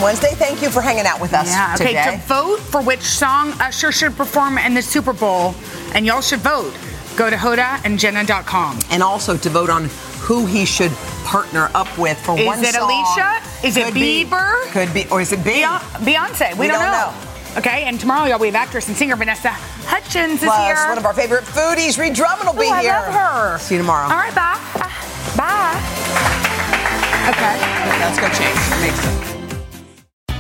are. 0.03 0.13
That 0.15 0.15
was 0.15 0.19
a 0.19 0.21
fun 0.21 0.31
Wednesday. 0.31 0.35
Thank 0.35 0.63
you 0.63 0.71
for 0.71 0.81
hanging 0.83 1.07
out 1.07 1.21
with 1.21 1.33
us 1.35 1.47
Yeah, 1.49 1.75
okay, 1.75 1.87
today. 1.89 2.17
to 2.17 2.27
vote 2.27 2.59
for 2.61 2.81
which 2.83 3.03
song 3.03 3.53
Usher 3.61 3.93
should 3.93 4.17
perform 4.17 4.59
in 4.59 4.75
the 4.75 4.83
Super 4.83 5.13
Bowl, 5.13 5.55
and 5.95 6.07
y'all 6.07 6.21
should 6.21 6.41
vote, 6.41 6.73
go 7.17 7.31
to 7.31 7.37
hodaandjenna.com. 7.37 8.79
and 8.91 9.03
also 9.03 9.37
to 9.37 9.49
vote 9.51 9.71
on 9.71 9.89
who 10.21 10.47
he 10.47 10.65
should 10.65 10.93
partner 11.25 11.71
up 11.75 11.89
with 11.99 12.19
for 12.25 12.39
Is 12.39 12.47
one 12.47 12.59
song. 12.59 12.65
Is 12.67 12.75
it. 12.75 12.81
Alicia? 12.83 13.43
Is 13.67 13.77
it 13.77 13.85
Could 13.87 13.95
be- 13.95 14.25
Bieber? 14.25 14.63
Could 14.73 14.93
be, 14.95 15.07
or 15.11 15.21
is 15.21 15.33
it? 15.33 15.41
Beyonce. 15.41 15.79
Beyonce. 16.05 16.53
We, 16.55 16.61
We 16.61 16.69
don't, 16.69 16.81
don't 16.81 16.93
know. 16.93 17.11
know. 17.13 17.59
Okay, 17.59 17.85
and 17.85 17.99
tomorrow 17.99 18.27
y'all 18.29 18.39
we 18.39 18.47
have 18.49 18.55
actress 18.55 18.89
and 18.89 18.97
singer 18.97 19.17
Vanessa 19.17 19.49
Hudgens 19.89 20.35
is 20.35 20.41
Plus, 20.45 20.67
here. 20.67 20.89
one 20.89 20.99
of 20.99 21.07
our 21.07 21.15
favorite 21.15 21.45
foodies, 21.45 21.99
Ree 21.99 22.11
Drummond, 22.11 22.47
will 22.49 22.55
be 22.61 22.67
Ooh, 22.69 22.73
I 22.73 22.83
here. 22.83 22.93
love 22.93 23.15
her. 23.15 23.59
See 23.59 23.75
you 23.75 23.81
tomorrow. 23.81 24.05
All 24.05 24.17
right, 24.19 24.35
bye. 24.35 24.59
Bye. 25.35 25.81
Okay. 27.31 27.59
Let's 27.99 28.19
go 28.21 28.29
change. 28.29 28.83
Makes 28.83 29.01
sense. 29.01 29.28